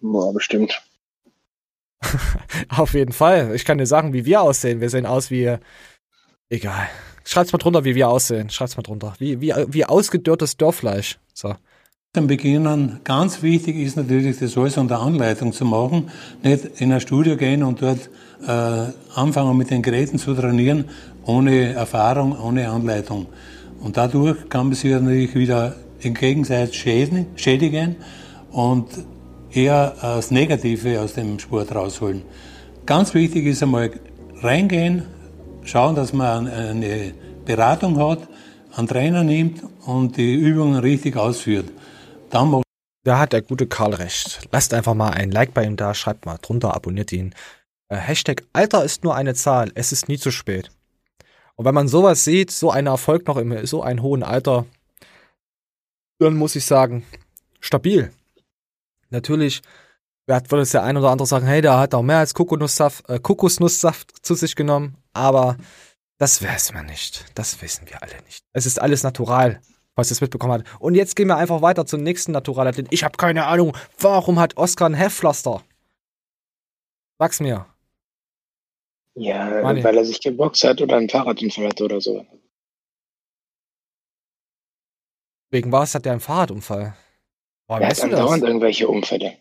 [0.00, 0.82] Boah, bestimmt.
[2.68, 3.54] Auf jeden Fall.
[3.54, 4.80] Ich kann dir sagen, wie wir aussehen.
[4.80, 5.56] Wir sehen aus wie.
[6.48, 6.88] Egal.
[7.24, 8.50] Schreib's mal drunter, wie wir aussehen.
[8.50, 9.14] Schreib's mal drunter.
[9.18, 11.18] Wie, wie, wie ausgedörrtes Dörrfleisch.
[11.34, 11.56] So.
[12.14, 16.10] Zum Beginn an, ganz wichtig ist natürlich, das alles unter Anleitung zu machen.
[16.42, 18.10] Nicht in ein Studio gehen und dort
[18.46, 20.84] äh, anfangen mit den Geräten zu trainieren,
[21.24, 23.28] ohne Erfahrung, ohne Anleitung.
[23.80, 27.96] Und dadurch kann man sich natürlich wieder im Gegensatz schädigen, schädigen
[28.50, 28.88] und
[29.50, 32.20] eher das Negative aus dem Sport rausholen.
[32.84, 33.90] Ganz wichtig ist einmal
[34.42, 35.04] reingehen,
[35.64, 37.14] schauen, dass man eine
[37.46, 38.28] Beratung hat,
[38.76, 41.72] einen Trainer nimmt und die Übungen richtig ausführt.
[42.32, 42.64] Macht
[43.04, 44.48] Da hat der gute Karl recht.
[44.50, 47.34] Lasst einfach mal ein Like bei ihm da, schreibt mal drunter, abonniert ihn.
[47.88, 50.70] Äh, Hashtag Alter ist nur eine Zahl, es ist nie zu spät.
[51.56, 54.64] Und wenn man sowas sieht, so einen Erfolg noch im so einem hohen Alter,
[56.18, 57.04] dann muss ich sagen,
[57.60, 58.10] stabil.
[59.10, 59.60] Natürlich
[60.26, 63.18] wird es der ein oder andere sagen, hey, der hat auch mehr als Kokosnusssaft, äh,
[63.18, 65.58] Kokosnusssaft zu sich genommen, aber
[66.18, 67.26] das weiß man nicht.
[67.34, 68.44] Das wissen wir alle nicht.
[68.52, 69.60] Es ist alles natural,
[69.94, 70.64] was es mitbekommen hat.
[70.80, 72.92] Und jetzt gehen wir einfach weiter zum nächsten Naturalathleten.
[72.92, 75.62] Ich habe keine Ahnung, warum hat Oscar ein Heftpflaster?
[77.18, 77.66] Sag's mir.
[79.14, 79.84] Ja, Manni.
[79.84, 82.26] weil er sich geboxt hat oder einen Fahrradunfall hatte oder so.
[85.50, 86.96] Wegen was hat der einen Fahrradunfall?
[87.68, 88.04] Woher er hat das?
[88.04, 89.36] andauernd irgendwelche Unfälle.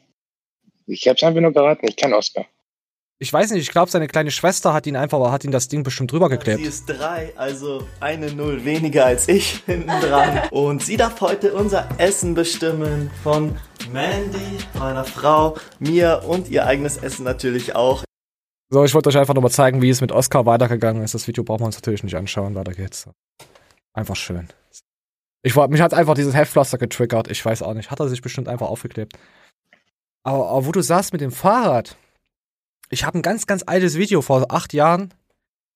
[0.86, 2.46] Ich hab's einfach nur geraten, ich kann Oscar.
[3.22, 5.84] Ich weiß nicht, ich glaube, seine kleine Schwester hat ihn einfach, hat ihn das Ding
[5.84, 6.66] bestimmt drüber Sie geklebt.
[6.66, 10.50] ist drei, also eine Null weniger als ich hinten dran.
[10.50, 13.56] Und sie darf heute unser Essen bestimmen von
[13.94, 18.04] Mandy, meiner Frau, mir und ihr eigenes Essen natürlich auch.
[18.72, 21.14] So, ich wollte euch einfach nochmal zeigen, wie es mit Oscar weitergegangen ist.
[21.14, 22.56] Das Video brauchen wir uns natürlich nicht anschauen.
[22.56, 23.08] Weiter geht's.
[23.94, 24.48] Einfach schön.
[25.44, 27.30] Ich war, mich hat einfach dieses Heftpflaster getriggert.
[27.30, 27.92] Ich weiß auch nicht.
[27.92, 29.16] Hat er sich bestimmt einfach aufgeklebt.
[30.24, 31.96] Aber, aber wo du sagst mit dem Fahrrad.
[32.92, 35.14] Ich habe ein ganz, ganz altes Video vor acht Jahren.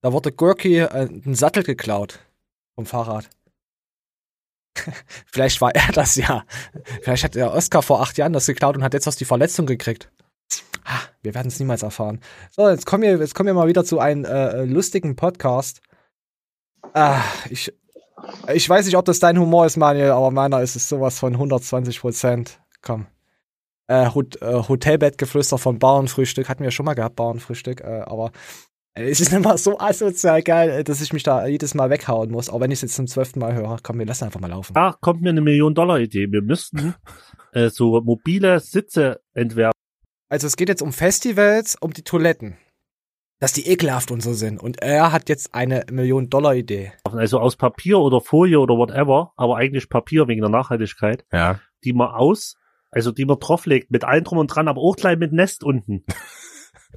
[0.01, 2.20] Da wurde Gorky äh, ein Sattel geklaut.
[2.76, 3.30] Vom Fahrrad.
[5.32, 6.43] Vielleicht war er das ja.
[7.01, 9.66] Vielleicht hat der Oscar vor acht Jahren das geklaut und hat jetzt aus die Verletzung
[9.66, 10.11] gekriegt.
[10.84, 12.20] Ah, Wir werden es niemals erfahren.
[12.51, 15.82] So, jetzt kommen wir, jetzt kommen wir mal wieder zu einem äh, lustigen Podcast.
[16.93, 17.74] Ah, ich,
[18.53, 21.34] ich weiß nicht, ob das dein Humor ist, Manuel, aber meiner ist es sowas von
[21.34, 22.59] 120 Prozent.
[22.82, 23.07] Komm.
[23.88, 28.31] Äh, Hot, äh, Hotelbettgeflüster von Bauernfrühstück hatten wir schon mal gehabt, Bauernfrühstück, äh, aber
[28.95, 32.31] äh, es ist immer so asozial geil, äh, dass ich mich da jedes Mal weghauen
[32.31, 33.77] muss, auch wenn ich es jetzt zum zwölften Mal höre.
[33.83, 34.73] Komm, wir lassen einfach mal laufen.
[34.73, 36.31] Da kommt mir eine Million-Dollar-Idee.
[36.31, 36.95] Wir müssten
[37.51, 39.73] äh, so mobile Sitze entwerfen.
[40.29, 42.57] Also es geht jetzt um Festivals, um die Toiletten.
[43.39, 44.63] Dass die ekelhaft und so sind.
[44.63, 46.93] Und er hat jetzt eine Million-Dollar-Idee.
[47.03, 51.59] Also aus Papier oder Folie oder whatever, aber eigentlich Papier wegen der Nachhaltigkeit, Ja.
[51.83, 52.55] die man aus
[52.95, 56.03] Also die man drauflegt, mit allem drum und dran, aber auch gleich mit Nest unten.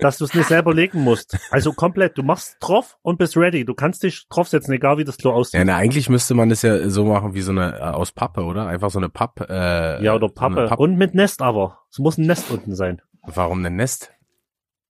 [0.00, 1.36] dass du es nicht selber legen musst.
[1.50, 3.64] Also komplett, du machst drauf und bist ready.
[3.64, 5.58] Du kannst dich draufsetzen, egal wie das Klo aussieht.
[5.58, 8.44] Ja, na, eigentlich müsste man das ja so machen wie so eine äh, aus Pappe,
[8.44, 8.68] oder?
[8.68, 9.40] Einfach so eine Papp.
[9.50, 10.66] Äh, Ja, oder so Pappe.
[10.68, 11.80] Papp- Und mit Nest aber.
[11.90, 13.02] Es muss ein Nest unten sein.
[13.22, 14.12] Warum ein Nest?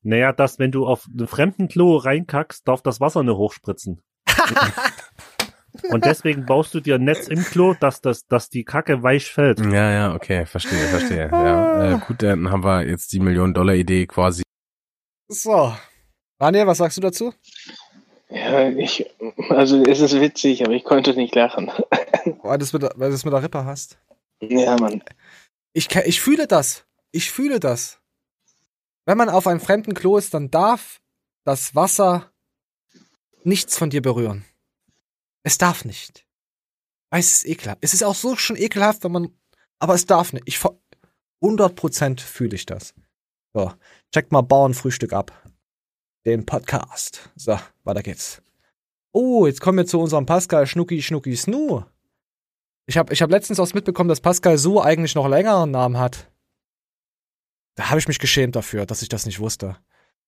[0.03, 4.03] Naja, dass wenn du auf einen fremden Klo reinkackst, darf das Wasser nicht hochspritzen.
[5.91, 9.31] Und deswegen baust du dir ein Netz im Klo, dass das, dass die Kacke weich
[9.31, 9.61] fällt.
[9.61, 11.29] Ja, ja, okay, verstehe, verstehe.
[11.31, 14.43] Ja, äh, gut, dann haben wir jetzt die Million-Dollar-Idee quasi.
[15.29, 15.75] So.
[16.39, 17.35] Daniel, was sagst du dazu?
[18.31, 19.07] Ja, ich,
[19.51, 21.71] also es ist witzig, aber ich konnte nicht lachen.
[22.43, 23.99] Weil du es mit, der- weil du es mit der Rippe hast.
[24.41, 25.03] Ja, Mann.
[25.73, 26.85] Ich, ich fühle das.
[27.11, 28.01] Ich fühle das.
[29.07, 31.01] Wenn man auf einem fremden Klo ist, dann darf
[31.45, 32.31] das Wasser
[33.45, 34.45] nichts von dir berühren.
[35.43, 36.27] Es darf nicht.
[37.11, 37.79] Weil Es ist ekelhaft.
[37.81, 39.29] Es ist auch so schon ekelhaft, wenn man.
[39.79, 40.45] Aber es darf nicht.
[40.47, 40.79] Ich ver-
[41.43, 42.95] 100% fühle ich das.
[43.55, 43.73] So,
[44.13, 45.33] checkt mal Bauernfrühstück ab.
[46.27, 47.31] Den Podcast.
[47.37, 48.43] So, weiter geht's.
[49.13, 51.83] Oh, jetzt kommen wir zu unserem Pascal Schnucki Schnucki Snu.
[52.87, 56.31] Ich habe ich hab letztens auch mitbekommen, dass Pascal Su eigentlich noch längeren Namen hat.
[57.77, 59.79] Da habe ich mich geschämt dafür, dass ich das nicht wusste.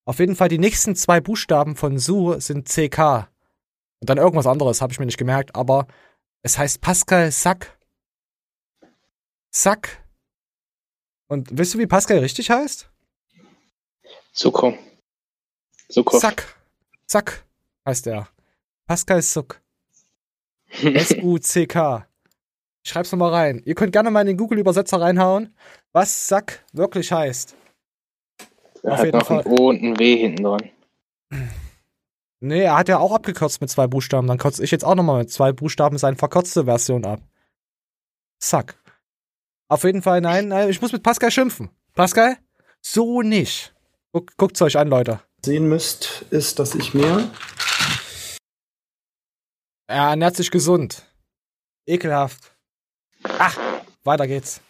[0.04, 3.28] Auf jeden Fall, die nächsten zwei Buchstaben von Su sind CK.
[4.00, 5.86] Und dann irgendwas anderes, habe ich mir nicht gemerkt, aber
[6.42, 7.78] es heißt Pascal Sack.
[9.50, 10.04] Sack.
[11.28, 12.90] Und wisst du, wie Pascal richtig heißt?
[14.32, 14.76] Zuko.
[15.88, 16.18] Zuko.
[16.18, 16.56] Sack.
[17.06, 17.44] Sack
[17.86, 18.28] heißt er.
[18.86, 19.60] Pascal Suck.
[20.70, 22.06] S-U-C-K.
[22.82, 23.62] Ich schreib's nochmal rein.
[23.64, 25.54] Ihr könnt gerne mal in den Google-Übersetzer reinhauen,
[25.92, 27.54] was Sack wirklich heißt.
[28.82, 29.46] Er Auf hat noch ein Fall.
[29.46, 30.70] O und ein W hinten dran.
[32.40, 34.26] Nee, er hat ja auch abgekürzt mit zwei Buchstaben.
[34.26, 37.20] Dann kürze ich jetzt auch nochmal mit zwei Buchstaben seine verkürzte Version ab.
[38.42, 38.76] Sack.
[39.68, 41.70] Auf jeden Fall, nein, nein, ich muss mit Pascal schimpfen.
[41.94, 42.38] Pascal?
[42.80, 43.74] So nicht.
[44.12, 45.20] Guck, guckt's euch an, Leute.
[45.44, 47.30] sehen müsst, ist, dass ich mir
[49.86, 51.04] Er ernährt sich gesund.
[51.86, 52.52] Ekelhaft.
[53.22, 53.58] Ach,
[54.02, 54.60] weiter geht's.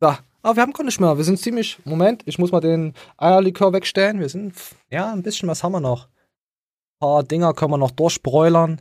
[0.00, 1.16] So, aber wir haben gar nicht mehr.
[1.16, 1.78] Wir sind ziemlich.
[1.84, 4.20] Moment, ich muss mal den Eierlikör wegstellen.
[4.20, 4.54] Wir sind.
[4.88, 6.08] Ja, ein bisschen was haben wir noch.
[6.96, 8.80] Ein paar Dinger können wir noch durchbräulern.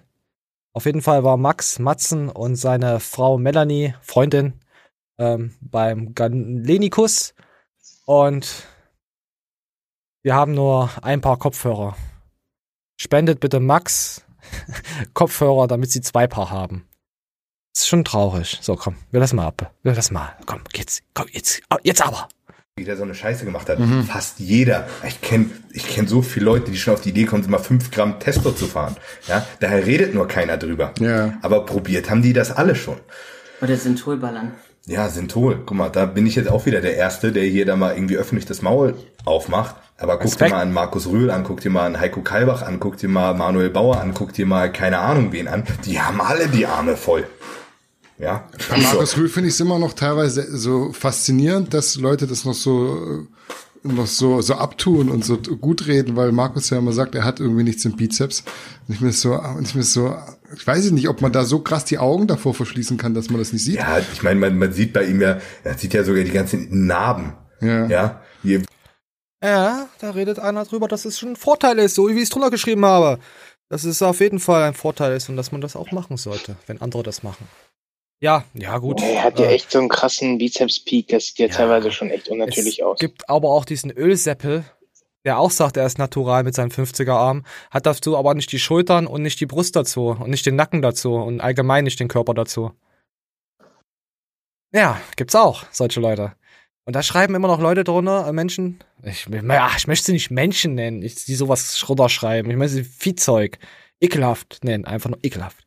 [0.72, 4.62] Auf jeden Fall war Max Matzen und seine Frau Melanie, Freundin,
[5.18, 7.34] ähm, beim Galenikus.
[8.06, 8.64] Und
[10.24, 11.98] wir haben nur ein paar Kopfhörer.
[12.96, 14.26] Spendet bitte Max
[15.14, 16.88] Kopfhörer, damit sie zwei Paar haben.
[17.76, 18.60] ist schon traurig.
[18.62, 19.74] So, komm, wir lassen mal ab.
[19.84, 20.38] Wir lassen mal.
[20.46, 22.30] Komm, jetzt, komm, jetzt, jetzt aber.
[22.84, 23.80] Der so eine Scheiße gemacht hat.
[23.80, 24.04] Mhm.
[24.04, 24.86] Fast jeder.
[25.08, 27.90] Ich kenne ich kenn so viele Leute, die schon auf die Idee kommen, mal 5
[27.90, 28.98] Gramm Testo zu fahren.
[29.30, 30.92] Ja, daher redet nur keiner drüber.
[31.00, 31.36] Ja.
[31.42, 32.98] Aber probiert haben die das alle schon.
[33.62, 34.52] Oder Synthol-Ballern.
[34.88, 35.64] Ja, Synthol.
[35.66, 38.18] Guck mal, da bin ich jetzt auch wieder der Erste, der hier da mal irgendwie
[38.18, 39.78] öffentlich das Maul aufmacht.
[39.98, 42.82] Aber guck dir mal an Markus Rühl an, guck dir mal an Heiko Kalbach an,
[42.82, 45.64] guck dir mal Manuel Bauer an, guck dir mal keine Ahnung wen an.
[45.86, 47.26] Die haben alle die Arme voll.
[48.18, 48.48] Ja.
[48.70, 52.54] Bei Markus Rühl finde ich es immer noch teilweise so faszinierend, dass Leute das noch
[52.54, 53.28] so
[53.84, 57.40] noch so so abtun und so gut reden, weil Markus ja immer sagt, er hat
[57.40, 58.44] irgendwie nichts im Bizeps.
[58.88, 60.16] Und ich mir so, und ich mir so,
[60.56, 63.40] ich weiß nicht, ob man da so krass die Augen davor verschließen kann, dass man
[63.40, 63.76] das nicht sieht.
[63.76, 66.88] Ja, ich meine, man, man sieht bei ihm ja, er sieht ja sogar die ganzen
[66.88, 67.34] Narben.
[67.62, 67.86] Ja.
[67.88, 68.22] Ja.
[68.42, 68.64] Hier,
[69.44, 72.30] Ja, da redet einer drüber, dass es schon ein Vorteil ist, so wie ich es
[72.30, 73.20] drunter geschrieben habe.
[73.70, 76.56] Dass es auf jeden Fall ein Vorteil ist und dass man das auch machen sollte,
[76.68, 77.48] wenn andere das machen.
[78.22, 79.02] Ja, ja, gut.
[79.02, 82.30] Er hat ja Äh, echt so einen krassen Bizeps-Peak, das sieht ja teilweise schon echt
[82.30, 83.00] unnatürlich es aus.
[83.00, 84.64] gibt aber auch diesen Ölseppel,
[85.26, 89.06] der auch sagt, er ist natural mit seinem 50er-Arm, hat dazu aber nicht die Schultern
[89.08, 92.34] und nicht die Brust dazu und nicht den Nacken dazu und allgemein nicht den Körper
[92.34, 92.72] dazu.
[94.74, 96.34] Ja, gibt's auch, solche Leute.
[96.86, 100.32] Und da schreiben immer noch Leute drunter, äh, Menschen, ich, ja, ich möchte sie nicht
[100.32, 102.50] Menschen nennen, ich, die sowas runterschreiben.
[102.50, 103.58] Ich möchte sie Viehzeug,
[104.00, 105.66] ekelhaft nennen, einfach nur ekelhaft.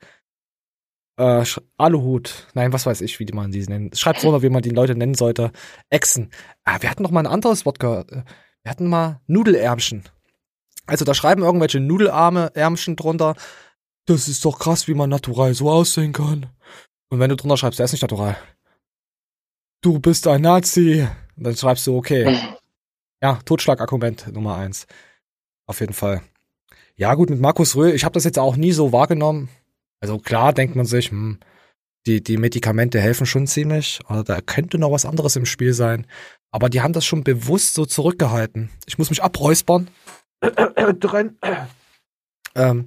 [1.19, 1.45] Äh,
[1.77, 3.91] Aluhut, nein, was weiß ich, wie die man sie nennen.
[3.93, 5.51] Schreibt runter, wie man die Leute nennen sollte.
[5.91, 6.31] Echsen.
[6.64, 8.12] Ah, wir hatten noch mal ein anderes Wort gehört.
[8.12, 8.23] Äh,
[8.62, 10.05] Wir hatten mal Nudelärmchen.
[10.87, 13.35] Also da schreiben irgendwelche Nudelarme Ärmchen drunter.
[14.07, 16.47] Das ist doch krass, wie man natural so aussehen kann.
[17.11, 18.37] Und wenn du drunter schreibst, der ist nicht natural.
[19.81, 21.07] Du bist ein Nazi.
[21.37, 22.39] Und dann schreibst du, okay.
[23.21, 24.87] Ja, Totschlagargument Nummer eins.
[25.66, 26.23] Auf jeden Fall.
[26.95, 29.49] Ja, gut, mit Markus Röhl, ich habe das jetzt auch nie so wahrgenommen.
[30.01, 31.39] Also klar denkt man sich, hm,
[32.07, 34.01] die, die Medikamente helfen schon ziemlich.
[34.09, 36.07] Oder da könnte noch was anderes im Spiel sein.
[36.51, 38.71] Aber die haben das schon bewusst so zurückgehalten.
[38.87, 39.89] Ich muss mich abräuspern.
[40.41, 41.39] Drin.
[42.55, 42.87] Ähm,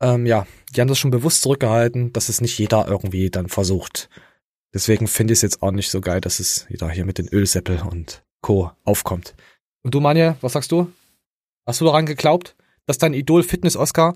[0.00, 4.08] ähm, ja, die haben das schon bewusst zurückgehalten, dass es nicht jeder irgendwie dann versucht,
[4.76, 7.28] Deswegen finde ich es jetzt auch nicht so geil, dass es wieder hier mit den
[7.28, 8.72] Ölseppel und Co.
[8.84, 9.34] aufkommt.
[9.82, 10.92] Und du, Manja, was sagst du?
[11.66, 14.14] Hast du daran geglaubt, dass dein Idol Fitness Oscar,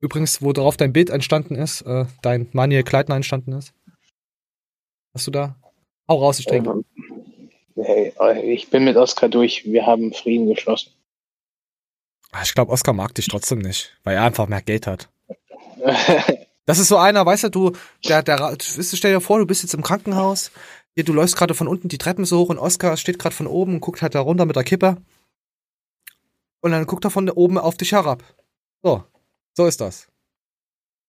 [0.00, 3.72] übrigens, wo darauf dein Bild entstanden ist, äh, dein Manuel Kleidner entstanden ist?
[5.14, 5.56] Hast du da?
[6.08, 6.84] Hau raus, ich denke.
[7.76, 9.64] Hey, ich bin mit Oscar durch.
[9.64, 10.92] Wir haben Frieden geschlossen.
[12.32, 15.08] Ah, Ich glaube, Oscar mag dich trotzdem nicht, weil er einfach mehr Geld hat.
[16.68, 17.72] Das ist so einer, weißt du, du,
[18.06, 20.50] der, der, stell dir vor, du bist jetzt im Krankenhaus,
[20.94, 23.46] hier, du läufst gerade von unten die Treppen so hoch und Oscar steht gerade von
[23.46, 24.98] oben und guckt halt da runter mit der Kippe.
[26.60, 28.22] Und dann guckt er von oben auf dich herab.
[28.82, 29.02] So,
[29.58, 30.06] so ist das.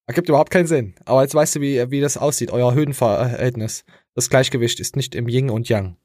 [0.08, 0.96] Ergibt überhaupt keinen Sinn.
[1.06, 3.86] Aber jetzt weißt du, wie, wie das aussieht, euer Höhenverhältnis.
[4.16, 5.98] Das Gleichgewicht ist nicht im Yin und Yang.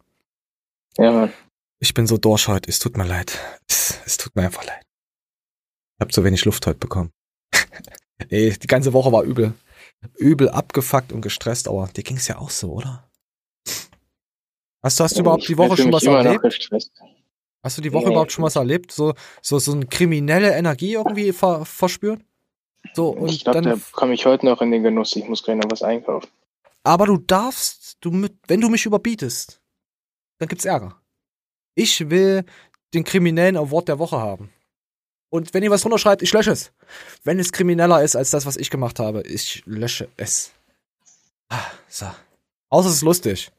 [0.99, 1.32] Ja, Mann.
[1.80, 3.38] Ich bin so durch heute, es tut mir leid.
[3.66, 4.82] Es, es tut mir einfach leid.
[5.97, 7.12] Ich hab zu wenig Luft heute bekommen.
[8.30, 9.55] nee, die ganze Woche war übel.
[10.18, 13.11] Übel abgefuckt und gestresst, aber dir ging's ja auch so, oder?
[14.82, 16.70] Hast du, hast du überhaupt die Woche schon was erlebt?
[17.62, 18.11] Hast du die Woche Nee.
[18.12, 18.92] überhaupt schon was erlebt?
[18.92, 22.20] So, so, so eine kriminelle Energie irgendwie ver, verspürt?
[22.93, 25.16] So, und Ich glaube, da dann, komme ich heute noch in den Genuss.
[25.16, 26.28] Ich muss gleich noch was einkaufen.
[26.85, 29.61] aber du darfst, du mit, wenn du mich überbietest,
[30.39, 31.01] dann gibt's Ärger.
[31.74, 32.45] Ich will
[32.93, 34.51] den kriminellen Award der Woche haben.
[35.30, 36.72] Und wenn ihr was drunter schreibt, ich lösche es.
[37.24, 40.53] Wenn es krimineller ist als das, was ich gemacht habe, ich lösche es.
[41.49, 42.07] Ah, so.
[42.68, 43.51] Außer es ist lustig.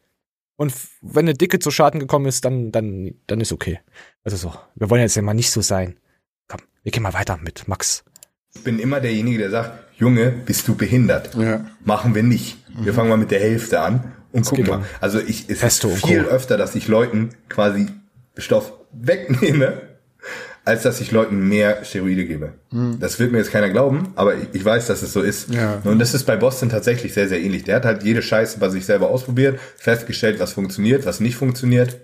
[0.55, 3.82] Und wenn eine Dicke zu Schaden gekommen ist, dann, dann, dann ist okay.
[4.23, 4.53] Also so.
[4.76, 5.99] Wir wollen jetzt ja mal nicht so sein.
[6.47, 8.05] Komm, wir gehen mal weiter mit Max.
[8.56, 11.36] Ich bin immer derjenige, der sagt, Junge, bist du behindert?
[11.84, 12.58] Machen wir nicht.
[12.84, 14.84] Wir fangen mal mit der Hälfte an und gucken mal.
[14.99, 17.88] Also ich, es ist viel öfter, dass ich Leuten quasi
[18.38, 19.82] Stoff wegnehme,
[20.66, 22.53] als dass ich Leuten mehr Steroide gebe.
[22.72, 22.99] Mhm.
[22.99, 25.53] Das wird mir jetzt keiner glauben, aber ich, ich weiß, dass es so ist.
[25.53, 25.82] Ja.
[25.84, 27.64] Und das ist bei Boston tatsächlich sehr, sehr ähnlich.
[27.64, 31.97] Der hat halt jede Scheiße bei sich selber ausprobiert, festgestellt, was funktioniert, was nicht funktioniert.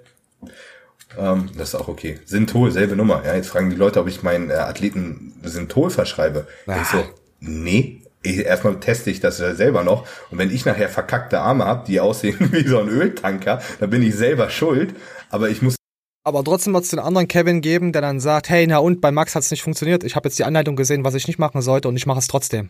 [1.18, 2.20] Ähm, das ist auch okay.
[2.26, 3.24] Synthol, selbe Nummer.
[3.26, 6.48] Ja, jetzt fragen die Leute, ob ich meinen äh, Athleten Synthol verschreibe.
[6.68, 7.04] Ich so,
[7.40, 8.02] nee.
[8.24, 10.08] Ich, erstmal teste ich das selber noch.
[10.30, 14.04] Und wenn ich nachher verkackte Arme habe, die aussehen wie so ein Öltanker, dann bin
[14.04, 14.94] ich selber schuld.
[15.30, 15.76] Aber ich muss
[16.24, 19.12] Aber trotzdem wird es den anderen Kevin geben, der dann sagt, hey, na und, bei
[19.12, 20.04] Max hat es nicht funktioniert.
[20.04, 22.28] Ich habe jetzt die Anleitung gesehen, was ich nicht machen sollte und ich mache es
[22.28, 22.70] trotzdem.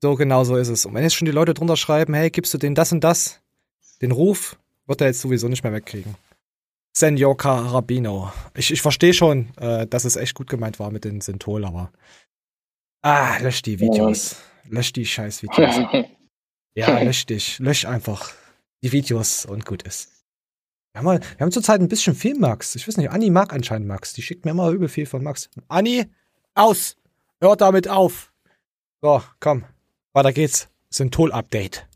[0.00, 0.84] So genau so ist es.
[0.84, 3.40] Und wenn jetzt schon die Leute drunter schreiben, hey, gibst du den das und das,
[4.02, 4.56] den Ruf,
[4.86, 6.16] wird er jetzt sowieso nicht mehr wegkriegen.
[6.98, 8.32] Senor Carabino.
[8.56, 11.92] Ich, ich verstehe schon, äh, dass es echt gut gemeint war mit den Synthol, aber.
[13.02, 14.34] Ah, lösch die Videos.
[14.68, 15.76] Lösch die scheiß Videos.
[16.74, 17.60] ja, lösch dich.
[17.60, 18.32] Lösch einfach
[18.82, 20.10] die Videos und gut ist.
[20.92, 22.74] Wir haben, mal, wir haben zurzeit ein bisschen viel Max.
[22.74, 24.12] Ich weiß nicht, Anni mag anscheinend Max.
[24.14, 25.48] Die schickt mir immer übel viel von Max.
[25.68, 26.06] Anni,
[26.54, 26.96] aus!
[27.40, 28.32] Hört damit auf!
[29.02, 29.64] So, komm.
[30.14, 30.68] Weiter geht's.
[30.90, 31.86] Synthol-Update.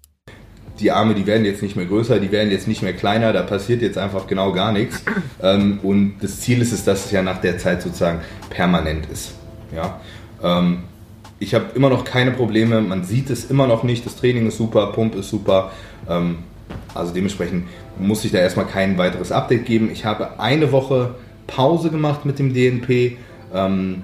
[0.80, 3.42] Die Arme, die werden jetzt nicht mehr größer, die werden jetzt nicht mehr kleiner, da
[3.42, 5.02] passiert jetzt einfach genau gar nichts.
[5.42, 8.20] Ähm, und das Ziel ist es, dass es ja nach der Zeit sozusagen
[8.50, 9.34] permanent ist.
[9.74, 10.00] Ja?
[10.42, 10.84] Ähm,
[11.40, 14.56] ich habe immer noch keine Probleme, man sieht es immer noch nicht, das Training ist
[14.56, 15.72] super, Pump ist super.
[16.08, 16.38] Ähm,
[16.94, 17.66] also dementsprechend
[17.98, 19.90] muss ich da erstmal kein weiteres Update geben.
[19.92, 21.16] Ich habe eine Woche
[21.46, 23.18] Pause gemacht mit dem DNP.
[23.52, 24.02] Ähm,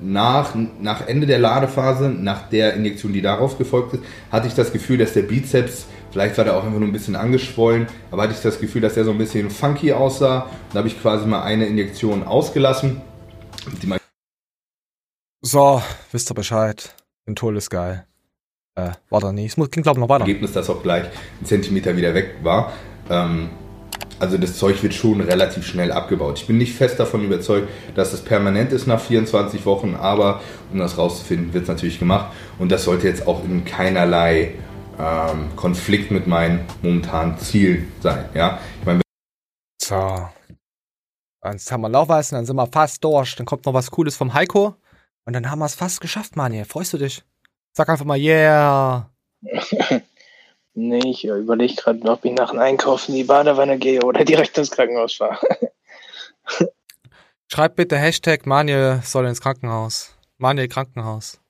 [0.00, 4.72] nach, nach Ende der Ladephase, nach der Injektion, die darauf gefolgt ist, hatte ich das
[4.72, 8.34] Gefühl, dass der Bizeps, vielleicht war der auch einfach nur ein bisschen angeschwollen, aber hatte
[8.34, 10.48] ich das Gefühl, dass der so ein bisschen funky aussah.
[10.72, 13.00] Da habe ich quasi mal eine Injektion ausgelassen.
[15.40, 15.82] So,
[16.12, 16.94] wisst ihr Bescheid.
[17.26, 18.06] Synthol ist geil.
[18.74, 19.46] Äh, war da nie.
[19.46, 20.20] Es ging, glaube ich, noch weiter.
[20.20, 21.04] Ergebnis, dass auch gleich
[21.40, 22.72] ein Zentimeter wieder weg war.
[23.10, 23.50] Ähm,
[24.20, 26.38] also das Zeug wird schon relativ schnell abgebaut.
[26.38, 30.40] Ich bin nicht fest davon überzeugt, dass es permanent ist nach 24 Wochen, aber
[30.72, 32.32] um das rauszufinden, wird es natürlich gemacht.
[32.58, 34.54] Und das sollte jetzt auch in keinerlei
[34.98, 38.28] ähm, Konflikt mit meinem momentanen Ziel sein.
[38.34, 38.60] Ja?
[38.80, 39.00] Ich meine,
[39.80, 40.28] So.
[41.44, 43.36] Jetzt haben wir Laufweisen, dann sind wir fast durch.
[43.36, 44.74] Dann kommt noch was Cooles vom Heiko.
[45.24, 46.64] Und dann haben wir es fast geschafft, Mani.
[46.64, 47.22] Freust du dich?
[47.72, 49.10] Sag einfach mal, yeah.
[50.74, 54.58] nee, ich überlege gerade, ob ich nach dem Einkaufen in die Badewanne gehe oder direkt
[54.58, 55.38] ins Krankenhaus fahre.
[57.50, 60.14] Schreibt bitte Hashtag Manuel soll ins Krankenhaus.
[60.38, 61.40] Manuel Krankenhaus.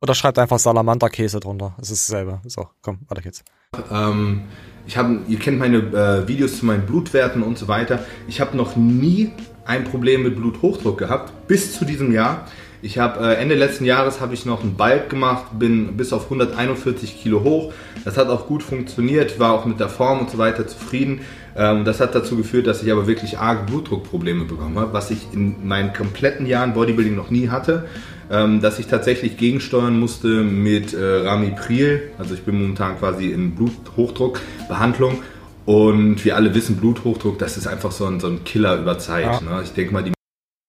[0.00, 1.74] Oder schreibt einfach Salamanderkäse drunter.
[1.80, 2.40] Es ist dasselbe.
[2.46, 3.42] So, komm, weiter geht's.
[3.90, 4.42] Ähm,
[4.86, 8.04] ich habe, ihr kennt meine äh, Videos zu meinen Blutwerten und so weiter.
[8.28, 9.32] Ich habe noch nie
[9.64, 12.46] ein Problem mit Bluthochdruck gehabt, bis zu diesem Jahr.
[12.82, 16.24] Ich habe äh, Ende letzten Jahres habe ich noch einen Balk gemacht, bin bis auf
[16.24, 17.72] 141 Kilo hoch.
[18.04, 21.22] Das hat auch gut funktioniert, war auch mit der Form und so weiter zufrieden.
[21.56, 25.32] Ähm, das hat dazu geführt, dass ich aber wirklich arge Blutdruckprobleme bekommen habe, was ich
[25.32, 27.88] in meinen kompletten Jahren Bodybuilding noch nie hatte.
[28.30, 32.10] Ähm, dass ich tatsächlich gegensteuern musste mit äh, Ramipril.
[32.18, 35.22] Also ich bin momentan quasi in Bluthochdruckbehandlung.
[35.64, 39.24] Und wir alle wissen, Bluthochdruck, das ist einfach so ein, so ein Killer über Zeit.
[39.24, 39.40] Ja.
[39.40, 39.62] Ne?
[39.64, 40.12] Ich denke mal, die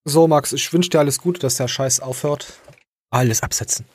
[0.06, 2.54] So, Max, ich wünsche dir alles Gute, dass der Scheiß aufhört.
[3.12, 3.86] Alles absetzen.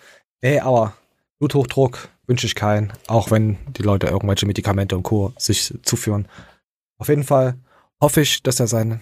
[0.40, 0.94] Ey, aber
[1.38, 5.32] Bluthochdruck wünsche ich keinen, auch wenn die Leute irgendwelche Medikamente und Co.
[5.36, 6.28] sich zuführen.
[6.98, 7.56] Auf jeden Fall
[8.00, 9.00] hoffe ich, dass er seinen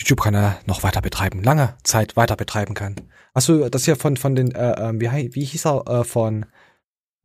[0.00, 2.96] YouTube-Kanal noch weiter betreiben, lange Zeit weiter betreiben kann.
[3.34, 6.46] Hast du das hier von, von den, äh, äh, wie, wie hieß er, äh, von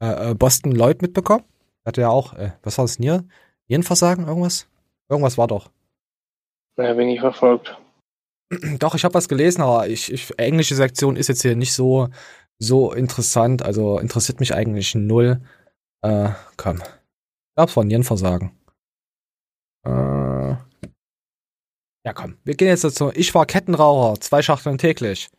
[0.01, 1.43] äh, äh, Boston Lloyd mitbekommen?
[1.85, 3.23] Hatte ja auch, äh, was war das, Nier?
[3.67, 4.67] Nierenversagen, irgendwas?
[5.09, 5.71] Irgendwas war doch.
[6.77, 7.77] Na, bin ich verfolgt.
[8.79, 12.09] Doch, ich habe was gelesen, aber ich, ich, englische Sektion ist jetzt hier nicht so,
[12.59, 13.63] so interessant.
[13.63, 15.41] Also interessiert mich eigentlich null.
[16.01, 16.83] Äh, komm.
[17.55, 18.51] Gab's von Nierenversagen.
[19.83, 20.24] Äh,
[22.05, 22.35] ja, komm.
[22.43, 23.11] Wir gehen jetzt dazu.
[23.15, 25.29] Ich war Kettenraucher, zwei Schachteln täglich.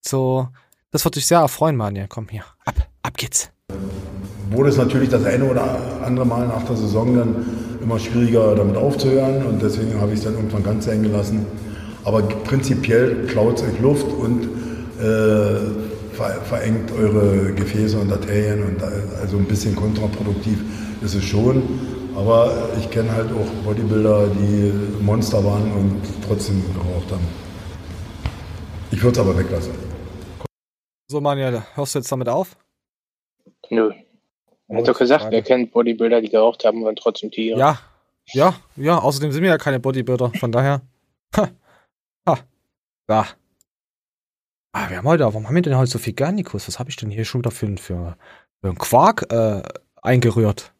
[0.00, 0.48] So,
[0.92, 2.06] das wird dich sehr erfreuen, Manja.
[2.08, 2.44] Komm hier.
[2.64, 3.50] Ab, ab geht's.
[4.50, 7.46] wurde es natürlich das eine oder andere Mal nach der Saison dann
[7.82, 11.46] immer schwieriger damit aufzuhören und deswegen habe ich es dann irgendwann ganz sein gelassen.
[12.04, 14.44] Aber prinzipiell klaut es euch Luft und
[14.98, 20.58] äh, ver verengt eure Gefäße und Arterien und äh, also ein bisschen kontraproduktiv
[21.02, 21.62] ist es schon.
[22.18, 27.28] Aber ich kenne halt auch Bodybuilder, die Monster waren und trotzdem geraucht haben.
[28.90, 29.72] Ich würde es aber weglassen.
[31.06, 32.56] So, Manja, hörst du jetzt damit auf?
[33.70, 33.92] Nö.
[34.66, 37.56] Er hat doch gesagt, er kennt Bodybuilder, die geraucht haben, waren trotzdem Tiere.
[37.56, 37.78] Ja,
[38.32, 38.98] ja, ja.
[38.98, 40.82] Außerdem sind wir ja keine Bodybuilder, von daher.
[41.36, 41.50] Ha,
[42.26, 42.38] ha,
[43.06, 43.26] da.
[44.72, 46.66] Ah, wir haben heute, warum haben wir denn heute so viel Garnikus?
[46.66, 48.16] Was habe ich denn hier schon wieder für, für,
[48.60, 49.62] für einen Quark äh,
[50.02, 50.72] eingerührt?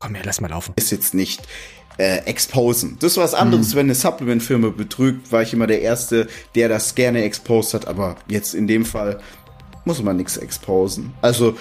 [0.00, 0.74] Komm her, lass mal laufen.
[0.76, 1.42] ist jetzt nicht
[1.98, 2.96] äh, exposen.
[3.00, 6.94] Das ist was anderes, wenn eine Supplement-Firma betrügt, war ich immer der Erste, der das
[6.94, 9.20] gerne exposed hat, aber jetzt in dem Fall
[9.84, 11.12] muss man nichts exposen.
[11.22, 11.56] Also,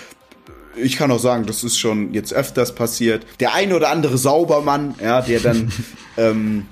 [0.76, 3.26] ich kann auch sagen, das ist schon jetzt öfters passiert.
[3.40, 5.72] Der eine oder andere Saubermann, ja, der dann
[6.18, 6.68] ähm,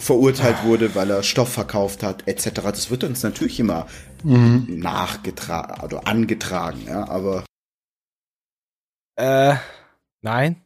[0.00, 2.50] verurteilt wurde, weil er Stoff verkauft hat, etc.
[2.62, 3.86] Das wird uns natürlich immer
[4.24, 4.78] Mhm.
[4.80, 7.44] nachgetragen oder angetragen, ja, aber
[9.16, 9.54] Äh,
[10.22, 10.63] nein.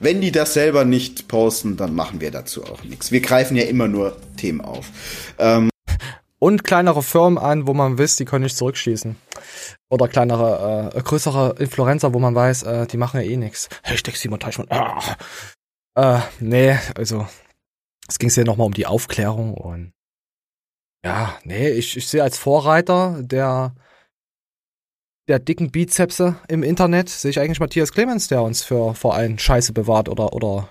[0.00, 3.12] Wenn die das selber nicht posten, dann machen wir dazu auch nichts.
[3.12, 4.90] Wir greifen ja immer nur Themen auf.
[5.38, 5.70] Ähm,
[6.38, 9.16] Und kleinere Firmen an, wo man wisst, die können nicht zurückschießen.
[9.88, 13.68] Oder kleinere, äh, größere Influencer, wo man weiß, äh, die machen ja eh nichts.
[13.82, 14.68] Hashtag Simon Teichmann.
[14.70, 15.00] Ah.
[15.96, 17.26] Äh, nee, also
[18.08, 19.92] es ging ja nochmal um die Aufklärung und
[21.04, 23.74] ja, nee, ich, ich sehe als Vorreiter der
[25.28, 29.38] der dicken Bizepse im Internet sehe ich eigentlich Matthias Clemens, der uns für vor allem
[29.38, 30.68] Scheiße bewahrt oder oder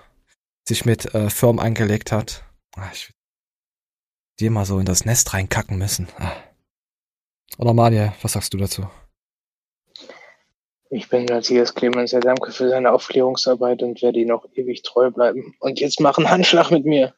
[0.66, 2.44] sich mit äh, Firmen angelegt hat.
[2.76, 3.10] Ah, ich
[4.40, 6.08] die mal so in das Nest reinkacken müssen.
[6.18, 6.32] Ah.
[7.58, 8.86] Oder Manuel, was sagst du dazu?
[10.90, 15.10] Ich bin Matthias Clemens, sehr danke für seine Aufklärungsarbeit und werde ihm noch ewig treu
[15.10, 15.54] bleiben.
[15.58, 17.14] Und jetzt mach einen Handschlag mit mir.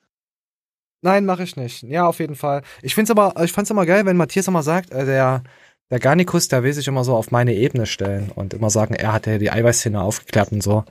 [1.00, 1.82] Nein, mache ich nicht.
[1.82, 2.62] Ja, auf jeden Fall.
[2.82, 5.44] Ich find's aber, ich fand's immer geil, wenn Matthias immer sagt, äh, der,
[5.90, 9.12] der Garnikus, der will sich immer so auf meine Ebene stellen und immer sagen, er
[9.12, 10.84] hat ja die Eiweißszene aufgeklärt und so.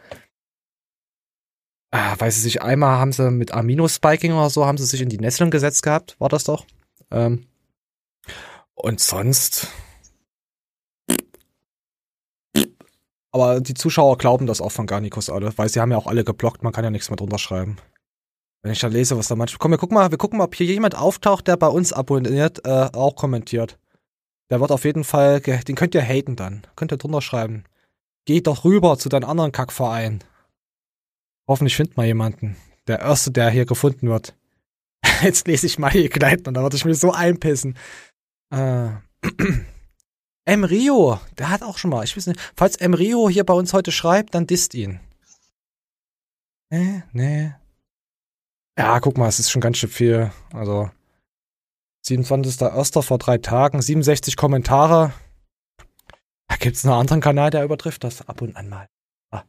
[1.91, 5.10] Ah, weiß ich nicht, einmal haben sie mit Amino-Spiking oder so, haben sie sich in
[5.10, 6.65] die Nesseln gesetzt gehabt, war das doch?
[7.11, 7.48] Ähm,
[8.74, 9.68] und sonst.
[13.32, 16.24] Aber die Zuschauer glauben das auch von Garnikus alle, weil sie haben ja auch alle
[16.24, 17.78] geblockt, man kann ja nichts mehr drunter schreiben.
[18.64, 19.60] Wenn ich da lese, was da manchmal.
[19.60, 22.65] Komm, wir gucken mal, wir gucken mal, ob hier jemand auftaucht, der bei uns abonniert,
[22.65, 23.78] äh, auch kommentiert.
[24.49, 26.65] Der wird auf jeden Fall, den könnt ihr haten dann.
[26.76, 27.65] Könnt ihr drunter schreiben.
[28.26, 30.24] Geh doch rüber zu deinem anderen Kackverein.
[31.48, 32.57] Hoffentlich findet mal jemanden.
[32.88, 34.36] Der Erste, der hier gefunden wird.
[35.22, 37.78] Jetzt lese ich mal hier und da würde ich mich so einpissen.
[38.52, 38.90] Äh.
[40.45, 40.64] M.
[40.64, 42.94] Rio, der hat auch schon mal, ich weiß nicht, falls M.
[42.94, 45.02] Rio hier bei uns heute schreibt, dann disst ihn.
[46.69, 47.53] Nee, nee.
[48.80, 50.32] Ja, guck mal, es ist schon ganz schön viel.
[50.53, 50.90] Also,
[52.07, 53.01] 27.01.
[53.01, 55.13] vor drei Tagen, 67 Kommentare.
[56.47, 58.88] Da gibt's einen anderen Kanal, der übertrifft das ab und an mal.
[59.31, 59.43] Ah.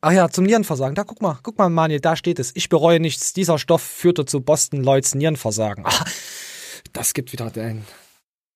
[0.00, 0.94] Ach ja, zum Nierenversagen.
[0.94, 2.56] Da guck mal, guck mal, Mani, da steht es.
[2.56, 3.32] Ich bereue nichts.
[3.34, 5.84] Dieser Stoff führte zu Boston Lloyds Nierenversagen.
[5.86, 6.04] Ah,
[6.92, 7.84] das gibt wieder den.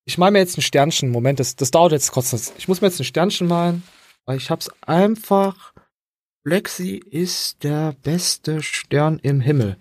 [0.07, 1.11] Ich mal mir jetzt ein Sternchen.
[1.11, 2.53] Moment, das, das dauert jetzt kurz.
[2.57, 3.83] Ich muss mir jetzt ein Sternchen malen,
[4.25, 5.73] weil ich hab's einfach.
[6.47, 9.79] Lexi ist der beste Stern im Himmel.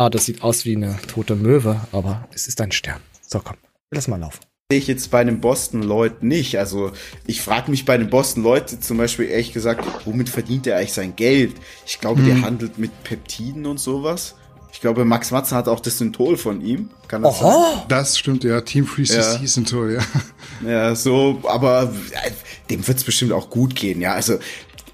[0.00, 3.00] Ah, das sieht aus wie eine tote Möwe, aber es ist ein Stern.
[3.26, 3.56] So, komm,
[3.90, 4.38] lass mal laufen.
[4.70, 6.56] sehe ich jetzt bei einem Boston Lloyd nicht.
[6.58, 6.92] Also
[7.26, 10.92] ich frage mich bei einem Boston Lloyd zum Beispiel ehrlich gesagt, womit verdient er eigentlich
[10.92, 11.54] sein Geld?
[11.86, 12.44] Ich glaube, der Mhm.
[12.44, 14.34] handelt mit Peptiden und sowas.
[14.72, 16.90] Ich glaube, Max Matzen hat auch das Synthol von ihm.
[17.08, 17.82] Kann das Oho.
[17.88, 18.60] Das stimmt, ja.
[18.60, 19.46] Team Free CC Ja.
[19.48, 20.00] sind toll, ja.
[20.00, 20.70] sein?
[20.70, 22.30] Ja, so, aber äh,
[22.70, 24.12] dem wird's bestimmt auch gut gehen, ja.
[24.12, 24.38] Also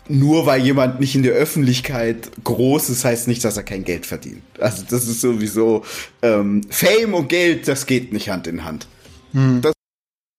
[0.08, 4.06] nur weil jemand nicht in der Öffentlichkeit groß ist, heißt nicht, dass er kein Geld
[4.06, 4.42] verdient.
[4.58, 5.84] Also das ist sowieso
[6.22, 8.86] ähm, Fame und Geld, das geht nicht Hand in Hand.
[9.32, 9.72] Das,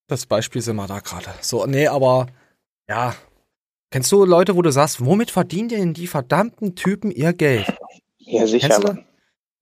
[0.08, 1.28] Das Beispiel sind wir da gerade.
[1.40, 2.26] So, nee, aber
[2.88, 3.14] ja.
[3.90, 7.72] Kennst du Leute, wo du sagst, womit verdienen denn die verdammten Typen ihr Geld?
[8.18, 8.88] Ja, sicher, Kennst du?
[8.88, 9.06] Mann.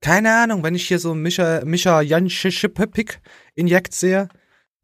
[0.00, 3.20] Keine Ahnung, wenn ich hier so Micha, Micha Janschipik
[3.54, 4.28] Injekt sehe,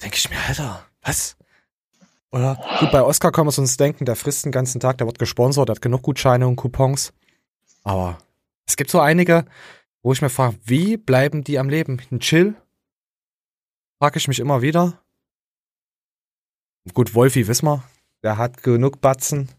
[0.03, 1.37] denke ich mir, Alter, was?
[2.32, 5.19] Oder gut, bei Oscar können wir uns denken, der frisst den ganzen Tag, der wird
[5.19, 7.12] gesponsert, der hat genug Gutscheine und Coupons.
[7.82, 8.19] Aber
[8.66, 9.44] es gibt so einige,
[10.02, 12.01] wo ich mir frage, wie bleiben die am Leben?
[12.11, 12.55] Ein Chill?
[13.98, 15.02] Frage ich mich immer wieder.
[16.94, 17.82] Gut, Wolfi wissen wir,
[18.23, 19.51] der hat genug Batzen.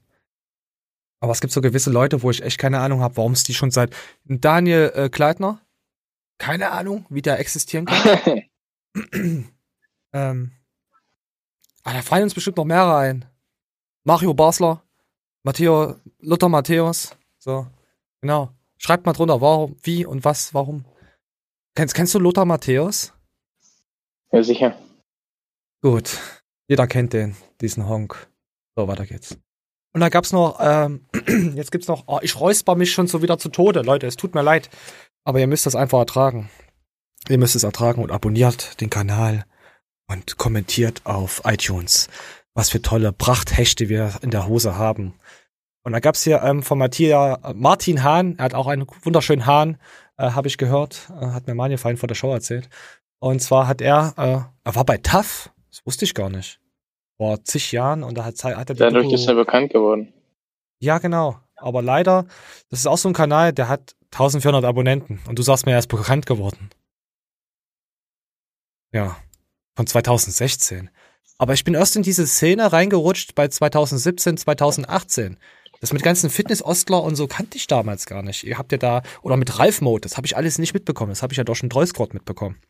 [1.19, 3.53] Aber es gibt so gewisse Leute, wo ich echt keine Ahnung habe, warum es die
[3.53, 5.61] schon seit Daniel äh, Kleitner,
[6.39, 8.41] keine Ahnung, wie der existieren kann.
[10.13, 10.51] ähm,
[11.83, 13.25] ah, da fallen uns bestimmt noch mehr ein.
[14.03, 14.83] Mario Basler,
[15.43, 17.65] Matteo, Luther Matthäus, so,
[18.21, 18.51] genau.
[18.77, 20.85] Schreibt mal drunter, warum, wie und was, warum.
[21.75, 23.13] Kennst, kennst du Lothar Matthäus?
[24.31, 24.75] Ja, sicher.
[25.81, 26.19] Gut.
[26.67, 28.29] Jeder kennt den, diesen Honk.
[28.75, 29.37] So, weiter geht's.
[29.93, 31.05] Und dann gab's noch, ähm,
[31.55, 33.81] jetzt gibt's noch, oh, ich räusper mich schon so wieder zu Tode.
[33.81, 34.69] Leute, es tut mir leid.
[35.23, 36.49] Aber ihr müsst das einfach ertragen.
[37.29, 39.45] Ihr müsst es ertragen und abonniert den Kanal
[40.11, 42.09] und kommentiert auf iTunes.
[42.53, 45.13] Was für tolle Prachthechte wir in der Hose haben.
[45.83, 49.45] Und da gab's hier ähm, von Matthias, äh, Martin Hahn, er hat auch einen wunderschönen
[49.45, 49.77] Hahn,
[50.17, 52.69] äh, habe ich gehört, äh, hat mir Manja vorhin vor der Show erzählt.
[53.19, 56.59] Und zwar hat er, äh, er war bei TAF, das wusste ich gar nicht.
[57.17, 60.13] Vor zig Jahren und da hat, hat er die Dadurch Doku- ist er bekannt geworden.
[60.79, 61.39] Ja, genau.
[61.55, 62.25] Aber leider,
[62.69, 65.19] das ist auch so ein Kanal, der hat 1400 Abonnenten.
[65.27, 66.69] Und du sagst mir, er ist bekannt geworden.
[68.91, 69.15] Ja.
[69.75, 70.89] Von 2016.
[71.37, 75.37] Aber ich bin erst in diese Szene reingerutscht bei 2017, 2018.
[75.79, 78.43] Das mit ganzen Fitness-Ostler und so kannte ich damals gar nicht.
[78.43, 81.09] Ihr habt ja da, oder mit Ralf-Mode, das habe ich alles nicht mitbekommen.
[81.09, 82.61] Das habe ich ja durch den Dreuscott mitbekommen.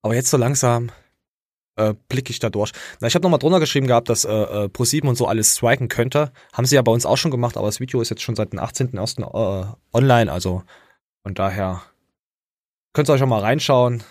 [0.00, 0.90] Aber jetzt so langsam
[1.76, 2.72] äh, blicke ich da durch.
[3.00, 5.88] Na, ich habe nochmal drunter geschrieben gehabt, dass äh, äh, Pro7 und so alles striken
[5.88, 6.32] könnte.
[6.54, 8.52] Haben sie ja bei uns auch schon gemacht, aber das Video ist jetzt schon seit
[8.52, 9.20] dem 18.01.
[9.22, 10.62] Äh, online, also
[11.22, 11.82] von daher
[12.94, 14.02] könnt ihr euch auch mal reinschauen,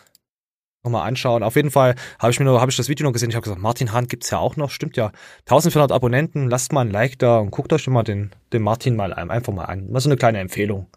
[0.87, 1.43] nochmal anschauen.
[1.43, 3.29] Auf jeden Fall habe ich mir nur, habe ich das Video noch gesehen.
[3.29, 5.11] Ich habe gesagt, Martin Hahn gibt's ja auch noch, stimmt ja.
[5.41, 9.13] 1400 Abonnenten, lasst mal ein Like da und guckt euch immer den, den Martin mal
[9.13, 9.89] ein- einfach mal an.
[9.91, 10.87] Mal so eine kleine Empfehlung.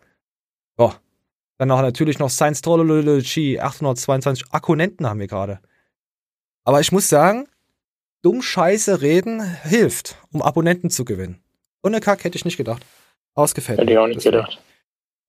[0.77, 0.93] So.
[1.59, 5.61] Dann noch natürlich noch Science Trolology 822 Akkunenten haben wir gerade.
[6.65, 7.47] Aber ich muss sagen,
[8.23, 11.43] dumm Scheiße reden hilft, um Abonnenten zu gewinnen.
[11.83, 12.85] Ohne Kack hätte ich nicht gedacht.
[13.35, 13.79] Ausgefällt.
[13.79, 14.61] Hätte ich auch nicht gedacht.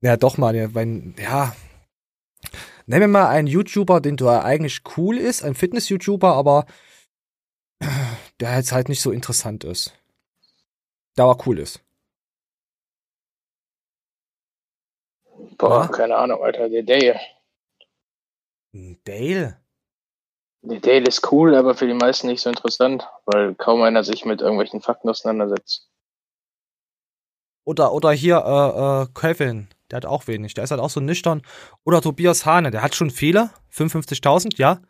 [0.02, 1.54] Ja, doch mal, ja, wenn, ja.
[2.86, 6.66] Nenn mir mal einen YouTuber, den du eigentlich cool ist, ein Fitness-YouTuber, aber
[8.40, 9.94] der jetzt halt nicht so interessant ist.
[11.18, 11.82] Der aber cool ist.
[15.58, 16.70] Boah, keine Ahnung, Alter.
[16.70, 17.20] Der Dale.
[18.74, 19.58] Dale?
[20.64, 24.26] Der Dale ist cool, aber für die meisten nicht so interessant, weil kaum einer sich
[24.26, 25.88] mit irgendwelchen Fakten auseinandersetzt.
[27.64, 30.54] Oder, oder hier, äh, äh, Kevin, der hat auch wenig.
[30.54, 31.42] Der ist halt auch so nüchtern.
[31.84, 33.52] Oder Tobias Hane, der hat schon viele.
[33.74, 34.82] 55.000, ja.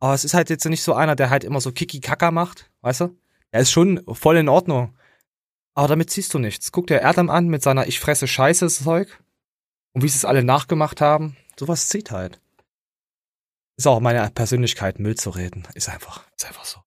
[0.00, 3.02] Aber es ist halt jetzt nicht so einer, der halt immer so Kiki-Kaka macht, weißt
[3.02, 3.18] du?
[3.50, 4.94] Er ist schon voll in Ordnung.
[5.74, 6.72] Aber damit ziehst du nichts.
[6.72, 9.22] Guck dir Erdem an mit seiner Ich fresse Scheiße Zeug.
[9.92, 11.36] Und wie sie es alle nachgemacht haben.
[11.58, 12.40] Sowas zieht halt.
[13.76, 15.66] Ist auch meine Persönlichkeit, Müll zu reden.
[15.74, 16.80] Ist einfach, ist einfach so.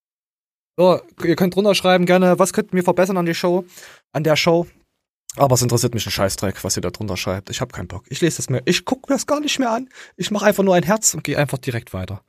[0.78, 3.66] So, ihr könnt drunter schreiben gerne, was könnten wir verbessern an die Show,
[4.12, 4.68] an der Show.
[5.36, 7.50] Aber es interessiert mich ein Scheißdreck, was ihr da drunter schreibt.
[7.50, 8.06] Ich habe keinen Bock.
[8.10, 8.62] Ich lese das mir.
[8.66, 9.90] Ich gucke das gar nicht mehr an.
[10.16, 12.24] Ich mache einfach nur ein Herz und gehe einfach direkt weiter.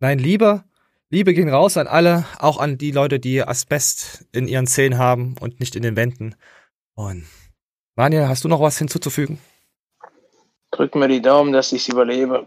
[0.00, 0.64] Nein, Liebe,
[1.10, 5.36] Liebe ging raus an alle, auch an die Leute, die Asbest in ihren Zähnen haben
[5.40, 6.34] und nicht in den Wänden.
[6.94, 7.26] Und
[7.96, 9.38] Daniel, hast du noch was hinzuzufügen?
[10.70, 12.46] Drück mir die Daumen, dass ich überlebe.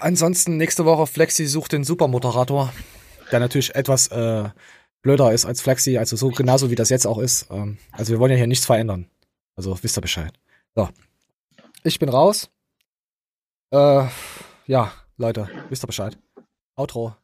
[0.00, 2.72] Ansonsten nächste Woche Flexi sucht den Supermoderator,
[3.30, 4.48] der natürlich etwas äh,
[5.02, 7.46] blöder ist als Flexi, also so genauso wie das jetzt auch ist.
[7.50, 9.08] Ähm, also wir wollen ja hier nichts verändern.
[9.54, 10.32] Also wisst ihr Bescheid.
[10.74, 10.88] So.
[11.84, 12.50] Ich bin raus.
[13.70, 14.06] Äh,
[14.66, 16.18] ja, Leute, wisst ihr Bescheid.
[16.76, 17.16] Outro.